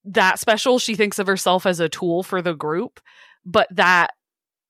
that 0.05 0.39
special. 0.39 0.79
She 0.79 0.95
thinks 0.95 1.19
of 1.19 1.27
herself 1.27 1.65
as 1.65 1.79
a 1.79 1.89
tool 1.89 2.23
for 2.23 2.41
the 2.41 2.53
group, 2.53 2.99
but 3.45 3.67
that 3.71 4.11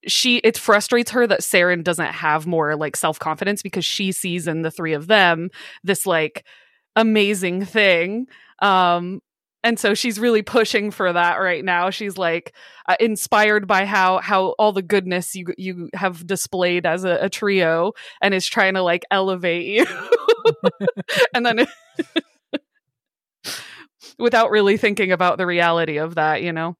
she 0.07 0.37
it 0.37 0.57
frustrates 0.57 1.11
her 1.11 1.25
that 1.27 1.41
Saren 1.41 1.83
doesn't 1.83 2.05
have 2.07 2.45
more 2.45 2.75
like 2.75 2.95
self-confidence 2.95 3.61
because 3.61 3.85
she 3.85 4.11
sees 4.11 4.47
in 4.47 4.61
the 4.61 4.71
three 4.71 4.93
of 4.93 5.07
them 5.07 5.49
this 5.83 6.05
like 6.05 6.45
amazing 6.95 7.65
thing 7.65 8.27
um 8.59 9.21
and 9.63 9.79
so 9.79 9.93
she's 9.93 10.19
really 10.19 10.41
pushing 10.41 10.91
for 10.91 11.13
that 11.13 11.37
right 11.37 11.63
now 11.63 11.89
she's 11.89 12.17
like 12.17 12.53
uh, 12.87 12.95
inspired 12.99 13.67
by 13.67 13.85
how 13.85 14.19
how 14.19 14.49
all 14.59 14.71
the 14.71 14.81
goodness 14.81 15.35
you 15.35 15.45
you 15.57 15.89
have 15.93 16.25
displayed 16.27 16.85
as 16.85 17.03
a, 17.03 17.17
a 17.21 17.29
trio 17.29 17.93
and 18.21 18.33
is 18.33 18.45
trying 18.45 18.73
to 18.73 18.81
like 18.81 19.03
elevate 19.11 19.65
you 19.65 19.85
and 21.33 21.45
then 21.45 21.65
without 24.19 24.51
really 24.51 24.77
thinking 24.77 25.11
about 25.11 25.37
the 25.37 25.45
reality 25.45 25.97
of 25.97 26.15
that 26.15 26.41
you 26.43 26.51
know 26.51 26.75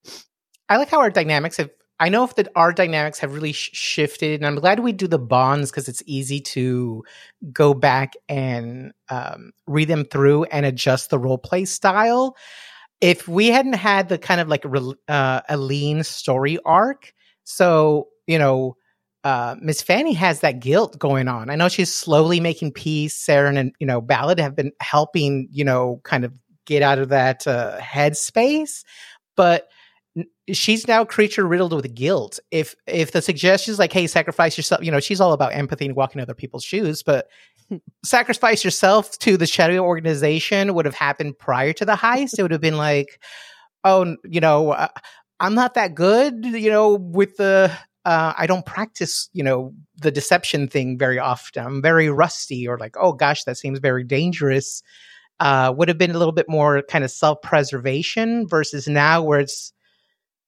I 0.68 0.76
like 0.76 0.88
how 0.88 1.00
our 1.00 1.10
dynamics 1.10 1.56
have. 1.58 1.70
I 2.00 2.08
know 2.08 2.24
if 2.24 2.34
that 2.36 2.48
our 2.56 2.72
dynamics 2.72 3.20
have 3.20 3.34
really 3.34 3.52
sh- 3.52 3.70
shifted, 3.72 4.40
and 4.40 4.46
I'm 4.46 4.56
glad 4.56 4.80
we 4.80 4.92
do 4.92 5.06
the 5.06 5.18
bonds 5.18 5.70
because 5.70 5.88
it's 5.88 6.02
easy 6.06 6.40
to 6.40 7.04
go 7.52 7.72
back 7.72 8.14
and 8.28 8.92
um, 9.08 9.52
read 9.66 9.88
them 9.88 10.04
through 10.04 10.44
and 10.44 10.66
adjust 10.66 11.10
the 11.10 11.18
role 11.18 11.38
play 11.38 11.64
style. 11.66 12.36
If 13.04 13.28
we 13.28 13.48
hadn't 13.48 13.74
had 13.74 14.08
the 14.08 14.16
kind 14.16 14.40
of 14.40 14.48
like 14.48 14.64
uh, 15.08 15.40
a 15.46 15.56
lean 15.58 16.04
story 16.04 16.58
arc, 16.64 17.12
so 17.44 18.08
you 18.26 18.38
know, 18.38 18.78
uh, 19.24 19.56
Miss 19.60 19.82
Fanny 19.82 20.14
has 20.14 20.40
that 20.40 20.60
guilt 20.60 20.98
going 20.98 21.28
on. 21.28 21.50
I 21.50 21.56
know 21.56 21.68
she's 21.68 21.92
slowly 21.92 22.40
making 22.40 22.72
peace. 22.72 23.14
Saren 23.14 23.58
and 23.58 23.72
you 23.78 23.86
know 23.86 24.00
Ballad 24.00 24.40
have 24.40 24.56
been 24.56 24.72
helping 24.80 25.48
you 25.50 25.64
know 25.64 26.00
kind 26.04 26.24
of 26.24 26.32
get 26.64 26.80
out 26.82 26.98
of 26.98 27.10
that 27.10 27.46
uh, 27.46 27.78
headspace, 27.78 28.84
but 29.36 29.68
she's 30.52 30.86
now 30.86 31.04
creature 31.04 31.46
riddled 31.46 31.72
with 31.72 31.94
guilt. 31.94 32.38
If 32.50 32.74
if 32.86 33.12
the 33.12 33.20
suggestion 33.20 33.72
is 33.72 33.78
like, 33.78 33.92
hey, 33.92 34.06
sacrifice 34.06 34.56
yourself, 34.56 34.82
you 34.82 34.90
know, 34.90 35.00
she's 35.00 35.20
all 35.20 35.32
about 35.32 35.54
empathy 35.54 35.86
and 35.86 35.96
walking 35.96 36.20
other 36.20 36.34
people's 36.34 36.64
shoes, 36.64 37.02
but 37.02 37.28
sacrifice 38.04 38.64
yourself 38.64 39.18
to 39.18 39.36
the 39.36 39.46
shadow 39.46 39.78
organization 39.78 40.74
would 40.74 40.84
have 40.84 40.94
happened 40.94 41.38
prior 41.38 41.72
to 41.74 41.84
the 41.84 41.94
heist. 41.96 42.38
It 42.38 42.42
would 42.42 42.50
have 42.50 42.60
been 42.60 42.76
like, 42.76 43.20
oh, 43.84 44.16
you 44.24 44.40
know, 44.40 44.72
uh, 44.72 44.88
I'm 45.40 45.54
not 45.54 45.74
that 45.74 45.94
good, 45.94 46.44
you 46.44 46.70
know, 46.70 46.94
with 46.94 47.36
the 47.36 47.72
uh, 48.04 48.34
I 48.36 48.46
don't 48.46 48.66
practice, 48.66 49.30
you 49.32 49.42
know, 49.42 49.74
the 49.96 50.10
deception 50.10 50.68
thing 50.68 50.98
very 50.98 51.18
often. 51.18 51.64
I'm 51.64 51.82
very 51.82 52.10
rusty, 52.10 52.68
or 52.68 52.78
like, 52.78 52.96
oh 52.98 53.12
gosh, 53.12 53.44
that 53.44 53.56
seems 53.56 53.78
very 53.78 54.04
dangerous. 54.04 54.82
Uh, 55.40 55.72
would 55.76 55.88
have 55.88 55.98
been 55.98 56.12
a 56.12 56.18
little 56.18 56.32
bit 56.32 56.48
more 56.48 56.82
kind 56.82 57.02
of 57.02 57.10
self 57.10 57.40
preservation 57.42 58.46
versus 58.46 58.86
now 58.86 59.22
where 59.22 59.40
it's 59.40 59.72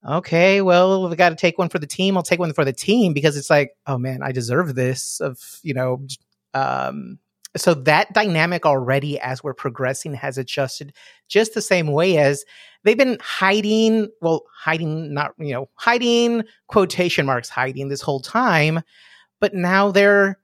okay, 0.07 0.61
well, 0.61 1.09
we 1.09 1.17
got 1.17 1.31
to 1.31 1.37
take 1.37 1.59
one 1.59 1.69
for 1.69 1.79
the 1.79 1.87
team. 1.87 2.17
I'll 2.17 2.23
take 2.23 2.39
one 2.39 2.53
for 2.53 2.65
the 2.65 2.73
team 2.73 3.13
because 3.13 3.37
it's 3.37 3.51
like, 3.51 3.73
oh 3.87 3.99
man, 3.99 4.23
I 4.23 4.33
deserve 4.33 4.75
this. 4.75 5.21
Of 5.21 5.39
you 5.63 5.75
know, 5.75 6.07
um, 6.55 7.19
so 7.57 7.75
that 7.75 8.13
dynamic 8.13 8.67
already 8.67 9.19
as 9.19 9.43
we're 9.43 9.55
progressing 9.55 10.15
has 10.15 10.39
adjusted 10.39 10.93
just 11.29 11.55
the 11.55 11.63
same 11.63 11.89
way 11.89 12.19
as 12.19 12.45
they've 12.85 12.99
been 12.99 13.19
hiding 13.21 14.09
well 14.21 14.45
hiding 14.55 15.13
not 15.13 15.33
you 15.39 15.53
know 15.53 15.69
hiding 15.75 16.45
quotation 16.69 17.27
marks 17.27 17.49
hiding 17.49 17.89
this 17.89 18.03
whole 18.03 18.21
time 18.21 18.81
but 19.41 19.55
now 19.55 19.91
they're 19.91 20.39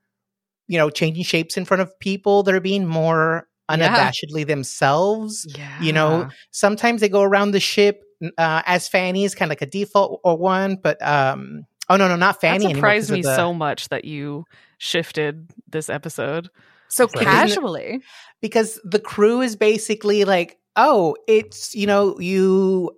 you 0.67 0.77
know 0.77 0.89
changing 0.89 1.23
shapes 1.23 1.57
in 1.57 1.65
front 1.65 1.81
of 1.81 1.99
people 1.99 2.43
they're 2.43 2.59
being 2.59 2.85
more 2.85 3.47
unabashedly 3.69 4.39
yeah. 4.39 4.45
themselves 4.45 5.47
yeah. 5.57 5.81
you 5.81 5.93
know 5.93 6.27
sometimes 6.51 7.01
they 7.01 7.09
go 7.09 7.21
around 7.21 7.51
the 7.51 7.59
ship 7.59 8.03
uh, 8.37 8.61
as 8.65 8.87
fanny's 8.87 9.35
kind 9.35 9.49
of 9.49 9.51
like 9.51 9.61
a 9.61 9.65
default 9.65 10.19
or 10.23 10.37
one 10.37 10.77
but 10.81 11.01
um 11.05 11.65
oh 11.89 11.97
no 11.97 12.07
no 12.07 12.15
not 12.15 12.41
fanny 12.41 12.67
that 12.67 12.75
surprised 12.75 13.11
me 13.11 13.21
the, 13.21 13.35
so 13.35 13.53
much 13.53 13.89
that 13.89 14.05
you 14.05 14.45
shifted 14.77 15.49
this 15.67 15.89
episode. 15.89 16.49
So 16.89 17.07
casually. 17.07 18.01
Because 18.41 18.79
the 18.83 18.99
crew 18.99 19.41
is 19.41 19.55
basically 19.55 20.25
like 20.25 20.59
oh 20.75 21.15
it's 21.27 21.73
you 21.73 21.87
know 21.87 22.19
you 22.19 22.91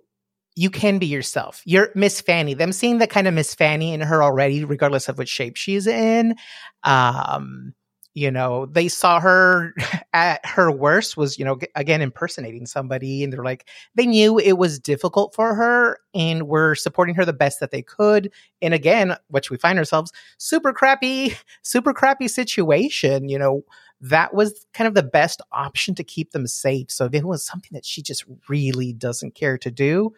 you 0.54 0.70
can 0.70 0.98
be 0.98 1.06
yourself. 1.06 1.62
You're 1.64 1.90
miss 1.94 2.20
fanny. 2.20 2.54
Them 2.54 2.72
seeing 2.72 2.98
the 2.98 3.06
kind 3.06 3.28
of 3.28 3.34
miss 3.34 3.54
fanny 3.54 3.94
in 3.94 4.00
her 4.00 4.22
already 4.22 4.64
regardless 4.64 5.08
of 5.08 5.18
what 5.18 5.28
shape 5.28 5.56
she's 5.56 5.86
in 5.86 6.34
um 6.82 7.74
you 8.16 8.30
know 8.30 8.64
they 8.64 8.88
saw 8.88 9.20
her 9.20 9.74
at 10.14 10.44
her 10.44 10.72
worst 10.72 11.18
was 11.18 11.38
you 11.38 11.44
know 11.44 11.58
again 11.74 12.00
impersonating 12.00 12.64
somebody 12.64 13.22
and 13.22 13.32
they're 13.32 13.44
like 13.44 13.68
they 13.94 14.06
knew 14.06 14.38
it 14.38 14.54
was 14.54 14.80
difficult 14.80 15.34
for 15.34 15.54
her 15.54 15.98
and 16.14 16.48
were 16.48 16.74
supporting 16.74 17.14
her 17.14 17.26
the 17.26 17.32
best 17.34 17.60
that 17.60 17.70
they 17.70 17.82
could. 17.82 18.32
And 18.62 18.72
again 18.72 19.16
which 19.28 19.50
we 19.50 19.58
find 19.58 19.78
ourselves 19.78 20.10
super 20.38 20.72
crappy 20.72 21.36
super 21.62 21.92
crappy 21.92 22.26
situation 22.26 23.28
you 23.28 23.38
know 23.38 23.62
that 24.00 24.34
was 24.34 24.66
kind 24.72 24.88
of 24.88 24.94
the 24.94 25.02
best 25.02 25.40
option 25.52 25.94
to 25.94 26.04
keep 26.04 26.32
them 26.32 26.46
safe. 26.46 26.90
So 26.90 27.06
if 27.06 27.14
it 27.14 27.24
was 27.24 27.44
something 27.44 27.70
that 27.72 27.84
she 27.84 28.02
just 28.02 28.24
really 28.48 28.92
doesn't 28.92 29.34
care 29.34 29.58
to 29.58 29.70
do 29.70 30.12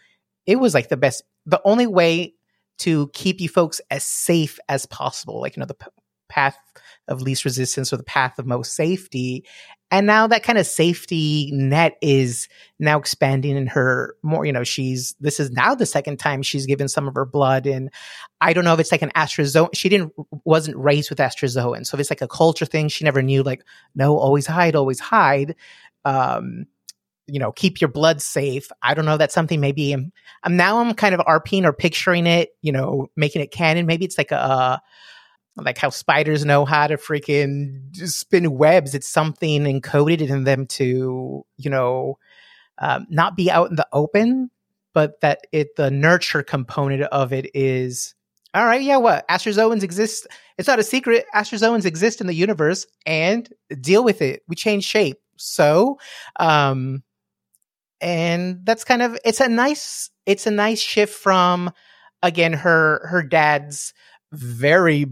it 0.46 0.60
was 0.60 0.72
like 0.72 0.88
the 0.88 0.96
best 0.96 1.24
the 1.46 1.60
only 1.64 1.88
way 1.88 2.34
to 2.78 3.08
keep 3.08 3.40
you 3.40 3.48
folks 3.48 3.80
as 3.90 4.04
safe 4.04 4.60
as 4.68 4.86
possible 4.86 5.40
like 5.40 5.56
you 5.56 5.60
know 5.60 5.66
the 5.66 5.76
path 6.28 6.58
of 7.08 7.22
least 7.22 7.44
resistance 7.44 7.92
or 7.92 7.96
the 7.96 8.02
path 8.02 8.38
of 8.38 8.46
most 8.46 8.74
safety. 8.74 9.44
And 9.90 10.06
now 10.06 10.26
that 10.26 10.42
kind 10.42 10.58
of 10.58 10.66
safety 10.66 11.50
net 11.52 11.96
is 12.02 12.48
now 12.78 12.98
expanding 12.98 13.56
in 13.56 13.66
her 13.68 14.14
more, 14.22 14.44
you 14.44 14.52
know, 14.52 14.64
she's, 14.64 15.14
this 15.18 15.40
is 15.40 15.50
now 15.50 15.74
the 15.74 15.86
second 15.86 16.18
time 16.18 16.42
she's 16.42 16.66
given 16.66 16.88
some 16.88 17.08
of 17.08 17.14
her 17.14 17.24
blood. 17.24 17.66
And 17.66 17.90
I 18.40 18.52
don't 18.52 18.64
know 18.64 18.74
if 18.74 18.80
it's 18.80 18.92
like 18.92 19.00
an 19.00 19.12
astrazoan. 19.16 19.70
She 19.74 19.88
didn't, 19.88 20.12
wasn't 20.44 20.76
raised 20.76 21.08
with 21.08 21.18
astrazoan. 21.18 21.86
So 21.86 21.96
if 21.96 22.00
it's 22.00 22.10
like 22.10 22.20
a 22.20 22.28
culture 22.28 22.66
thing, 22.66 22.88
she 22.88 23.04
never 23.04 23.22
knew 23.22 23.42
like, 23.42 23.64
no, 23.94 24.18
always 24.18 24.46
hide, 24.46 24.76
always 24.76 25.00
hide. 25.00 25.56
Um, 26.04 26.66
you 27.26 27.38
know, 27.38 27.52
keep 27.52 27.80
your 27.80 27.88
blood 27.88 28.20
safe. 28.20 28.70
I 28.82 28.92
don't 28.92 29.04
know. 29.06 29.16
That's 29.16 29.34
something 29.34 29.60
maybe 29.60 29.92
I'm, 29.92 30.12
I'm 30.42 30.56
now 30.56 30.80
I'm 30.80 30.92
kind 30.94 31.14
of 31.14 31.20
RPing 31.20 31.64
or 31.64 31.72
picturing 31.72 32.26
it, 32.26 32.50
you 32.60 32.72
know, 32.72 33.10
making 33.16 33.40
it 33.40 33.50
canon. 33.50 33.86
Maybe 33.86 34.04
it's 34.04 34.18
like 34.18 34.32
a, 34.32 34.80
like 35.64 35.78
how 35.78 35.90
spiders 35.90 36.44
know 36.44 36.64
how 36.64 36.86
to 36.86 36.96
freaking 36.96 37.94
spin 37.96 38.52
webs. 38.52 38.94
It's 38.94 39.08
something 39.08 39.64
encoded 39.64 40.28
in 40.28 40.44
them 40.44 40.66
to, 40.66 41.44
you 41.56 41.70
know, 41.70 42.18
um, 42.78 43.06
not 43.10 43.36
be 43.36 43.50
out 43.50 43.70
in 43.70 43.76
the 43.76 43.86
open, 43.92 44.50
but 44.94 45.20
that 45.20 45.40
it 45.52 45.76
the 45.76 45.90
nurture 45.90 46.42
component 46.42 47.02
of 47.02 47.32
it 47.32 47.50
is 47.54 48.14
all 48.54 48.64
right. 48.64 48.80
Yeah, 48.80 48.96
what 48.96 49.28
astrazoans 49.28 49.82
exist? 49.82 50.26
It's 50.56 50.68
not 50.68 50.78
a 50.78 50.84
secret. 50.84 51.26
Astrazoans 51.34 51.84
exist 51.84 52.20
in 52.20 52.26
the 52.26 52.34
universe, 52.34 52.86
and 53.04 53.48
deal 53.80 54.02
with 54.02 54.22
it. 54.22 54.42
We 54.48 54.56
change 54.56 54.84
shape, 54.84 55.18
so, 55.36 55.98
um, 56.40 57.02
and 58.00 58.60
that's 58.64 58.84
kind 58.84 59.02
of 59.02 59.18
it's 59.24 59.40
a 59.40 59.48
nice 59.48 60.10
it's 60.24 60.46
a 60.46 60.50
nice 60.50 60.80
shift 60.80 61.14
from 61.14 61.70
again 62.22 62.52
her 62.52 63.06
her 63.08 63.22
dad's 63.22 63.92
very 64.32 65.06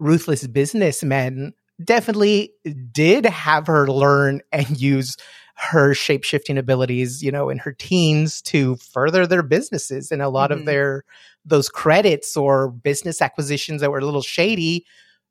ruthless 0.00 0.46
businessmen 0.46 1.52
definitely 1.84 2.52
did 2.90 3.24
have 3.26 3.66
her 3.66 3.86
learn 3.86 4.40
and 4.52 4.80
use 4.80 5.16
her 5.54 5.92
shape 5.92 6.24
shifting 6.24 6.56
abilities, 6.56 7.22
you 7.22 7.30
know, 7.30 7.50
in 7.50 7.58
her 7.58 7.72
teens 7.72 8.40
to 8.40 8.76
further 8.76 9.26
their 9.26 9.42
businesses. 9.42 10.10
And 10.10 10.22
a 10.22 10.28
lot 10.28 10.50
mm-hmm. 10.50 10.60
of 10.60 10.66
their 10.66 11.04
those 11.44 11.68
credits 11.68 12.36
or 12.36 12.70
business 12.70 13.22
acquisitions 13.22 13.80
that 13.80 13.90
were 13.90 13.98
a 13.98 14.04
little 14.04 14.22
shady 14.22 14.86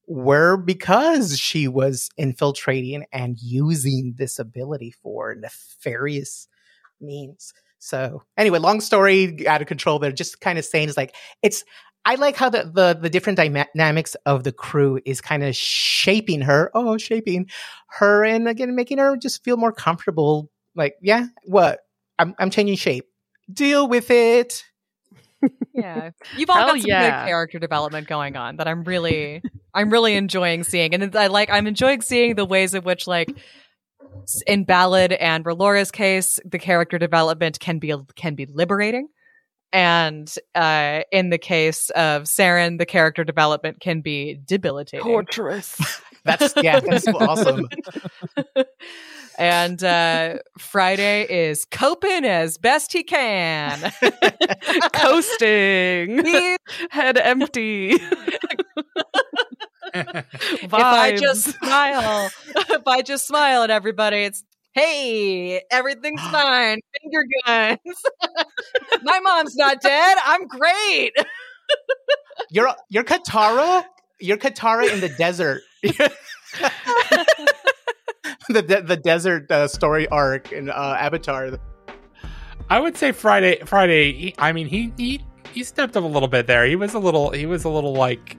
were 0.08 0.58
because 0.58 1.38
she 1.38 1.68
was 1.68 2.10
infiltrating 2.18 3.06
and 3.12 3.38
using 3.40 4.16
this 4.18 4.40
ability 4.40 4.92
for 5.04 5.36
nefarious 5.36 6.48
means. 7.00 7.54
So 7.80 8.24
anyway, 8.36 8.60
long 8.60 8.82
story 8.82 9.48
out 9.48 9.62
of 9.62 9.68
control, 9.68 10.00
but 10.00 10.16
just 10.16 10.42
kind 10.42 10.60
of 10.60 10.66
saying 10.66 10.90
is 10.90 10.98
like 10.98 11.16
it's 11.42 11.64
I 12.06 12.16
like 12.16 12.36
how 12.36 12.50
the, 12.50 12.64
the, 12.64 12.98
the 13.00 13.10
different 13.10 13.38
dynamics 13.38 14.16
of 14.26 14.44
the 14.44 14.52
crew 14.52 15.00
is 15.06 15.22
kind 15.22 15.44
of 15.44 15.56
shaping 15.56 16.42
her. 16.42 16.72
Oh, 16.74 16.98
shaping 16.98 17.50
her, 17.98 18.24
and 18.24 18.48
again 18.48 18.76
making 18.76 18.98
her 18.98 19.18
just 19.18 19.44
feel 19.44 19.58
more 19.58 19.72
comfortable. 19.72 20.50
Like, 20.76 20.96
yeah, 21.02 21.28
what? 21.44 21.80
I'm 22.18 22.36
I'm 22.40 22.50
changing 22.50 22.78
shape. 22.78 23.06
Deal 23.52 23.88
with 23.88 24.12
it. 24.12 24.64
yeah, 25.74 26.12
you've 26.38 26.50
all 26.50 26.58
Hell 26.58 26.68
got 26.68 26.82
some 26.82 26.88
yeah. 26.88 27.22
good 27.22 27.30
character 27.30 27.60
development 27.60 28.08
going 28.08 28.36
on 28.36 28.58
that 28.58 28.68
I'm 28.68 28.84
really 28.84 29.42
I'm 29.74 29.90
really 29.90 30.16
enjoying 30.16 30.64
seeing, 30.64 30.94
and 30.94 31.16
I 31.16 31.28
like 31.28 31.50
I'm 31.50 31.68
enjoying 31.68 32.02
seeing 32.02 32.36
the 32.36 32.46
ways 32.46 32.74
in 32.74 32.84
which 32.84 33.08
like 33.08 33.30
in 34.48 34.64
Ballad 34.64 35.14
and 35.14 35.46
Relora's 35.46 35.92
case, 35.92 36.40
the 36.46 36.60
character 36.60 36.98
development 36.98 37.60
can 37.60 37.80
be 37.80 37.94
can 38.16 38.36
be 38.36 38.46
liberating 38.46 39.10
and 39.72 40.34
uh, 40.56 41.02
in 41.12 41.30
the 41.30 41.38
case 41.38 41.90
of 41.92 42.24
Saren, 42.24 42.78
the 42.78 42.86
character 42.86 43.24
development 43.24 43.80
can 43.80 44.02
be 44.02 44.40
debilitating. 44.46 45.06
Torturous. 45.06 45.80
that's 46.24 46.54
yeah, 46.62 46.80
that's 46.80 47.08
awesome. 47.16 47.68
and 49.38 49.84
uh, 49.84 50.38
Friday 50.58 51.26
is 51.30 51.66
coping 51.66 52.26
as 52.26 52.58
best 52.58 52.94
he 52.94 53.04
can, 53.04 53.92
coasting, 54.94 56.24
head 56.90 57.18
empty. 57.18 57.96
if 59.94 60.74
I 60.74 61.16
just 61.16 61.58
smile, 61.58 62.30
if 62.56 62.88
I 62.88 63.02
just 63.02 63.28
smile 63.28 63.64
at 63.64 63.70
everybody, 63.70 64.18
it's 64.18 64.44
hey, 64.74 65.62
everything's 65.72 66.22
fine. 66.32 66.80
Finger 67.02 67.24
guns. 67.46 67.78
My 69.04 69.20
mom's 69.20 69.56
not 69.56 69.82
dead. 69.82 70.18
I'm 70.26 70.48
great. 70.48 71.12
you're 72.50 72.74
you're 72.90 73.04
Katara. 73.04 73.84
You're 74.20 74.38
Katara 74.38 74.92
in 74.94 75.02
the 75.02 75.10
desert. 75.18 75.62
the 78.50 78.62
de- 78.62 78.82
the 78.82 78.98
desert 78.98 79.50
uh, 79.52 79.68
story 79.68 80.08
arc 80.10 80.52
in 80.52 80.70
uh, 80.70 80.98
Avatar. 81.00 81.60
I 82.70 82.80
would 82.80 82.98
say 82.98 83.12
Friday. 83.12 83.60
Friday. 83.66 84.14
He, 84.14 84.36
I 84.38 84.52
mean, 84.52 84.68
he 84.68 84.94
he 84.98 85.22
he 85.54 85.64
stepped 85.64 85.98
up 85.98 86.04
a 86.04 86.08
little 86.08 86.28
bit 86.28 86.48
there. 86.48 86.66
He 86.66 86.76
was 86.76 86.94
a 86.94 87.00
little. 87.00 87.32
He 87.32 87.46
was 87.46 87.64
a 87.64 87.70
little 87.70 87.94
like, 87.94 88.38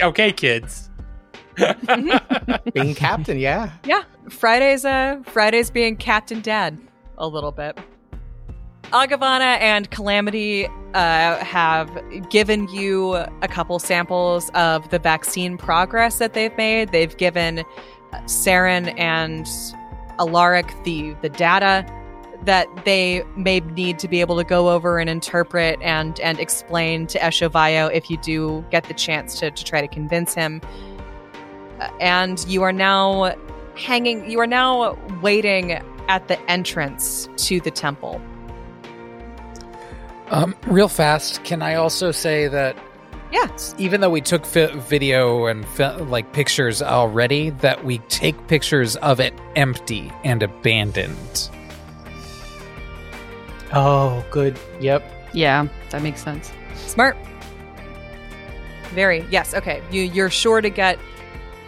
okay, 0.00 0.32
kids. 0.32 0.87
Being 2.74 2.94
captain, 2.94 3.38
yeah. 3.38 3.72
Yeah. 3.84 4.04
Friday's 4.28 4.84
uh 4.84 5.22
Friday's 5.24 5.70
being 5.70 5.96
captain 5.96 6.40
dad 6.40 6.78
a 7.16 7.26
little 7.26 7.52
bit. 7.52 7.78
Agavana 8.92 9.58
and 9.60 9.90
Calamity 9.90 10.66
uh, 10.94 11.36
have 11.44 11.90
given 12.30 12.68
you 12.68 13.14
a 13.14 13.48
couple 13.48 13.78
samples 13.78 14.50
of 14.54 14.88
the 14.88 14.98
vaccine 14.98 15.58
progress 15.58 16.18
that 16.18 16.32
they've 16.32 16.56
made. 16.56 16.90
They've 16.90 17.14
given 17.16 17.64
Saren 18.24 18.98
and 18.98 19.46
Alaric 20.18 20.72
the 20.84 21.14
the 21.20 21.28
data 21.28 21.86
that 22.44 22.66
they 22.84 23.22
may 23.36 23.60
need 23.60 23.98
to 23.98 24.08
be 24.08 24.20
able 24.20 24.36
to 24.36 24.44
go 24.44 24.70
over 24.70 24.98
and 24.98 25.10
interpret 25.10 25.78
and 25.82 26.18
and 26.20 26.38
explain 26.38 27.06
to 27.08 27.18
Eshovayo 27.18 27.92
if 27.92 28.08
you 28.08 28.16
do 28.18 28.64
get 28.70 28.84
the 28.84 28.94
chance 28.94 29.38
to, 29.40 29.50
to 29.50 29.64
try 29.64 29.80
to 29.80 29.88
convince 29.88 30.34
him. 30.34 30.60
And 32.00 32.44
you 32.48 32.62
are 32.62 32.72
now 32.72 33.34
hanging 33.76 34.28
you 34.30 34.40
are 34.40 34.46
now 34.46 34.94
waiting 35.22 35.72
at 36.08 36.26
the 36.28 36.38
entrance 36.50 37.28
to 37.36 37.60
the 37.60 37.70
temple. 37.70 38.20
Um, 40.30 40.54
real 40.66 40.88
fast, 40.88 41.44
can 41.44 41.62
I 41.62 41.74
also 41.74 42.10
say 42.10 42.48
that 42.48 42.76
Yeah. 43.32 43.46
even 43.78 44.00
though 44.00 44.10
we 44.10 44.20
took 44.20 44.44
fi- 44.44 44.74
video 44.74 45.46
and 45.46 45.66
fi- 45.66 45.94
like 45.96 46.32
pictures 46.32 46.82
already, 46.82 47.50
that 47.50 47.84
we 47.84 47.98
take 48.08 48.46
pictures 48.48 48.96
of 48.96 49.20
it 49.20 49.32
empty 49.56 50.12
and 50.24 50.42
abandoned. 50.42 51.48
Oh, 53.72 54.24
good. 54.30 54.58
Yep. 54.80 55.02
Yeah, 55.34 55.68
that 55.90 56.02
makes 56.02 56.22
sense. 56.22 56.52
Smart. 56.74 57.16
Very. 58.94 59.24
Yes, 59.30 59.54
okay. 59.54 59.82
You 59.90 60.02
you're 60.02 60.30
sure 60.30 60.60
to 60.62 60.70
get 60.70 60.98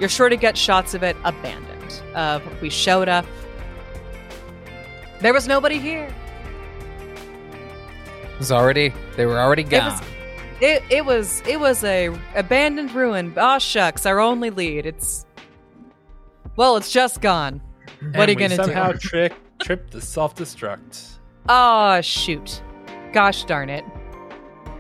you're 0.01 0.09
sure 0.09 0.29
to 0.29 0.37
get 0.37 0.57
shots 0.59 0.95
of 0.95 1.03
it 1.05 1.17
abandoned. 1.25 2.03
Of 2.15 2.43
we 2.61 2.71
showed 2.71 3.09
up. 3.09 3.25
There 5.21 5.33
was 5.35 5.47
nobody 5.47 5.79
here. 5.79 6.09
It 8.33 8.39
was 8.39 8.51
already 8.51 8.93
they 9.17 9.27
were 9.27 9.39
already 9.39 9.63
It 9.63 9.71
gone. 9.71 9.93
was- 9.93 10.03
It 10.61 10.83
it 10.91 11.05
was 11.07 11.43
it 11.47 11.59
was 11.61 11.85
a 11.85 12.11
abandoned 12.35 12.93
ruin. 12.95 13.33
Oh 13.37 13.59
shucks, 13.59 14.05
our 14.07 14.19
only 14.21 14.51
lead. 14.51 14.87
It's 14.87 15.25
well, 16.57 16.77
it's 16.77 16.91
just 16.91 17.21
gone. 17.21 17.61
What 18.15 18.29
are 18.29 18.33
you 18.33 18.39
gonna 18.39 18.57
somehow 18.57 18.93
do? 18.93 18.99
Somehow 18.99 19.09
trick 19.11 19.33
tripped 19.63 19.93
the 19.93 20.01
self 20.01 20.35
destruct. 20.35 21.19
Oh 21.49 21.53
ah, 21.55 22.01
shoot. 22.01 22.63
Gosh 23.13 23.45
darn 23.45 23.69
it. 23.71 23.85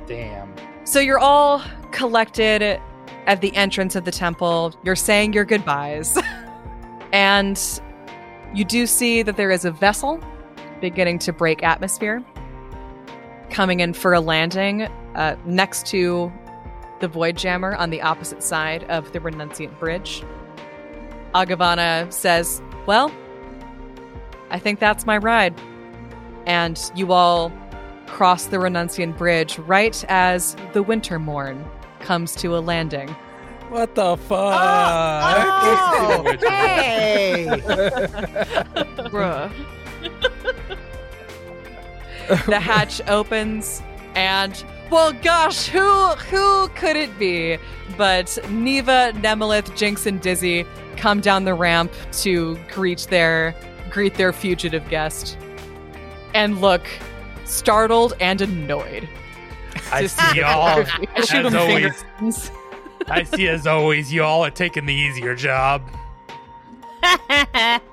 Damn. 0.06 0.52
So 0.84 1.00
you're 1.00 1.18
all 1.18 1.62
collected 1.92 2.80
at 3.26 3.40
the 3.40 3.54
entrance 3.56 3.94
of 3.96 4.04
the 4.04 4.10
temple. 4.10 4.74
You're 4.84 4.96
saying 4.96 5.32
your 5.32 5.44
goodbyes. 5.44 6.18
and 7.12 7.80
you 8.54 8.64
do 8.64 8.86
see 8.86 9.22
that 9.22 9.36
there 9.36 9.50
is 9.50 9.64
a 9.64 9.70
vessel 9.70 10.20
beginning 10.80 11.18
to 11.20 11.32
break 11.32 11.62
atmosphere, 11.62 12.24
coming 13.50 13.80
in 13.80 13.92
for 13.92 14.14
a 14.14 14.20
landing 14.20 14.82
uh, 15.14 15.36
next 15.44 15.86
to 15.86 16.32
the 17.00 17.08
Void 17.08 17.36
Jammer 17.36 17.74
on 17.74 17.90
the 17.90 18.02
opposite 18.02 18.42
side 18.42 18.84
of 18.84 19.12
the 19.12 19.20
Renunciant 19.20 19.78
Bridge. 19.78 20.22
Agavana 21.34 22.12
says, 22.12 22.62
Well, 22.86 23.12
I 24.50 24.58
think 24.58 24.80
that's 24.80 25.06
my 25.06 25.16
ride. 25.16 25.58
And 26.46 26.78
you 26.94 27.12
all 27.12 27.52
cross 28.06 28.46
the 28.46 28.56
Renunciant 28.56 29.16
Bridge 29.16 29.58
right 29.60 30.04
as 30.08 30.56
the 30.72 30.82
Winter 30.82 31.18
Morn 31.18 31.64
comes 32.00 32.34
to 32.36 32.56
a 32.56 32.60
landing. 32.60 33.08
what 33.68 33.94
the 33.94 34.16
fuck? 34.16 34.54
Oh, 34.60 36.24
oh 36.24 36.36
hey! 36.48 37.46
Bruh. 39.10 39.50
the 42.46 42.60
hatch 42.60 43.00
opens 43.08 43.82
and 44.14 44.64
well 44.90 45.12
gosh 45.12 45.66
who 45.66 46.06
who 46.30 46.68
could 46.70 46.96
it 46.96 47.16
be 47.18 47.58
but 47.96 48.38
neva 48.50 49.12
nemelith 49.16 49.74
jinx 49.76 50.06
and 50.06 50.20
dizzy 50.20 50.64
come 50.96 51.20
down 51.20 51.44
the 51.44 51.54
ramp 51.54 51.92
to 52.12 52.56
greet 52.72 53.06
their 53.10 53.54
greet 53.90 54.14
their 54.14 54.32
fugitive 54.32 54.88
guest 54.88 55.36
and 56.34 56.60
look 56.60 56.82
startled 57.44 58.14
and 58.20 58.40
annoyed 58.40 59.08
I 59.92 60.06
see 60.06 60.38
y'all. 60.40 60.84
I 61.16 61.20
shoot 61.22 61.46
As 61.46 61.54
always. 61.54 62.50
I 63.08 63.22
see 63.24 63.48
as 63.48 63.66
always, 63.66 64.12
you 64.12 64.22
all 64.22 64.44
are 64.44 64.50
taking 64.50 64.86
the 64.86 64.94
easier 64.94 65.34
job. 65.34 65.82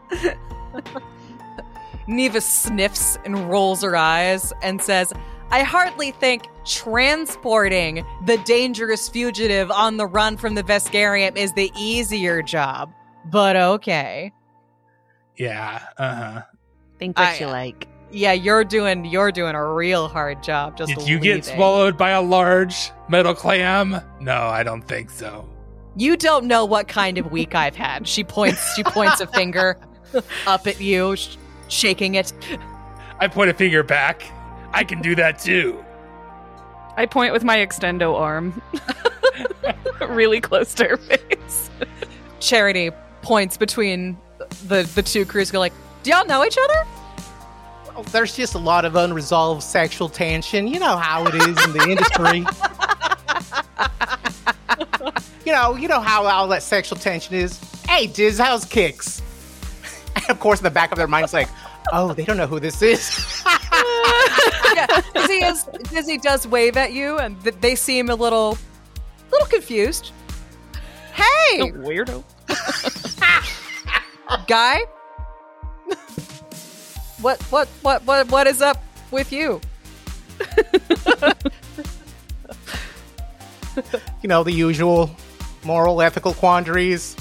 neva 2.07 2.39
sniffs 2.39 3.17
and 3.25 3.49
rolls 3.49 3.81
her 3.83 3.95
eyes 3.95 4.53
and 4.61 4.81
says 4.81 5.11
I 5.51 5.63
hardly 5.63 6.11
think 6.11 6.47
transporting 6.65 8.05
the 8.25 8.37
dangerous 8.39 9.07
fugitive 9.07 9.71
on 9.71 9.97
the 9.97 10.05
run 10.05 10.35
from 10.37 10.55
the 10.55 10.63
Veskarium 10.63 11.37
is 11.37 11.53
the 11.53 11.71
easier 11.77 12.41
job. 12.41 12.91
But 13.25 13.55
okay. 13.55 14.33
Yeah. 15.37 15.81
Uh 15.97 16.15
huh. 16.15 16.41
Think 16.99 17.17
what 17.17 17.27
I- 17.29 17.37
you 17.37 17.47
like. 17.47 17.87
Yeah, 18.09 18.31
you're 18.31 18.63
doing 18.63 19.05
you're 19.05 19.31
doing 19.31 19.55
a 19.55 19.73
real 19.73 20.07
hard 20.07 20.41
job 20.41 20.77
just 20.77 20.93
Did 20.93 21.07
you 21.07 21.19
get 21.19 21.43
swallowed 21.43 21.97
by 21.97 22.11
a 22.11 22.21
large 22.21 22.91
metal 23.09 23.35
clam? 23.35 24.01
No, 24.19 24.33
I 24.33 24.63
don't 24.63 24.81
think 24.81 25.09
so. 25.09 25.47
You 25.95 26.15
don't 26.15 26.45
know 26.45 26.63
what 26.63 26.87
kind 26.87 27.17
of 27.17 27.31
week 27.31 27.53
I've 27.55 27.75
had. 27.75 28.07
She 28.07 28.23
points 28.23 28.75
she 28.75 28.83
points 28.83 29.19
a 29.19 29.27
finger 29.33 29.77
up 30.45 30.67
at 30.67 30.79
you, 30.79 31.15
sh- 31.15 31.35
shaking 31.67 32.15
it. 32.15 32.31
I 33.19 33.27
point 33.27 33.49
a 33.49 33.53
finger 33.53 33.83
back. 33.83 34.23
I 34.71 34.83
can 34.83 35.01
do 35.01 35.15
that 35.15 35.39
too. 35.39 35.83
I 36.95 37.05
point 37.05 37.33
with 37.33 37.43
my 37.43 37.57
extendo 37.57 38.15
arm. 38.15 38.61
really 40.07 40.39
close 40.39 40.73
to 40.75 40.85
her 40.85 40.97
face. 40.97 41.69
Charity 42.39 42.91
points 43.21 43.57
between 43.57 44.17
the 44.67 44.83
the 44.95 45.03
two 45.03 45.25
crews 45.25 45.51
go 45.51 45.59
like, 45.59 45.73
"Do 46.03 46.11
y'all 46.11 46.25
know 46.25 46.45
each 46.45 46.57
other?" 46.57 46.87
Well, 47.97 48.03
There's 48.11 48.35
just 48.35 48.53
a 48.53 48.59
lot 48.59 48.85
of 48.85 48.95
unresolved 48.95 49.63
sexual 49.63 50.07
tension. 50.07 50.67
You 50.67 50.79
know 50.79 50.97
how 50.97 51.25
it 51.25 51.33
is 51.33 51.65
in 51.65 51.73
the 51.73 51.89
industry. 51.89 52.45
you 55.43 55.51
know, 55.51 55.75
you 55.75 55.87
know 55.87 55.99
how 55.99 56.23
all 56.27 56.47
that 56.49 56.61
sexual 56.61 56.99
tension 56.99 57.33
is. 57.33 57.59
Hey, 57.89 58.05
Diz, 58.05 58.37
how's 58.37 58.65
kicks? 58.65 59.23
And 60.15 60.29
of 60.29 60.39
course, 60.39 60.59
in 60.59 60.63
the 60.63 60.69
back 60.71 60.91
of 60.91 60.97
their 60.99 61.07
minds, 61.07 61.33
like, 61.33 61.49
oh, 61.91 62.13
they 62.13 62.23
don't 62.23 62.37
know 62.37 62.45
who 62.45 62.59
this 62.59 62.83
is. 62.83 63.43
yeah, 64.75 65.01
Dizzy 65.15 65.43
is 65.43 65.63
Dizzy 65.89 66.17
does 66.19 66.47
wave 66.47 66.77
at 66.77 66.93
you, 66.93 67.17
and 67.17 67.41
th- 67.43 67.55
they 67.61 67.73
seem 67.73 68.09
a 68.09 68.15
little 68.15 68.57
little 69.31 69.47
confused. 69.47 70.11
Hey, 71.13 71.71
Weirdo. 71.71 72.23
guy. 74.47 74.81
What 77.21 77.41
what 77.43 77.67
what 77.81 78.03
what 78.03 78.29
what 78.29 78.47
is 78.47 78.61
up 78.61 78.83
with 79.11 79.31
you? 79.31 79.61
you 84.21 84.27
know, 84.27 84.43
the 84.43 84.51
usual 84.51 85.09
moral, 85.63 86.01
ethical 86.01 86.33
quandaries. 86.33 87.15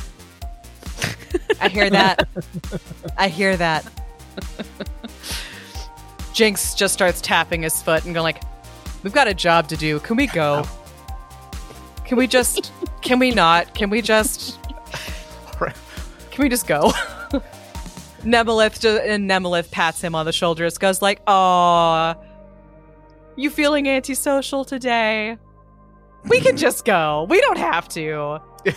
I 1.61 1.69
hear 1.69 1.89
that. 1.91 2.29
I 3.19 3.29
hear 3.29 3.57
that. 3.57 3.87
Jinx 6.33 6.75
just 6.75 6.93
starts 6.93 7.21
tapping 7.21 7.63
his 7.63 7.81
foot 7.83 8.05
and 8.05 8.15
going 8.15 8.25
like, 8.25 8.43
"We've 9.03 9.15
got 9.15 9.29
a 9.29 9.35
job 9.35 9.69
to 9.69 9.77
do. 9.77 10.01
Can 10.01 10.17
we 10.17 10.27
go? 10.27 10.67
Can 12.05 12.19
we 12.19 12.27
just? 12.27 12.73
Can 13.01 13.19
we 13.19 13.31
not? 13.31 13.75
Can 13.75 13.89
we 13.89 14.03
just? 14.03 14.59
Can 15.59 16.43
we 16.43 16.51
just 16.51 16.67
go?" 16.67 16.93
Nemelith 18.27 18.81
ju- 18.81 18.99
and 18.99 19.31
Nemelith 19.31 19.71
pats 19.71 20.01
him 20.01 20.15
on 20.15 20.27
the 20.27 20.33
shoulders, 20.33 20.77
goes 20.79 21.01
like, 21.01 21.21
"Aw, 21.27 22.15
you 23.37 23.51
feeling 23.51 23.89
antisocial 23.89 24.65
today? 24.65 25.39
We 26.25 26.41
can 26.41 26.57
just 26.57 26.85
go. 26.85 27.27
We 27.29 27.41
don't 27.41 27.59
have 27.59 27.89
to." 27.91 28.41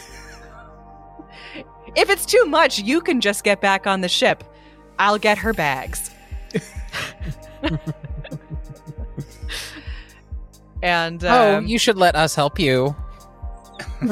If 1.95 2.09
it's 2.09 2.25
too 2.25 2.45
much, 2.45 2.79
you 2.79 3.01
can 3.01 3.19
just 3.19 3.43
get 3.43 3.61
back 3.61 3.87
on 3.87 4.01
the 4.01 4.09
ship. 4.09 4.43
I'll 4.99 5.17
get 5.17 5.37
her 5.39 5.53
bags. 5.53 6.11
and 10.83 11.23
oh, 11.23 11.57
um, 11.57 11.65
you 11.65 11.77
should 11.79 11.97
let 11.97 12.15
us 12.15 12.35
help 12.35 12.59
you. 12.59 12.95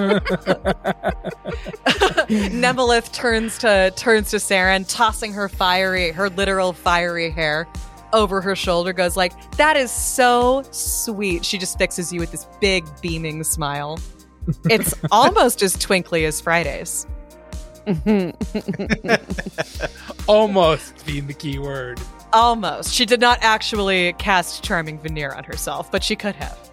Nemelith 2.30 3.12
turns 3.14 3.58
to 3.60 3.94
turns 3.96 4.32
to 4.32 4.38
Saren, 4.38 4.86
tossing 4.88 5.34
her 5.34 5.48
fiery, 5.48 6.12
her 6.12 6.30
literal 6.30 6.74
fiery 6.74 7.30
hair 7.30 7.68
over 8.14 8.42
her 8.42 8.56
shoulder, 8.56 8.94
goes 8.94 9.16
like, 9.16 9.34
"That 9.58 9.78
is 9.78 9.92
so 9.92 10.64
sweet." 10.72 11.46
She 11.46 11.58
just 11.58 11.78
fixes 11.78 12.12
you 12.12 12.20
with 12.20 12.32
this 12.32 12.46
big 12.60 12.86
beaming 13.02 13.44
smile. 13.44 14.00
It's 14.70 14.94
almost 15.12 15.62
as 15.64 15.78
twinkly 15.78 16.26
as 16.26 16.42
Fridays. 16.42 17.08
Almost 20.28 21.06
being 21.06 21.28
the 21.28 21.34
key 21.34 21.58
word. 21.58 22.02
Almost. 22.34 22.94
She 22.94 23.06
did 23.06 23.22
not 23.22 23.40
actually 23.42 24.12
cast 24.14 24.62
Charming 24.62 25.00
Veneer 25.00 25.32
on 25.32 25.46
herself, 25.46 25.90
but 25.90 26.04
she 26.04 26.18
could 26.18 26.36
have. 26.36 26.67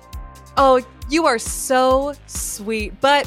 Oh, 0.57 0.85
you 1.11 1.27
are 1.27 1.39
so 1.39 2.15
sweet. 2.27 3.01
But 3.01 3.27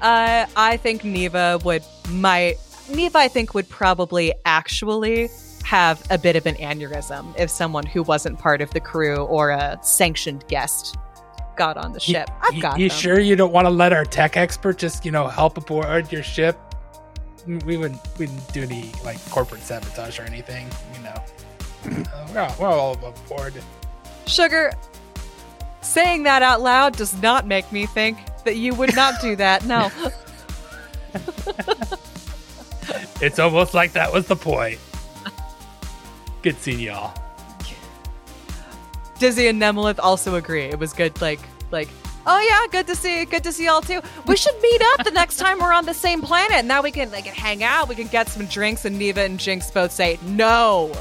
uh, 0.00 0.46
I 0.56 0.76
think 0.76 1.04
Neva 1.04 1.60
would 1.64 1.84
might 2.10 2.56
Neva 2.90 3.18
I 3.18 3.28
think 3.28 3.54
would 3.54 3.68
probably 3.68 4.32
actually 4.44 5.28
have 5.64 6.02
a 6.10 6.16
bit 6.16 6.34
of 6.36 6.46
an 6.46 6.54
aneurysm 6.54 7.38
if 7.38 7.50
someone 7.50 7.84
who 7.84 8.02
wasn't 8.02 8.38
part 8.38 8.62
of 8.62 8.70
the 8.70 8.80
crew 8.80 9.16
or 9.16 9.50
a 9.50 9.78
sanctioned 9.82 10.46
guest 10.48 10.96
got 11.56 11.76
on 11.76 11.92
the 11.92 12.00
ship. 12.00 12.30
I've 12.40 12.58
got 12.60 12.78
You 12.78 12.88
sure 12.88 13.20
you 13.20 13.36
don't 13.36 13.52
want 13.52 13.66
to 13.66 13.70
let 13.70 13.92
our 13.92 14.04
tech 14.04 14.36
expert 14.38 14.78
just, 14.78 15.04
you 15.04 15.10
know, 15.10 15.26
help 15.26 15.58
aboard 15.58 16.10
your 16.10 16.22
ship? 16.22 16.56
We 17.46 17.76
wouldn't, 17.76 18.00
we 18.18 18.26
wouldn't 18.26 18.52
do 18.52 18.62
any 18.62 18.92
like 19.04 19.22
corporate 19.30 19.60
sabotage 19.60 20.18
or 20.18 20.22
anything, 20.22 20.68
you 20.94 21.02
know. 21.02 21.24
Uh, 22.12 22.28
we're, 22.34 22.40
all, 22.40 22.56
we're 22.60 22.68
all 22.68 23.14
aboard. 23.26 23.54
Sugar, 24.26 24.72
saying 25.80 26.24
that 26.24 26.42
out 26.42 26.60
loud 26.60 26.96
does 26.96 27.20
not 27.22 27.46
make 27.46 27.70
me 27.72 27.86
think 27.86 28.18
that 28.44 28.56
you 28.56 28.74
would 28.74 28.94
not 28.94 29.20
do 29.20 29.36
that. 29.36 29.64
No. 29.64 29.90
It's 33.20 33.38
almost 33.38 33.74
like 33.74 33.92
that 33.92 34.12
was 34.12 34.26
the 34.26 34.36
point. 34.36 34.78
Good 36.42 36.56
seeing 36.56 36.80
y'all. 36.80 37.12
Dizzy 39.18 39.48
and 39.48 39.60
Nemlith 39.60 39.98
also 40.00 40.36
agree. 40.36 40.62
It 40.62 40.78
was 40.78 40.92
good, 40.92 41.20
like, 41.20 41.40
like, 41.72 41.88
oh 42.26 42.40
yeah, 42.40 42.70
good 42.70 42.86
to 42.86 42.94
see, 42.94 43.24
good 43.24 43.42
to 43.42 43.52
see 43.52 43.64
y'all 43.64 43.80
too. 43.80 44.00
We 44.26 44.36
should 44.36 44.54
meet 44.62 44.80
up 44.92 45.04
the 45.04 45.10
next 45.10 45.38
time 45.38 45.58
we're 45.58 45.72
on 45.72 45.84
the 45.84 45.94
same 45.94 46.22
planet. 46.22 46.58
and 46.58 46.68
Now 46.68 46.80
we 46.80 46.92
can 46.92 47.10
like 47.10 47.24
hang 47.24 47.64
out. 47.64 47.88
We 47.88 47.96
can 47.96 48.06
get 48.06 48.28
some 48.28 48.46
drinks. 48.46 48.84
And 48.84 48.96
Neva 48.96 49.22
and 49.22 49.40
Jinx 49.40 49.68
both 49.72 49.90
say 49.90 50.20
no. 50.22 50.92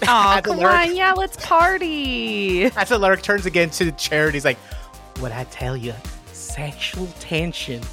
Oh, 0.10 0.40
come 0.42 0.58
lurk. 0.58 0.72
on. 0.72 0.96
Yeah, 0.96 1.12
let's 1.12 1.36
party. 1.44 2.64
As 2.64 2.88
the 2.90 2.98
lyric 2.98 3.22
turns 3.22 3.46
again 3.46 3.70
to 3.70 3.90
Charity, 3.92 4.36
he's 4.36 4.44
like, 4.44 4.58
"What 5.18 5.32
I 5.32 5.44
tell 5.44 5.76
you, 5.76 5.94
sexual 6.32 7.08
tension." 7.20 7.82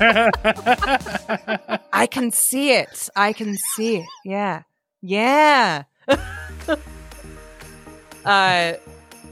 I 0.00 2.08
can 2.10 2.30
see 2.30 2.72
it. 2.72 3.08
I 3.16 3.32
can 3.32 3.56
see 3.74 3.98
it. 3.98 4.06
Yeah, 4.24 4.62
yeah. 5.00 5.84
uh, 6.08 6.16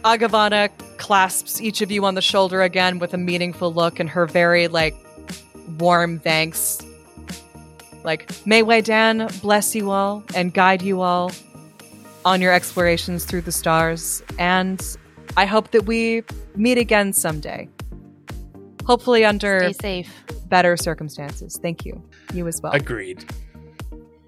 Agavana 0.04 0.70
clasps 0.96 1.60
each 1.60 1.82
of 1.82 1.90
you 1.90 2.04
on 2.06 2.14
the 2.14 2.22
shoulder 2.22 2.62
again 2.62 2.98
with 2.98 3.12
a 3.14 3.18
meaningful 3.18 3.72
look 3.72 4.00
and 4.00 4.08
her 4.08 4.26
very 4.26 4.68
like 4.68 4.96
warm 5.78 6.18
thanks. 6.18 6.80
Like, 8.04 8.30
may 8.46 8.62
Weydan 8.62 9.40
bless 9.40 9.74
you 9.74 9.90
all 9.90 10.22
and 10.34 10.52
guide 10.52 10.82
you 10.82 11.00
all 11.00 11.32
on 12.24 12.40
your 12.40 12.52
explorations 12.52 13.24
through 13.24 13.42
the 13.42 13.52
stars. 13.52 14.22
And 14.38 14.80
I 15.36 15.46
hope 15.46 15.70
that 15.72 15.86
we 15.86 16.22
meet 16.56 16.78
again 16.78 17.12
someday. 17.12 17.68
Hopefully 18.86 19.24
under 19.24 19.72
Stay 19.72 20.02
safe. 20.02 20.24
better 20.48 20.76
circumstances. 20.76 21.58
Thank 21.60 21.84
you. 21.86 22.02
You 22.32 22.46
as 22.46 22.60
well. 22.62 22.72
Agreed. 22.72 23.24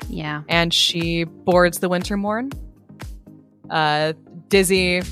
Yeah. 0.09 0.43
and 0.49 0.73
she 0.73 1.25
boards 1.25 1.79
the 1.81 1.89
Wintermorn. 1.89 2.53
Uh, 3.71 4.13
Dizzy, 4.49 5.03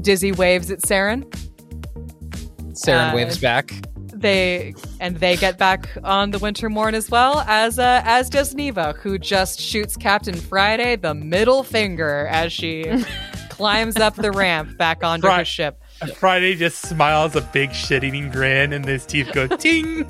Dizzy 0.00 0.30
waves 0.32 0.70
at 0.70 0.80
Saren. 0.82 1.24
Saren 2.72 3.12
Uh, 3.12 3.16
waves 3.16 3.38
back. 3.38 3.72
They 4.20 4.74
and 4.98 5.16
they 5.18 5.36
get 5.36 5.58
back 5.58 5.88
on 6.02 6.32
the 6.32 6.38
Wintermorn 6.38 6.94
as 6.94 7.08
well 7.08 7.40
as 7.46 7.78
uh, 7.78 8.02
as 8.04 8.28
does 8.28 8.54
Neva, 8.54 8.94
who 9.00 9.16
just 9.18 9.60
shoots 9.60 9.96
Captain 9.96 10.34
Friday 10.34 10.96
the 10.96 11.14
middle 11.14 11.62
finger 11.62 12.26
as 12.26 12.52
she 12.52 12.84
climbs 13.50 13.96
up 13.96 14.16
the 14.16 14.32
ramp 14.32 14.76
back 14.76 15.04
onto 15.04 15.28
Fri- 15.28 15.36
her 15.36 15.44
ship. 15.44 15.82
Friday 16.16 16.56
just 16.56 16.80
smiles 16.82 17.36
a 17.36 17.40
big 17.40 17.72
shit 17.72 18.02
eating 18.02 18.30
grin 18.30 18.72
and 18.72 18.84
his 18.84 19.06
teeth 19.06 19.30
go 19.32 19.46
ting. 19.56 20.08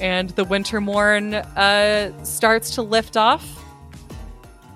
and 0.00 0.30
the 0.30 0.44
Wintermorn 0.44 1.34
uh, 1.34 2.24
starts 2.24 2.74
to 2.76 2.82
lift 2.82 3.16
off, 3.16 3.44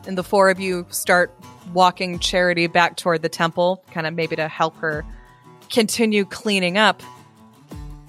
and 0.07 0.17
the 0.19 0.25
four 0.25 0.51
of 0.51 0.59
you 0.61 0.87
start 0.91 1.33
walking 1.73 2.19
Charity 2.19 2.67
back 2.67 2.97
toward 2.97 3.23
the 3.23 3.29
temple, 3.29 3.85
kind 3.91 4.07
of 4.07 4.15
maybe 4.15 4.37
to 4.37 4.49
help 4.49 4.77
her 4.77 5.05
continue 5.71 6.25
cleaning 6.25 6.77
up. 6.79 7.03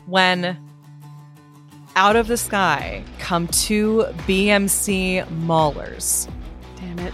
When 0.06 0.57
out 1.95 2.15
of 2.15 2.27
the 2.27 2.38
sky 2.38 3.03
come 3.19 3.48
two 3.48 4.06
BMC 4.27 5.26
maulers, 5.45 6.30
Damn 6.76 6.99
it. 6.99 7.14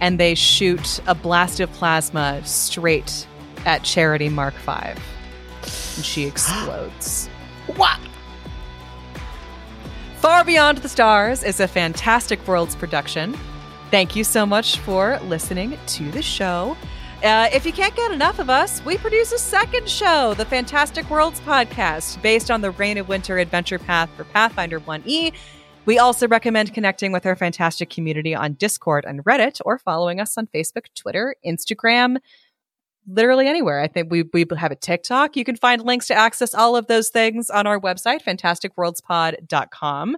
and 0.00 0.18
they 0.18 0.34
shoot 0.34 1.00
a 1.06 1.14
blast 1.14 1.60
of 1.60 1.70
plasma 1.72 2.40
straight 2.46 3.26
at 3.66 3.82
Charity 3.82 4.28
Mark 4.28 4.54
V, 4.54 4.72
and 5.96 6.04
she 6.04 6.24
explodes. 6.24 7.28
What? 7.76 7.98
Far 10.18 10.44
Beyond 10.44 10.78
the 10.78 10.88
Stars 10.88 11.42
is 11.42 11.60
a 11.60 11.68
Fantastic 11.68 12.46
Worlds 12.46 12.76
production. 12.76 13.36
Thank 13.90 14.16
you 14.16 14.24
so 14.24 14.44
much 14.44 14.78
for 14.78 15.18
listening 15.24 15.78
to 15.86 16.10
the 16.10 16.22
show. 16.22 16.76
Uh, 17.22 17.48
if 17.52 17.64
you 17.64 17.72
can't 17.72 17.94
get 17.96 18.10
enough 18.10 18.38
of 18.38 18.50
us, 18.50 18.84
we 18.84 18.98
produce 18.98 19.32
a 19.32 19.38
second 19.38 19.88
show, 19.88 20.34
the 20.34 20.44
Fantastic 20.44 21.08
Worlds 21.08 21.40
podcast, 21.40 22.20
based 22.20 22.50
on 22.50 22.60
the 22.60 22.70
Reign 22.72 22.98
of 22.98 23.08
Winter 23.08 23.38
adventure 23.38 23.78
path 23.78 24.10
for 24.16 24.24
Pathfinder 24.24 24.78
1E. 24.80 25.32
We 25.86 25.98
also 25.98 26.28
recommend 26.28 26.74
connecting 26.74 27.12
with 27.12 27.24
our 27.24 27.36
fantastic 27.36 27.88
community 27.88 28.34
on 28.34 28.54
Discord 28.54 29.04
and 29.06 29.24
Reddit 29.24 29.60
or 29.64 29.78
following 29.78 30.20
us 30.20 30.36
on 30.36 30.48
Facebook, 30.48 30.86
Twitter, 30.94 31.36
Instagram, 31.46 32.16
literally 33.06 33.46
anywhere. 33.46 33.80
I 33.80 33.88
think 33.88 34.10
we, 34.10 34.24
we 34.32 34.44
have 34.56 34.72
a 34.72 34.76
TikTok. 34.76 35.36
You 35.36 35.44
can 35.44 35.56
find 35.56 35.82
links 35.82 36.06
to 36.08 36.14
access 36.14 36.54
all 36.54 36.76
of 36.76 36.86
those 36.86 37.10
things 37.10 37.50
on 37.50 37.66
our 37.66 37.78
website, 37.78 38.22
fantasticworldspod.com. 38.22 40.16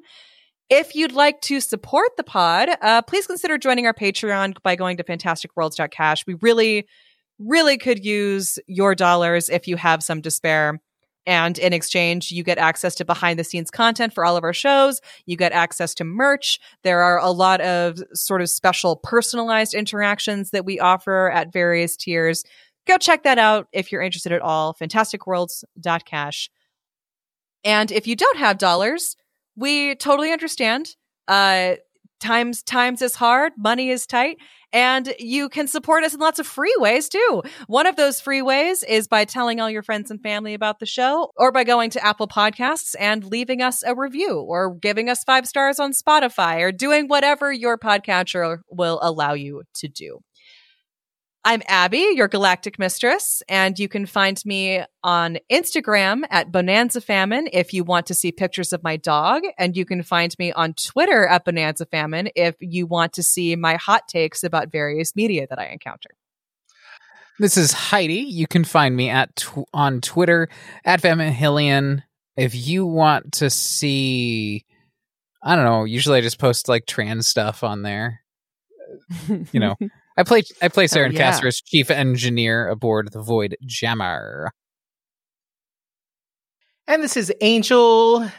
If 0.68 0.97
you'd 0.97 1.12
like 1.12 1.40
to 1.43 1.60
support 1.60 2.16
the 2.16 2.24
pod, 2.24 2.70
uh, 2.82 3.02
please 3.02 3.26
consider 3.26 3.56
joining 3.56 3.86
our 3.86 3.94
Patreon 3.94 4.60
by 4.62 4.74
going 4.74 4.97
to 4.97 5.05
fantasticworlds.cash. 5.05 6.26
We 6.26 6.34
really, 6.40 6.88
really 7.38 7.78
could 7.78 8.05
use 8.05 8.59
your 8.66 8.97
dollars 8.97 9.48
if 9.48 9.68
you 9.68 9.76
have 9.76 10.02
some 10.02 10.22
to 10.22 10.30
spare. 10.30 10.80
And 11.24 11.59
in 11.59 11.72
exchange, 11.72 12.30
you 12.32 12.43
get 12.43 12.59
access 12.59 12.97
to 12.97 13.05
behind 13.05 13.38
the 13.38 13.44
scenes 13.44 13.70
content 13.70 14.12
for 14.12 14.24
all 14.24 14.36
of 14.36 14.44
our 14.44 14.52
shows. 14.52 15.01
You 15.24 15.36
get 15.36 15.52
access 15.52 15.94
to 15.94 16.05
merch. 16.05 16.59
There 16.82 17.01
are 17.02 17.18
a 17.18 17.30
lot 17.30 17.60
of 17.60 17.98
sort 18.14 18.43
of 18.43 18.51
special 18.51 18.97
personalized 18.97 19.74
interactions 19.74 20.51
that 20.51 20.64
we 20.64 20.80
offer 20.80 21.30
at 21.30 21.52
various 21.52 21.97
tiers. 21.97 22.44
Go 22.86 22.97
check 22.98 23.24
that 23.24 23.38
out 23.38 23.66
if 23.72 23.90
you're 23.90 24.02
interested 24.02 24.32
at 24.32 24.43
all. 24.43 24.74
Fantasticworlds.cash. 24.74 26.51
And 27.64 27.90
if 27.90 28.06
you 28.06 28.14
don't 28.14 28.38
have 28.38 28.59
dollars, 28.59 29.16
we 29.57 29.95
totally 29.95 30.33
understand. 30.33 30.89
Uh, 31.28 31.77
times 32.20 32.62
times 32.62 33.03
is 33.03 33.15
hard, 33.15 33.53
money 33.59 33.91
is 33.91 34.07
tight, 34.07 34.39
and 34.73 35.15
you 35.19 35.49
can 35.49 35.66
support 35.69 36.03
us 36.05 36.15
in 36.15 36.20
lots 36.20 36.39
of 36.39 36.47
free 36.47 36.74
ways 36.78 37.09
too. 37.09 37.43
One 37.66 37.87
of 37.87 37.97
those 37.97 38.20
free 38.20 38.43
ways 38.43 38.83
is 38.83 39.07
by 39.07 39.24
telling 39.24 39.61
all 39.61 39.70
your 39.70 39.83
friends 39.83 40.11
and 40.11 40.23
family 40.23 40.55
about 40.55 40.78
the 40.78 40.87
show, 40.87 41.31
or 41.37 41.53
by 41.53 41.65
going 41.65 41.91
to 41.91 42.05
Apple 42.05 42.28
Podcasts 42.28 42.95
and 42.99 43.24
leaving 43.24 43.61
us 43.61 43.83
a 43.83 43.95
review, 43.95 44.41
or 44.41 44.74
giving 44.74 45.09
us 45.09 45.24
five 45.24 45.47
stars 45.47 45.78
on 45.78 45.93
Spotify, 45.93 46.61
or 46.62 46.73
doing 46.73 47.07
whatever 47.07 47.53
your 47.53 47.78
podcatcher 47.78 48.59
will 48.70 48.99
allow 49.03 49.35
you 49.35 49.62
to 49.74 49.89
do. 49.89 50.20
I'm 51.48 51.62
Abby, 51.68 52.05
your 52.16 52.27
galactic 52.27 52.77
mistress, 52.77 53.40
and 53.48 53.78
you 53.78 53.86
can 53.86 54.05
find 54.05 54.44
me 54.44 54.82
on 55.05 55.39
Instagram 55.48 56.24
at 56.28 56.51
Bonanza 56.51 57.01
Famine 57.01 57.48
if 57.52 57.73
you 57.73 57.85
want 57.85 58.06
to 58.06 58.14
see 58.14 58.32
pictures 58.32 58.73
of 58.73 58.82
my 58.82 58.97
dog, 58.97 59.43
and 59.56 59.77
you 59.77 59.85
can 59.85 60.02
find 60.02 60.35
me 60.40 60.51
on 60.51 60.74
Twitter 60.74 61.24
at 61.24 61.44
Bonanza 61.44 61.86
Famine 61.86 62.31
if 62.35 62.56
you 62.59 62.85
want 62.85 63.12
to 63.12 63.23
see 63.23 63.55
my 63.55 63.77
hot 63.77 64.09
takes 64.09 64.43
about 64.43 64.73
various 64.73 65.14
media 65.14 65.47
that 65.48 65.60
I 65.60 65.66
encounter. 65.66 66.10
This 67.39 67.56
is 67.56 67.70
Heidi. 67.70 68.14
You 68.14 68.48
can 68.48 68.64
find 68.64 68.97
me 68.97 69.09
at 69.09 69.36
tw- 69.36 69.68
on 69.73 70.01
Twitter 70.01 70.48
at 70.85 71.01
Hillian. 71.01 72.02
If 72.36 72.56
you 72.56 72.85
want 72.85 73.35
to 73.35 73.51
see, 73.51 74.64
I 75.44 75.55
don't 75.55 75.64
know. 75.64 75.85
Usually, 75.85 76.18
I 76.18 76.23
just 76.23 76.40
post 76.40 76.68
like 76.68 76.86
trans 76.86 77.28
stuff 77.28 77.62
on 77.62 77.82
there. 77.82 78.23
You 79.52 79.60
know, 79.60 79.77
I 80.16 80.22
play 80.22 80.43
I 80.62 80.68
play 80.68 80.86
Saren 80.86 81.12
yeah. 81.12 81.18
Castor 81.18 81.48
as 81.48 81.60
chief 81.60 81.90
engineer 81.90 82.68
aboard 82.68 83.12
the 83.12 83.22
Void 83.22 83.56
Jammer. 83.64 84.51
And 86.88 87.02
this 87.02 87.16
is 87.16 87.32
Angel, 87.40 88.30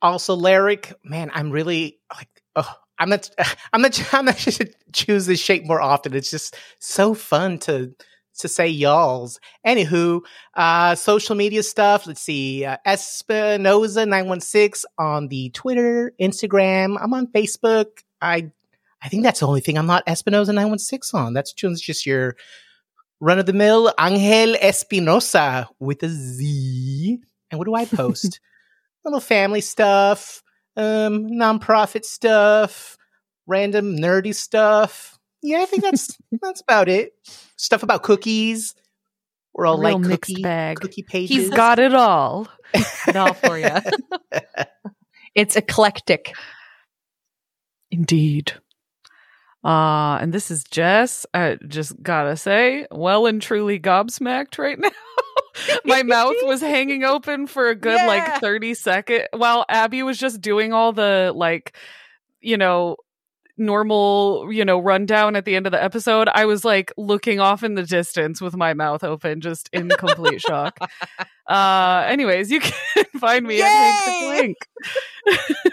also 0.00 0.34
Lyric. 0.34 0.94
Man, 1.04 1.30
I'm 1.34 1.50
really 1.50 1.98
like, 2.14 2.28
oh, 2.56 2.74
I'm 2.98 3.10
not, 3.10 3.30
I'm 3.72 3.82
not, 3.82 4.14
I'm 4.14 4.24
not 4.24 4.38
should 4.38 4.74
choose 4.92 5.26
this 5.26 5.40
shape 5.40 5.64
more 5.64 5.80
often. 5.80 6.14
It's 6.14 6.30
just 6.30 6.56
so 6.78 7.14
fun 7.14 7.58
to 7.60 7.94
to 8.38 8.48
say 8.48 8.68
y'all's. 8.68 9.38
Anywho, 9.66 10.22
uh, 10.54 10.94
social 10.94 11.36
media 11.36 11.62
stuff. 11.62 12.06
Let's 12.06 12.22
see, 12.22 12.64
uh, 12.64 12.78
Espinoza 12.86 14.08
nine 14.08 14.26
one 14.26 14.40
six 14.40 14.84
on 14.98 15.28
the 15.28 15.50
Twitter, 15.50 16.12
Instagram. 16.20 16.96
I'm 17.00 17.14
on 17.14 17.26
Facebook. 17.28 17.86
I 18.22 18.50
I 19.02 19.08
think 19.08 19.22
that's 19.22 19.40
the 19.40 19.46
only 19.46 19.60
thing 19.60 19.78
I'm 19.78 19.86
not 19.86 20.06
Espinoza 20.06 20.54
nine 20.54 20.68
one 20.68 20.78
six 20.78 21.14
on. 21.14 21.32
That's 21.32 21.52
just 21.52 21.82
just 21.82 22.06
your 22.06 22.36
run 23.20 23.38
of 23.38 23.46
the 23.46 23.52
mill 23.52 23.92
Angel 23.98 24.56
Espinoza 24.60 25.66
with 25.78 26.02
a 26.02 26.08
Z. 26.08 27.20
And 27.50 27.58
what 27.58 27.64
do 27.64 27.74
I 27.74 27.84
post? 27.84 28.40
little 29.04 29.20
family 29.20 29.60
stuff, 29.60 30.42
um, 30.76 31.26
nonprofit 31.28 32.04
stuff, 32.04 32.96
random 33.46 33.96
nerdy 33.96 34.34
stuff. 34.34 35.18
Yeah, 35.42 35.62
I 35.62 35.64
think 35.64 35.82
that's 35.82 36.16
that's 36.42 36.60
about 36.60 36.88
it. 36.88 37.12
Stuff 37.56 37.82
about 37.82 38.02
cookies. 38.02 38.74
We're 39.54 39.66
all 39.66 39.78
Real 39.78 39.98
like 39.98 40.06
mixed 40.06 40.30
cookie, 40.30 40.42
bag. 40.42 40.80
cookie 40.80 41.02
pages. 41.02 41.36
He's 41.36 41.50
got 41.50 41.78
it 41.78 41.94
all. 41.94 42.48
it 43.08 43.16
all 43.16 43.34
for 43.34 43.58
you. 43.58 43.68
it's 45.34 45.56
eclectic. 45.56 46.32
Indeed. 47.90 48.52
Uh, 49.64 50.16
and 50.20 50.32
this 50.32 50.50
is 50.50 50.64
Jess. 50.64 51.26
I 51.34 51.58
just 51.68 52.02
gotta 52.02 52.36
say, 52.36 52.86
well 52.90 53.26
and 53.26 53.42
truly 53.42 53.78
gobsmacked 53.78 54.58
right 54.58 54.78
now. 54.78 54.90
My 55.84 56.02
mouth 56.02 56.36
was 56.42 56.60
hanging 56.60 57.04
open 57.04 57.46
for 57.46 57.68
a 57.68 57.74
good 57.74 57.96
Yeah. 57.98 58.06
like 58.06 58.40
30 58.40 58.74
seconds 58.74 59.26
while 59.32 59.64
Abby 59.68 60.02
was 60.02 60.16
just 60.18 60.40
doing 60.40 60.72
all 60.72 60.92
the 60.92 61.32
like, 61.34 61.76
you 62.40 62.56
know, 62.56 62.96
normal, 63.58 64.48
you 64.50 64.64
know, 64.64 64.78
rundown 64.78 65.36
at 65.36 65.44
the 65.44 65.54
end 65.54 65.66
of 65.66 65.72
the 65.72 65.82
episode. 65.82 66.28
I 66.34 66.46
was 66.46 66.64
like 66.64 66.92
looking 66.96 67.40
off 67.40 67.62
in 67.62 67.74
the 67.74 67.82
distance 67.82 68.40
with 68.40 68.56
my 68.56 68.72
mouth 68.72 69.04
open, 69.04 69.42
just 69.42 69.68
in 69.74 69.90
complete 69.90 70.40
shock. 70.40 70.78
Uh, 71.48 72.04
anyways, 72.06 72.48
you 72.48 72.60
can 72.60 72.72
find 73.18 73.44
me 73.44 73.60
at 73.60 73.66
Hank 73.68 74.04
the 74.04 74.12
Yay! 74.12 74.54
Clink. 75.26 75.70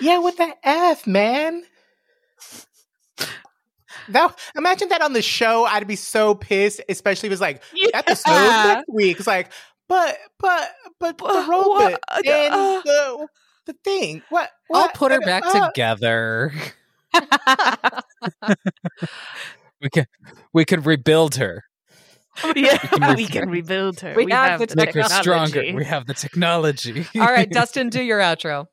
Yeah, 0.00 0.18
what 0.18 0.36
the 0.36 0.52
f, 0.62 1.06
man? 1.06 1.62
That 4.10 4.38
imagine 4.56 4.88
that 4.90 5.02
on 5.02 5.12
the 5.14 5.22
show, 5.22 5.64
I'd 5.64 5.86
be 5.86 5.96
so 5.96 6.34
pissed, 6.34 6.80
especially 6.88 7.28
if 7.28 7.32
it's 7.32 7.40
like 7.40 7.62
episode 7.94 8.30
Yeah. 8.30 8.74
next 8.76 8.88
week. 8.88 9.18
It's 9.18 9.26
like, 9.26 9.50
but 9.88 10.16
but 10.38 10.70
but 11.00 11.18
But 11.18 11.32
the 11.44 11.50
robot 11.50 11.92
what- 11.92 12.00
and 12.26 12.54
uh, 12.54 12.82
the 12.84 13.28
the 13.66 13.72
thing. 13.84 14.22
What? 14.28 14.50
I'll 14.72 14.88
put 14.90 15.10
her 15.12 15.20
back 15.20 15.42
Uh, 15.46 15.66
together. 15.68 16.52
We 19.80 19.90
can 19.90 20.06
we 20.52 20.64
could 20.64 20.86
rebuild 20.86 21.34
her. 21.36 21.64
yeah, 22.56 22.76
can 22.78 23.16
we 23.16 23.26
can 23.26 23.48
rebuild 23.50 24.00
her. 24.00 24.14
We 24.14 24.30
have 24.30 24.60
the 24.60 24.74
Make 24.76 24.94
her 24.94 25.02
stronger. 25.04 25.46
technology. 25.46 25.74
We 25.74 25.84
have 25.84 26.06
the 26.06 26.14
technology. 26.14 27.06
All 27.16 27.20
right, 27.26 27.48
Dustin, 27.50 27.88
do 27.88 28.02
your 28.02 28.18
outro. 28.20 28.66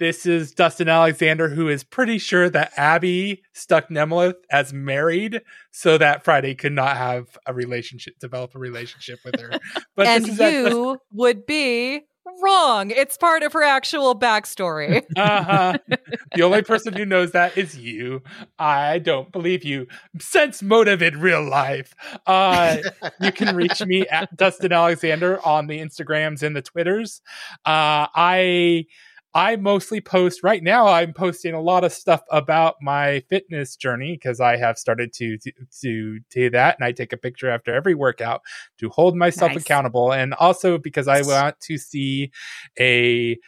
This 0.00 0.24
is 0.24 0.52
Dustin 0.52 0.88
Alexander, 0.88 1.50
who 1.50 1.68
is 1.68 1.84
pretty 1.84 2.16
sure 2.16 2.48
that 2.48 2.72
Abby 2.74 3.42
stuck 3.52 3.90
Nemlith 3.90 4.36
as 4.50 4.72
married 4.72 5.42
so 5.72 5.98
that 5.98 6.24
Friday 6.24 6.54
could 6.54 6.72
not 6.72 6.96
have 6.96 7.26
a 7.44 7.52
relationship, 7.52 8.14
develop 8.18 8.54
a 8.54 8.58
relationship 8.58 9.18
with 9.26 9.38
her. 9.38 9.50
But 9.96 10.06
and 10.06 10.24
this 10.24 10.32
is 10.32 10.38
that- 10.38 10.70
you 10.72 10.96
would 11.12 11.44
be 11.44 12.00
wrong. 12.42 12.90
It's 12.90 13.16
part 13.16 13.42
of 13.42 13.52
her 13.52 13.62
actual 13.62 14.18
backstory. 14.18 15.04
uh-huh. 15.16 15.78
the 16.34 16.42
only 16.42 16.62
person 16.62 16.92
who 16.92 17.04
knows 17.04 17.32
that 17.32 17.56
is 17.56 17.76
you. 17.76 18.22
I 18.58 18.98
don't 18.98 19.32
believe 19.32 19.64
you. 19.64 19.86
Sense 20.18 20.62
motive 20.62 21.02
in 21.02 21.20
real 21.20 21.42
life. 21.42 21.94
Uh, 22.26 22.78
you 23.20 23.32
can 23.32 23.54
reach 23.56 23.80
me 23.84 24.06
at 24.08 24.34
Dustin 24.36 24.72
Alexander 24.72 25.44
on 25.46 25.66
the 25.66 25.80
Instagrams 25.80 26.42
and 26.42 26.54
the 26.54 26.62
Twitters. 26.62 27.22
Uh, 27.64 28.06
I 28.14 28.86
I 29.34 29.56
mostly 29.56 30.00
post 30.00 30.42
right 30.42 30.62
now. 30.62 30.86
I'm 30.88 31.12
posting 31.12 31.54
a 31.54 31.60
lot 31.60 31.84
of 31.84 31.92
stuff 31.92 32.22
about 32.30 32.76
my 32.82 33.20
fitness 33.28 33.76
journey 33.76 34.12
because 34.12 34.40
I 34.40 34.56
have 34.56 34.76
started 34.78 35.12
to, 35.14 35.38
to 35.38 35.52
to 35.82 36.18
do 36.30 36.50
that, 36.50 36.76
and 36.78 36.84
I 36.84 36.92
take 36.92 37.12
a 37.12 37.16
picture 37.16 37.48
after 37.48 37.72
every 37.72 37.94
workout 37.94 38.42
to 38.78 38.88
hold 38.88 39.16
myself 39.16 39.52
Nice. 39.52 39.62
accountable, 39.62 40.12
and 40.12 40.34
also 40.34 40.78
because 40.78 41.06
I 41.06 41.22
want 41.22 41.60
to 41.60 41.78
see 41.78 42.32
a 42.78 43.38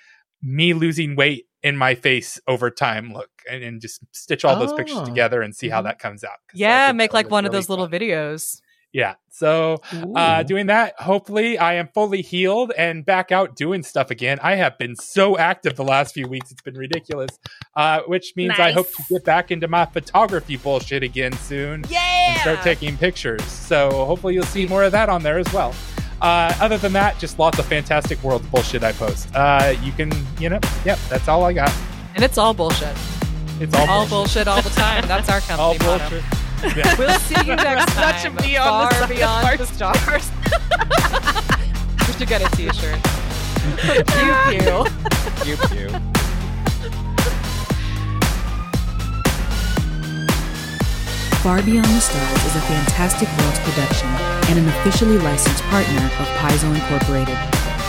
me 0.42 0.72
losing 0.74 1.16
weight 1.16 1.46
in 1.62 1.76
my 1.76 1.94
face 1.94 2.40
over 2.48 2.70
time 2.70 3.12
look 3.12 3.30
and, 3.50 3.62
and 3.62 3.80
just 3.80 4.00
stitch 4.12 4.44
all 4.44 4.56
those 4.56 4.72
pictures 4.72 4.98
Oh. 4.98 5.04
together 5.04 5.42
and 5.42 5.54
see 5.54 5.68
how 5.68 5.80
Mhm. 5.80 5.84
that 5.84 5.98
comes 6.00 6.24
out 6.24 6.38
yeah, 6.54 6.90
make 6.92 7.12
like 7.12 7.30
one 7.30 7.44
look 7.44 7.50
of 7.50 7.52
those 7.52 7.68
really 7.68 7.82
little 7.84 7.88
fun. 7.90 8.00
videos. 8.00 8.60
Yeah. 8.93 9.14
So 9.31 9.78
uh 10.14 10.43
doing 10.43 10.66
that, 10.66 11.01
hopefully 11.01 11.56
I 11.59 11.74
am 11.74 11.89
fully 11.94 12.20
healed 12.23 12.73
and 12.77 13.05
back 13.06 13.32
out 13.32 13.56
doing 13.56 13.82
stuff 13.82 14.10
again. 14.10 14.39
I 14.43 14.56
have 14.56 14.77
been 14.78 14.94
so 14.97 15.39
active 15.39 15.77
the 15.77 15.85
last 15.85 16.12
few 16.12 16.28
weeks, 16.28 16.51
it's 16.52 16.60
been 16.60 16.77
ridiculous. 16.77 17.31
Uh 17.74 18.01
which 18.06 18.35
means 18.36 18.59
I 18.59 18.73
hope 18.73 18.89
to 18.94 19.02
get 19.09 19.24
back 19.24 19.51
into 19.51 19.66
my 19.69 19.86
photography 19.86 20.56
bullshit 20.56 21.02
again 21.02 21.32
soon. 21.39 21.85
and 21.90 22.39
start 22.40 22.60
taking 22.62 22.97
pictures. 22.98 23.43
So 23.44 24.05
hopefully 24.05 24.35
you'll 24.35 24.44
see 24.44 24.66
more 24.66 24.82
of 24.85 24.93
that 24.93 25.09
on 25.09 25.23
there 25.23 25.39
as 25.39 25.51
well. 25.52 25.74
Uh, 26.20 26.55
other 26.60 26.78
than 26.78 26.93
that, 26.93 27.19
just 27.19 27.39
lots 27.40 27.59
of 27.59 27.66
fantastic 27.66 28.23
world 28.23 28.48
bullshit 28.52 28.85
I 28.85 28.93
post. 28.93 29.28
Uh, 29.35 29.74
you 29.82 29.90
can, 29.90 30.12
you 30.39 30.48
know, 30.51 30.60
yep, 30.85 30.97
that's 31.09 31.27
all 31.27 31.43
I 31.44 31.52
got. 31.52 31.73
And 32.14 32.23
it's 32.23 32.39
all 32.39 32.55
bullshit. 32.55 32.97
It's 33.59 33.74
all, 33.74 33.89
All 33.90 34.06
bullshit. 34.06 34.44
bullshit 34.44 34.48
all 34.48 34.62
the 34.62 34.70
time. 34.70 35.09
That's 35.09 35.28
our 35.28 35.40
all 35.59 35.74
company 35.74 36.20
motto. 36.20 36.51
Bullshit. 36.62 36.76
Yeah. 36.84 36.97
We'll 36.98 37.18
see 37.20 37.34
you 37.47 37.56
next 37.56 37.93
Such 37.94 38.24
a 38.24 38.28
time. 38.28 38.36
beyond 38.36 38.90
the 38.90 38.94
far 38.94 38.94
side 38.94 39.02
of 39.02 39.09
beyond 39.16 39.47
our 39.47 39.56
the 39.56 39.66
stars. 39.66 40.30
we 42.06 42.12
should 42.14 42.28
get 42.28 42.43
a 42.43 42.56
t-shirt. 42.56 43.01
pew 43.82 44.34
pew. 44.48 45.56
Pew, 45.56 45.56
pew. 45.68 46.12
Far 51.43 51.60
Beyond 51.62 51.84
the 51.90 52.01
Stars 52.01 52.44
is 52.47 52.55
a 52.55 52.60
Fantastic 52.70 53.28
Worlds 53.39 53.59
production 53.60 54.06
and 54.48 54.59
an 54.60 54.68
officially 54.68 55.18
licensed 55.18 55.62
partner 55.64 56.05
of 56.20 56.26
Paizo 56.39 56.72
Incorporated. 56.72 57.34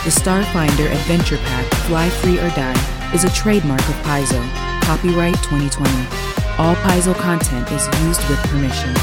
The 0.02 0.10
Starfinder 0.10 0.90
Adventure 0.90 1.36
Pack 1.38 1.66
Fly 1.86 2.08
Free 2.10 2.38
or 2.40 2.50
Die 2.50 3.12
is 3.14 3.22
a 3.22 3.30
trademark 3.30 3.80
of 3.88 3.94
Paizo. 4.02 4.42
Copyright 4.82 5.36
2020. 5.44 6.43
All 6.56 6.76
Paizo 6.76 7.16
content 7.16 7.68
is 7.72 7.84
used 8.04 8.28
with 8.28 8.38
permission. 8.44 8.94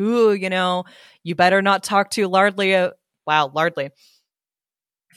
Ooh, 0.00 0.32
you 0.32 0.50
know, 0.50 0.82
you 1.22 1.36
better 1.36 1.62
not 1.62 1.84
talk 1.84 2.10
too 2.10 2.26
lardly. 2.26 2.74
Uh, 2.74 2.90
wow, 3.24 3.46
lardly. 3.54 3.90